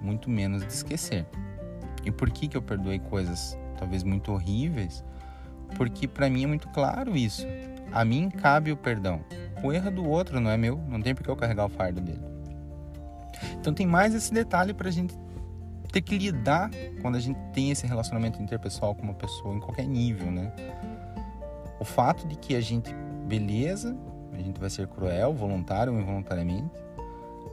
muito 0.00 0.30
menos 0.30 0.64
de 0.64 0.72
esquecer. 0.72 1.26
E 2.04 2.12
por 2.12 2.30
que, 2.30 2.46
que 2.46 2.56
eu 2.56 2.62
perdoei 2.62 3.00
coisas 3.00 3.58
talvez 3.76 4.04
muito 4.04 4.30
horríveis? 4.30 5.04
Porque 5.76 6.06
para 6.06 6.30
mim 6.30 6.44
é 6.44 6.46
muito 6.46 6.68
claro 6.68 7.16
isso. 7.16 7.44
A 7.90 8.04
mim 8.04 8.30
cabe 8.30 8.70
o 8.70 8.76
perdão. 8.76 9.20
O 9.64 9.72
erro 9.72 9.88
é 9.88 9.90
do 9.90 10.08
outro 10.08 10.38
não 10.38 10.48
é 10.48 10.56
meu, 10.56 10.76
não 10.88 11.02
tem 11.02 11.12
por 11.12 11.24
que 11.24 11.28
eu 11.28 11.34
carregar 11.34 11.64
o 11.64 11.68
fardo 11.68 12.00
dele. 12.00 12.22
Então 13.58 13.74
tem 13.74 13.88
mais 13.88 14.14
esse 14.14 14.32
detalhe 14.32 14.72
para 14.72 14.86
a 14.86 14.92
gente 14.92 15.18
ter 15.90 16.02
que 16.02 16.16
lidar 16.16 16.70
quando 17.02 17.16
a 17.16 17.20
gente 17.20 17.40
tem 17.52 17.72
esse 17.72 17.84
relacionamento 17.84 18.40
interpessoal 18.40 18.94
com 18.94 19.02
uma 19.02 19.14
pessoa 19.14 19.56
em 19.56 19.60
qualquer 19.60 19.88
nível, 19.88 20.30
né? 20.30 20.52
O 21.80 21.84
fato 21.84 22.28
de 22.28 22.36
que 22.36 22.54
a 22.54 22.60
gente, 22.60 22.94
beleza, 23.26 23.96
a 24.38 24.42
gente 24.42 24.60
vai 24.60 24.70
ser 24.70 24.86
cruel, 24.88 25.32
voluntário 25.32 25.92
ou 25.92 26.00
involuntariamente, 26.00 26.70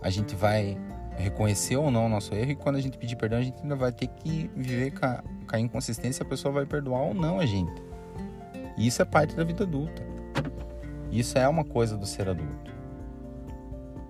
a 0.02 0.10
gente 0.10 0.36
vai 0.36 0.78
reconhecer 1.18 1.76
ou 1.76 1.92
não 1.92 2.06
o 2.06 2.10
nosso 2.10 2.34
erro 2.34 2.52
e 2.52 2.56
quando 2.56 2.78
a 2.78 2.82
gente 2.82 2.98
pedir 2.98 3.16
perdão 3.16 3.40
a 3.40 3.44
gente 3.44 3.62
ainda 3.62 3.76
vai 3.76 3.92
ter 3.92 4.08
que 4.08 4.50
viver 4.56 4.92
com 4.92 5.06
a, 5.06 5.24
com 5.48 5.56
a 5.56 5.60
inconsistência 5.60 6.24
a 6.24 6.26
pessoa 6.26 6.54
vai 6.54 6.66
perdoar 6.66 7.02
ou 7.02 7.14
não 7.14 7.40
a 7.40 7.46
gente. 7.46 7.82
E 8.78 8.88
isso 8.88 9.02
é 9.02 9.06
parte 9.06 9.36
da 9.36 9.44
vida 9.44 9.64
adulta. 9.64 10.02
Isso 11.12 11.38
é 11.38 11.48
uma 11.48 11.64
coisa 11.64 11.98
do 11.98 12.06
ser 12.06 12.30
adulto. 12.30 12.72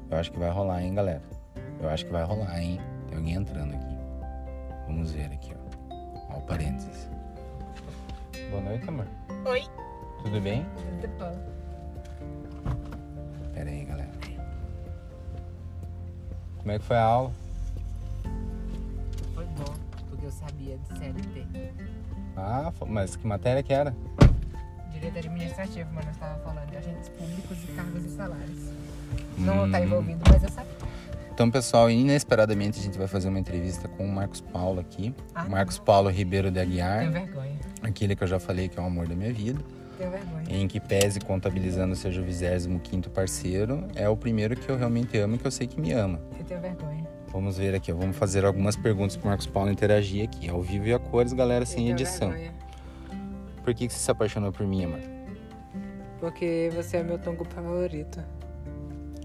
Eu 0.09 0.17
acho 0.17 0.31
que 0.31 0.39
vai 0.39 0.51
rolar 0.51 0.83
hein 0.83 0.93
galera? 0.93 1.23
Eu 1.79 1.89
acho 1.89 2.05
que 2.05 2.11
vai 2.11 2.23
rolar 2.23 2.61
hein? 2.61 2.79
Tem 3.07 3.17
alguém 3.17 3.33
entrando 3.33 3.73
aqui. 3.73 3.97
Vamos 4.87 5.11
ver 5.11 5.25
aqui 5.25 5.53
ó. 5.53 6.35
Ó 6.35 6.37
o 6.37 6.41
parênteses. 6.41 7.09
Boa 8.49 8.61
noite 8.61 8.87
amor. 8.87 9.07
Oi. 9.45 9.63
Tudo 10.23 10.39
bem? 10.39 10.65
Tudo 11.01 11.07
bom 11.17 11.60
como 16.61 16.71
é 16.71 16.79
que 16.79 16.85
foi 16.85 16.97
a 16.97 17.03
aula? 17.03 17.31
Foi 19.33 19.45
bom, 19.45 19.73
porque 20.09 20.25
eu 20.25 20.31
sabia 20.31 20.77
de 20.77 20.97
CLT. 20.97 21.45
Ah, 22.37 22.71
mas 22.87 23.15
que 23.15 23.25
matéria 23.27 23.61
que 23.63 23.73
era? 23.73 23.93
Direito 24.93 25.17
administrativo, 25.19 25.89
mas 25.93 26.05
nós 26.05 26.15
estava 26.15 26.39
falando 26.43 26.69
de 26.69 26.77
agentes 26.77 27.09
públicos 27.09 27.57
e 27.63 27.67
cargos 27.73 28.05
e 28.05 28.09
salários. 28.09 28.69
Não 29.37 29.65
está 29.65 29.79
Hum. 29.79 29.83
envolvido, 29.83 30.21
mas 30.29 30.43
eu 30.43 30.49
sabia. 30.49 30.71
Então, 31.33 31.49
pessoal, 31.49 31.89
inesperadamente 31.89 32.79
a 32.79 32.83
gente 32.83 32.97
vai 32.97 33.07
fazer 33.07 33.29
uma 33.29 33.39
entrevista 33.39 33.87
com 33.87 34.05
o 34.05 34.11
Marcos 34.11 34.41
Paulo 34.41 34.79
aqui. 34.79 35.15
Ah, 35.33 35.45
Marcos 35.45 35.79
Paulo 35.79 36.09
Ribeiro 36.09 36.51
de 36.51 36.59
Aguiar, 36.59 36.99
Tenho 36.99 37.11
vergonha. 37.11 37.55
aquele 37.81 38.15
que 38.15 38.23
eu 38.23 38.27
já 38.27 38.39
falei 38.39 38.69
que 38.69 38.77
é 38.77 38.81
o 38.81 38.85
amor 38.85 39.07
da 39.07 39.15
minha 39.15 39.33
vida. 39.33 39.59
Tenho 39.97 40.11
vergonha. 40.11 40.40
Em 40.53 40.67
que 40.67 40.81
pese 40.81 41.19
contabilizando 41.21 41.95
seja 41.95 42.19
o 42.19 42.25
25 42.25 43.09
parceiro, 43.09 43.87
é 43.95 44.09
o 44.09 44.17
primeiro 44.17 44.53
que 44.55 44.67
eu 44.69 44.77
realmente 44.77 45.17
amo 45.17 45.35
e 45.35 45.37
que 45.37 45.47
eu 45.47 45.51
sei 45.51 45.65
que 45.65 45.79
me 45.79 45.93
ama. 45.93 46.19
Eu 46.37 46.43
tenho 46.43 46.59
vergonha. 46.59 47.07
Vamos 47.31 47.57
ver 47.57 47.73
aqui, 47.73 47.89
ó. 47.91 47.95
vamos 47.95 48.17
fazer 48.17 48.43
algumas 48.43 48.75
perguntas 48.75 49.15
pro 49.15 49.27
Marcos 49.29 49.47
Paulo 49.47 49.71
interagir 49.71 50.25
aqui, 50.25 50.49
ao 50.49 50.61
vivo 50.61 50.87
e 50.87 50.93
a 50.93 50.99
cores, 50.99 51.31
galera, 51.31 51.65
sem 51.65 51.89
edição. 51.89 52.29
vergonha. 52.29 52.53
Por 53.63 53.73
que, 53.73 53.87
que 53.87 53.93
você 53.93 53.99
se 53.99 54.11
apaixonou 54.11 54.51
por 54.51 54.67
mim, 54.67 54.83
amor? 54.83 54.99
Porque 56.19 56.69
você 56.75 56.97
é 56.97 57.03
meu 57.03 57.17
tongo 57.17 57.45
favorito. 57.45 58.21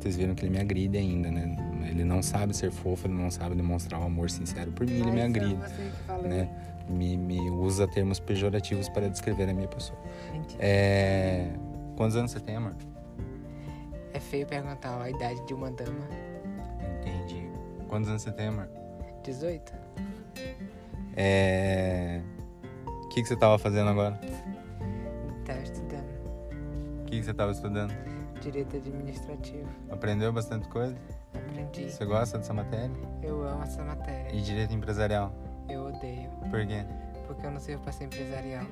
Vocês 0.00 0.16
viram 0.16 0.34
que 0.36 0.44
ele 0.44 0.52
me 0.52 0.60
agride 0.60 0.96
ainda, 0.96 1.30
né? 1.30 1.56
Ele 1.90 2.04
não 2.04 2.22
sabe 2.22 2.56
ser 2.56 2.70
fofo, 2.70 3.08
ele 3.08 3.14
não 3.14 3.30
sabe 3.30 3.56
demonstrar 3.56 4.00
um 4.00 4.04
amor 4.04 4.30
sincero 4.30 4.70
por 4.70 4.86
mim, 4.86 5.00
ele 5.00 5.10
me 5.10 5.22
agride. 5.22 5.54
você 5.56 5.74
que 5.74 6.04
falou. 6.06 6.28
né? 6.28 6.48
Me, 6.88 7.16
me 7.16 7.50
usa 7.50 7.86
termos 7.88 8.20
pejorativos 8.20 8.88
para 8.88 9.08
descrever 9.08 9.48
a 9.48 9.54
minha 9.54 9.68
pessoa. 9.68 9.98
Mentira. 10.32 10.62
É... 10.62 11.50
Quantos 11.96 12.16
anos 12.16 12.30
você 12.30 12.40
tem, 12.40 12.56
amor? 12.56 12.74
É 14.12 14.20
feio 14.20 14.46
perguntar 14.46 15.00
a 15.00 15.10
idade 15.10 15.44
de 15.46 15.54
uma 15.54 15.70
dama. 15.70 16.06
Entendi. 17.00 17.50
Quantos 17.88 18.08
anos 18.08 18.22
você 18.22 18.32
tem, 18.32 18.48
amor? 18.48 18.68
18? 19.24 19.72
É... 21.16 22.20
O 22.86 23.08
que, 23.08 23.22
que 23.22 23.28
você 23.28 23.34
estava 23.34 23.58
fazendo 23.58 23.88
agora? 23.88 24.20
Tava 25.44 25.60
estudando. 25.60 26.06
O 27.00 27.04
que, 27.06 27.18
que 27.18 27.24
você 27.24 27.30
estava 27.30 27.52
estudando? 27.52 27.94
Direito 28.40 28.76
administrativo. 28.76 29.68
Aprendeu 29.90 30.32
bastante 30.32 30.68
coisa? 30.68 30.96
Aprendi. 31.34 31.90
Você 31.90 32.04
gosta 32.04 32.38
dessa 32.38 32.52
matéria? 32.52 32.90
Eu 33.22 33.42
amo 33.42 33.62
essa 33.62 33.82
matéria. 33.82 34.34
E 34.34 34.42
direito 34.42 34.74
empresarial? 34.74 35.32
Eu 35.68 35.86
odeio. 35.86 36.30
Por 36.50 36.66
quê? 36.66 36.84
Porque 37.26 37.46
eu 37.46 37.50
não 37.50 37.60
sirvo 37.60 37.82
pra 37.82 37.92
ser 37.92 38.04
empresarial. 38.04 38.64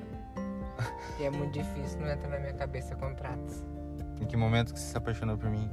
e 1.19 1.23
é 1.23 1.29
muito 1.29 1.53
difícil, 1.53 1.99
não 1.99 2.09
entra 2.09 2.27
na 2.29 2.39
minha 2.39 2.53
cabeça 2.53 2.95
contratos. 2.95 3.63
Em 4.21 4.25
que 4.25 4.37
momento 4.37 4.73
que 4.73 4.79
você 4.79 4.91
se 4.91 4.97
apaixonou 4.97 5.37
por 5.37 5.49
mim? 5.49 5.69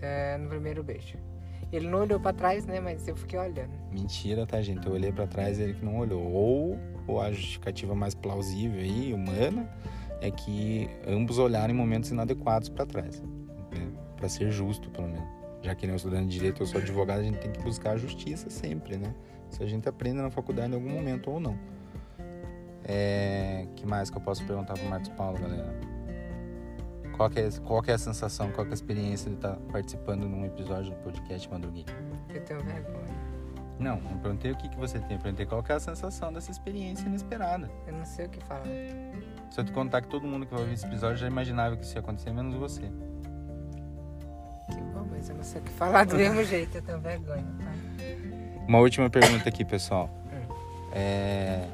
É, 0.00 0.36
no 0.38 0.48
primeiro 0.48 0.82
beijo. 0.82 1.18
Ele 1.72 1.88
não 1.88 2.00
olhou 2.00 2.20
pra 2.20 2.32
trás, 2.32 2.66
né? 2.66 2.78
Mas 2.78 3.08
eu 3.08 3.16
fiquei 3.16 3.38
olhando. 3.38 3.72
Mentira, 3.90 4.46
tá, 4.46 4.62
gente? 4.62 4.86
Eu 4.86 4.92
olhei 4.92 5.10
pra 5.10 5.26
trás 5.26 5.58
e 5.58 5.62
ele 5.62 5.74
que 5.74 5.84
não 5.84 5.98
olhou. 5.98 6.22
Ou, 6.22 6.78
ou 7.06 7.20
a 7.20 7.32
justificativa 7.32 7.94
mais 7.94 8.14
plausível 8.14 8.80
aí, 8.80 9.12
humana, 9.12 9.68
é 10.20 10.30
que 10.30 10.88
ambos 11.06 11.38
olharam 11.38 11.74
em 11.74 11.76
momentos 11.76 12.10
inadequados 12.10 12.68
pra 12.68 12.86
trás. 12.86 13.20
Né? 13.20 13.92
Pra 14.16 14.28
ser 14.28 14.52
justo, 14.52 14.88
pelo 14.90 15.08
menos. 15.08 15.28
Já 15.62 15.74
que 15.74 15.84
ele 15.84 15.92
é 15.92 15.94
um 15.94 15.96
estudante 15.96 16.26
de 16.26 16.32
direito, 16.34 16.62
eu 16.62 16.66
sou 16.66 16.80
advogado, 16.80 17.20
a 17.20 17.22
gente 17.22 17.38
tem 17.38 17.50
que 17.50 17.60
buscar 17.62 17.92
a 17.92 17.96
justiça 17.96 18.50
sempre, 18.50 18.98
né? 18.98 19.14
Se 19.50 19.62
a 19.62 19.66
gente 19.66 19.88
aprende 19.88 20.20
na 20.20 20.30
faculdade 20.30 20.72
em 20.72 20.74
algum 20.74 20.90
momento 20.90 21.30
ou 21.30 21.40
não. 21.40 21.58
É... 22.84 23.66
que 23.76 23.86
mais 23.86 24.10
que 24.10 24.16
eu 24.16 24.20
posso 24.20 24.44
perguntar 24.44 24.74
pro 24.74 24.88
Marcos 24.88 25.08
Paulo, 25.10 25.38
galera? 25.38 25.94
Qual 27.16 27.30
que, 27.30 27.38
é, 27.38 27.48
qual 27.64 27.82
é 27.86 27.92
a 27.92 27.98
sensação, 27.98 28.50
qual 28.50 28.64
que 28.64 28.72
é 28.72 28.74
a 28.74 28.74
experiência 28.74 29.30
de 29.30 29.36
estar 29.36 29.56
participando 29.70 30.28
num 30.28 30.44
episódio 30.44 30.90
do 30.90 30.96
podcast 30.96 31.48
Madruguinha? 31.48 31.86
Eu 32.28 32.40
tenho 32.42 32.60
vergonha. 32.60 33.14
Não, 33.78 34.00
não 34.00 34.18
perguntei 34.18 34.50
o 34.50 34.56
que, 34.56 34.68
que 34.68 34.76
você 34.76 34.98
tem, 34.98 35.16
eu 35.16 35.22
perguntei 35.22 35.46
qual 35.46 35.62
que 35.62 35.70
é 35.70 35.76
a 35.76 35.80
sensação 35.80 36.32
dessa 36.32 36.50
experiência 36.50 37.06
inesperada. 37.06 37.70
Eu 37.86 37.92
não 37.92 38.04
sei 38.04 38.26
o 38.26 38.28
que 38.28 38.42
falar. 38.44 38.64
Se 39.50 39.60
eu 39.60 39.64
te 39.64 39.72
contar 39.72 40.02
que 40.02 40.08
todo 40.08 40.26
mundo 40.26 40.44
que 40.46 40.52
vai 40.52 40.62
ouvir 40.62 40.74
esse 40.74 40.86
episódio 40.86 41.16
já 41.16 41.26
imaginava 41.26 41.76
que 41.76 41.84
isso 41.84 41.94
ia 41.94 42.00
acontecer, 42.00 42.32
menos 42.32 42.54
você. 42.54 42.82
Que 44.70 44.80
bom, 44.92 45.06
mas 45.10 45.28
eu 45.28 45.36
não 45.36 45.44
sei 45.44 45.60
o 45.60 45.64
que 45.64 45.70
falar 45.72 46.06
do 46.06 46.16
mesmo 46.16 46.42
jeito. 46.44 46.76
Eu 46.76 46.82
tenho 46.82 47.00
vergonha, 47.00 47.46
tá? 47.60 47.72
Uma 48.66 48.78
última 48.78 49.10
pergunta 49.10 49.48
aqui, 49.48 49.64
pessoal. 49.64 50.08
É... 50.92 51.66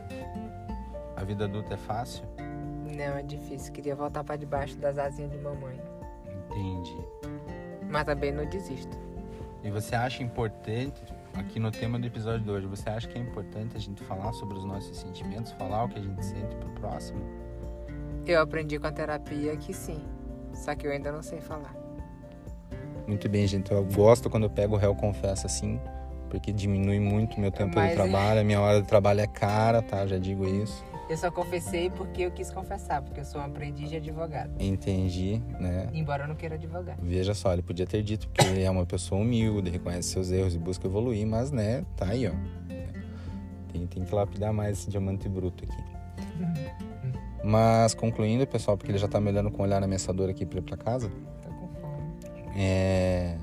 A 1.17 1.23
vida 1.23 1.45
adulta 1.45 1.75
é 1.75 1.77
fácil? 1.77 2.25
Não, 2.85 3.17
é 3.17 3.23
difícil. 3.23 3.73
Queria 3.73 3.95
voltar 3.95 4.25
pra 4.25 4.37
debaixo 4.37 4.77
das 4.77 4.99
asinhas 4.99 5.31
de 5.31 5.39
mamãe. 5.39 5.79
Entendi. 6.51 6.97
Mas 7.89 8.05
também 8.05 8.33
não 8.33 8.47
desisto. 8.47 8.97
E 9.63 9.71
você 9.71 9.95
acha 9.95 10.23
importante, 10.23 11.03
aqui 11.35 11.61
no 11.61 11.71
tema 11.71 11.99
do 11.99 12.07
episódio 12.07 12.41
de 12.41 12.51
hoje, 12.51 12.67
você 12.67 12.89
acha 12.89 13.07
que 13.07 13.19
é 13.19 13.21
importante 13.21 13.77
a 13.77 13.81
gente 13.81 14.03
falar 14.03 14.33
sobre 14.33 14.57
os 14.57 14.65
nossos 14.65 14.97
sentimentos, 14.97 15.53
falar 15.53 15.85
o 15.85 15.89
que 15.89 15.99
a 15.99 16.03
gente 16.03 16.25
sente 16.25 16.57
pro 16.57 16.71
próximo? 16.71 17.21
Eu 18.27 18.41
aprendi 18.41 18.79
com 18.79 18.87
a 18.87 18.93
terapia 18.93 19.57
que 19.57 19.75
sim. 19.75 20.01
Só 20.55 20.75
que 20.75 20.87
eu 20.87 20.93
ainda 20.93 21.13
não 21.13 21.23
sei 21.23 21.41
falar. 21.41 21.75
Muito 23.07 23.29
bem, 23.29 23.47
gente. 23.47 23.71
Eu 23.71 23.85
gosto 23.85 24.31
quando 24.31 24.45
eu 24.45 24.51
pego 24.51 24.75
o 24.75 24.79
réu 24.79 24.95
confessa 24.95 25.47
assim, 25.47 25.81
porque 26.31 26.53
diminui 26.53 27.01
muito 27.01 27.37
o 27.37 27.41
meu 27.41 27.51
tempo 27.51 27.75
Mas, 27.75 27.91
de 27.91 27.97
trabalho. 27.97 28.41
A 28.41 28.45
minha 28.45 28.61
hora 28.61 28.81
de 28.81 28.87
trabalho 28.87 29.21
é 29.21 29.27
cara, 29.27 29.83
tá? 29.83 30.07
Já 30.07 30.17
digo 30.17 30.47
isso. 30.47 30.83
Eu 31.11 31.17
só 31.17 31.29
confessei 31.29 31.91
porque 31.91 32.23
eu 32.23 32.31
quis 32.31 32.53
confessar, 32.53 33.03
porque 33.03 33.19
eu 33.19 33.25
sou 33.25 33.41
um 33.41 33.45
aprendiz 33.45 33.91
de 33.91 33.97
advogado. 33.97 34.53
Entendi, 34.61 35.43
né? 35.59 35.89
Embora 35.93 36.23
eu 36.23 36.29
não 36.29 36.37
queira 36.37 36.55
advogar. 36.55 36.97
Veja 37.03 37.35
só, 37.35 37.53
ele 37.53 37.63
podia 37.63 37.85
ter 37.85 38.01
dito 38.03 38.29
porque 38.29 38.47
ele 38.47 38.63
é 38.63 38.71
uma 38.71 38.87
pessoa 38.87 39.21
humilde, 39.21 39.71
reconhece 39.71 40.09
seus 40.09 40.31
erros 40.31 40.55
e 40.55 40.59
busca 40.59 40.87
evoluir, 40.87 41.27
mas, 41.27 41.51
né, 41.51 41.85
tá 41.97 42.07
aí, 42.07 42.29
ó. 42.29 42.33
Tem, 43.73 43.87
tem 43.89 44.05
que 44.05 44.15
lapidar 44.15 44.53
mais 44.53 44.79
esse 44.79 44.89
diamante 44.91 45.29
bruto 45.29 45.65
aqui. 45.65 45.83
Mas, 47.43 47.95
concluindo, 47.95 48.47
pessoal, 48.47 48.77
porque 48.77 48.93
ele 48.93 48.99
já 48.99 49.09
tá 49.09 49.19
me 49.19 49.31
olhando 49.31 49.51
com 49.51 49.63
um 49.63 49.65
olhar 49.65 49.83
ameaçador 49.83 50.29
aqui 50.29 50.45
pra 50.45 50.59
ir 50.59 50.63
pra 50.63 50.77
casa, 50.77 51.11
Tô 51.43 51.49
com 51.49 51.69
fome. 51.69 52.53
é... 52.55 53.39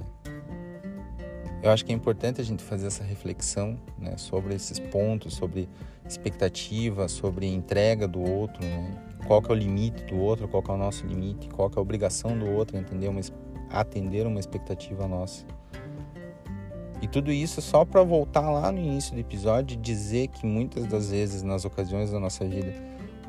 Eu 1.61 1.71
acho 1.71 1.83
que 1.83 1.91
é 1.91 1.95
importante 1.95 2.39
a 2.39 2.43
gente 2.43 2.63
fazer 2.63 2.87
essa 2.87 3.03
reflexão 3.03 3.77
né, 3.97 4.15
sobre 4.17 4.53
esses 4.53 4.79
pontos, 4.79 5.33
sobre 5.33 5.67
expectativa, 6.07 7.07
sobre 7.07 7.47
entrega 7.47 8.07
do 8.07 8.21
outro, 8.21 8.63
né? 8.63 9.03
qual 9.25 9.41
que 9.41 9.51
é 9.51 9.55
o 9.55 9.57
limite 9.57 10.03
do 10.05 10.17
outro, 10.17 10.47
qual 10.47 10.61
que 10.61 10.71
é 10.71 10.73
o 10.73 10.77
nosso 10.77 11.05
limite, 11.05 11.49
qual 11.49 11.69
que 11.69 11.77
é 11.77 11.79
a 11.79 11.81
obrigação 11.81 12.37
do 12.37 12.49
outro 12.51 12.77
entender 12.77 13.07
uma, 13.09 13.21
atender 13.69 14.25
uma 14.25 14.39
expectativa 14.39 15.07
nossa. 15.07 15.45
E 17.01 17.07
tudo 17.07 17.31
isso 17.31 17.61
só 17.61 17.83
para 17.83 18.03
voltar 18.03 18.49
lá 18.49 18.71
no 18.71 18.79
início 18.79 19.13
do 19.13 19.19
episódio 19.19 19.75
e 19.75 19.77
dizer 19.77 20.29
que 20.29 20.45
muitas 20.45 20.85
das 20.85 21.11
vezes 21.11 21.43
nas 21.43 21.65
ocasiões 21.65 22.11
da 22.11 22.19
nossa 22.19 22.45
vida 22.45 22.73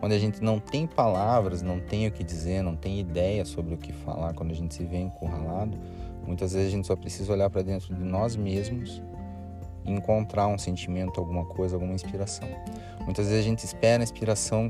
onde 0.01 0.15
a 0.15 0.19
gente 0.19 0.43
não 0.43 0.59
tem 0.59 0.87
palavras, 0.87 1.63
não 1.63 1.81
tem 1.81 2.07
o 2.07 2.13
que 2.13 2.23
dizer, 2.23 2.63
não 2.63 2.77
tem 2.77 3.01
ideia 3.01 3.45
sobre 3.45 3.75
o 3.75 3.77
que 3.77 3.93
falar, 3.93 4.33
quando 4.33 4.53
a 4.53 4.55
gente 4.55 4.75
se 4.75 4.85
vê 4.85 4.99
encurralado, 4.99 5.77
muitas 6.27 6.53
vezes 6.53 6.69
a 6.69 6.71
gente 6.71 6.87
só 6.87 6.97
precisa 6.97 7.33
olhar 7.33 7.51
para 7.51 7.63
dentro 7.63 7.95
de 7.95 8.05
nós 8.05 8.37
mesmos 8.37 9.03
e 9.85 9.93
encontrar 9.93 10.47
um 10.47 10.59
sentimento, 10.59 11.19
alguma 11.19 11.45
coisa, 11.45 11.77
alguma 11.77 11.95
inspiração. 11.95 12.49
Muitas 13.05 13.27
vezes 13.27 13.41
a 13.41 13.49
gente 13.49 13.65
espera 13.65 14.03
a 14.03 14.05
inspiração 14.05 14.69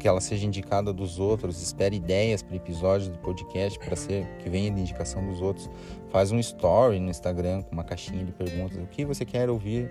que 0.00 0.08
ela 0.08 0.20
seja 0.20 0.46
indicada 0.46 0.94
dos 0.94 1.20
outros, 1.20 1.60
espera 1.60 1.94
ideias 1.94 2.42
para 2.42 2.56
episódios 2.56 3.10
do 3.10 3.18
podcast 3.18 3.78
para 3.78 3.94
ser 3.94 4.26
que 4.38 4.48
venha 4.48 4.70
de 4.70 4.80
indicação 4.80 5.24
dos 5.26 5.42
outros. 5.42 5.68
Faz 6.08 6.32
um 6.32 6.38
story 6.38 6.98
no 6.98 7.10
Instagram 7.10 7.62
com 7.62 7.72
uma 7.72 7.84
caixinha 7.84 8.24
de 8.24 8.32
perguntas, 8.32 8.78
o 8.78 8.86
que 8.86 9.04
você 9.04 9.26
quer 9.26 9.50
ouvir, 9.50 9.90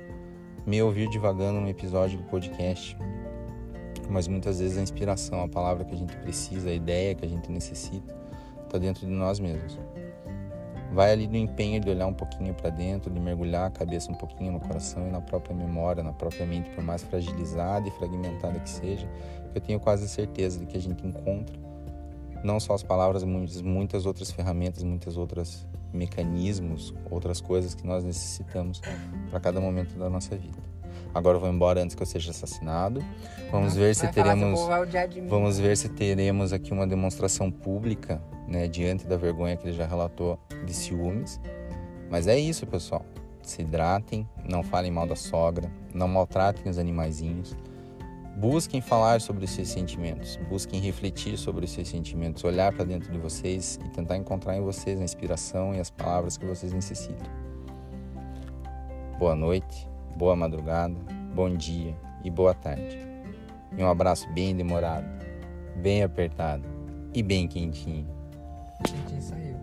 me 0.65 0.81
ouvir 0.81 1.09
divagando 1.09 1.61
no 1.61 1.69
episódio 1.69 2.17
do 2.17 2.23
podcast. 2.23 2.97
Mas 4.09 4.27
muitas 4.27 4.59
vezes 4.59 4.79
a 4.79 4.81
inspiração, 4.81 5.43
a 5.43 5.47
palavra 5.47 5.85
que 5.85 5.93
a 5.93 5.97
gente 5.97 6.17
precisa, 6.17 6.69
a 6.69 6.73
ideia 6.73 7.13
que 7.13 7.23
a 7.23 7.29
gente 7.29 7.51
necessita, 7.51 8.17
está 8.63 8.79
dentro 8.79 9.05
de 9.05 9.13
nós 9.13 9.39
mesmos. 9.39 9.77
Vai 10.91 11.11
ali 11.11 11.27
no 11.27 11.37
empenho 11.37 11.79
de 11.79 11.89
olhar 11.89 12.07
um 12.07 12.13
pouquinho 12.13 12.53
para 12.53 12.69
dentro, 12.69 13.11
de 13.11 13.19
mergulhar 13.19 13.67
a 13.67 13.69
cabeça 13.69 14.11
um 14.11 14.15
pouquinho 14.15 14.53
no 14.53 14.59
coração 14.59 15.07
e 15.07 15.11
na 15.11 15.21
própria 15.21 15.55
memória, 15.55 16.03
na 16.03 16.13
própria 16.13 16.45
mente, 16.45 16.69
por 16.71 16.83
mais 16.83 17.03
fragilizada 17.03 17.87
e 17.87 17.91
fragmentada 17.91 18.59
que 18.59 18.69
seja, 18.69 19.07
eu 19.53 19.61
tenho 19.61 19.79
quase 19.79 20.07
certeza 20.07 20.59
de 20.59 20.65
que 20.65 20.77
a 20.77 20.81
gente 20.81 21.05
encontra 21.05 21.57
não 22.43 22.59
só 22.59 22.73
as 22.73 22.83
palavras, 22.83 23.23
muitas, 23.23 23.61
muitas 23.61 24.05
outras 24.05 24.31
ferramentas, 24.31 24.83
muitas 24.83 25.17
outras 25.17 25.67
mecanismos, 25.93 26.93
outras 27.09 27.41
coisas 27.41 27.73
que 27.73 27.85
nós 27.85 28.03
necessitamos 28.03 28.81
para 29.29 29.39
cada 29.39 29.59
momento 29.59 29.97
da 29.97 30.09
nossa 30.09 30.35
vida. 30.35 30.57
Agora 31.13 31.37
eu 31.37 31.41
vou 31.41 31.49
embora 31.49 31.81
antes 31.81 31.95
que 31.95 32.01
eu 32.01 32.05
seja 32.05 32.31
assassinado. 32.31 33.03
Vamos 33.51 33.75
ver 33.75 33.95
se 33.95 34.07
teremos. 34.07 34.59
Vamos 35.27 35.59
ver 35.59 35.75
se 35.75 35.89
teremos 35.89 36.53
aqui 36.53 36.71
uma 36.71 36.85
demonstração 36.85 37.49
pública, 37.49 38.21
né, 38.47 38.67
diante 38.67 39.07
da 39.07 39.17
vergonha 39.17 39.57
que 39.57 39.67
ele 39.67 39.75
já 39.75 39.85
relatou 39.85 40.37
de 40.65 40.73
ciúmes. 40.73 41.39
Mas 42.09 42.27
é 42.27 42.37
isso, 42.37 42.65
pessoal. 42.67 43.05
Se 43.41 43.61
hidratem, 43.61 44.27
não 44.47 44.61
falem 44.61 44.91
mal 44.91 45.07
da 45.07 45.15
sogra, 45.15 45.71
não 45.93 46.07
maltratem 46.07 46.69
os 46.69 46.77
animaizinhos. 46.77 47.55
Busquem 48.37 48.79
falar 48.79 49.19
sobre 49.19 49.43
os 49.43 49.51
seus 49.51 49.67
sentimentos, 49.67 50.37
busquem 50.49 50.79
refletir 50.79 51.37
sobre 51.37 51.65
os 51.65 51.71
seus 51.71 51.89
sentimentos, 51.89 52.41
olhar 52.45 52.71
para 52.71 52.85
dentro 52.85 53.11
de 53.11 53.17
vocês 53.17 53.77
e 53.83 53.89
tentar 53.89 54.15
encontrar 54.15 54.55
em 54.55 54.61
vocês 54.61 55.01
a 55.01 55.03
inspiração 55.03 55.75
e 55.75 55.79
as 55.79 55.89
palavras 55.89 56.37
que 56.37 56.45
vocês 56.45 56.71
necessitam. 56.71 57.27
Boa 59.17 59.35
noite, 59.35 59.88
boa 60.19 60.35
madrugada, 60.35 60.93
bom 61.33 61.55
dia 61.55 61.95
e 62.25 62.29
boa 62.29 62.53
tarde. 62.53 62.99
E 63.77 63.81
um 63.81 63.89
abraço 63.89 64.29
bem 64.33 64.53
demorado, 64.53 65.07
bem 65.77 66.03
apertado 66.03 66.67
e 67.13 67.23
bem 67.23 67.47
quentinho. 67.47 68.05
Gente, 68.85 69.23
saiu. 69.23 69.55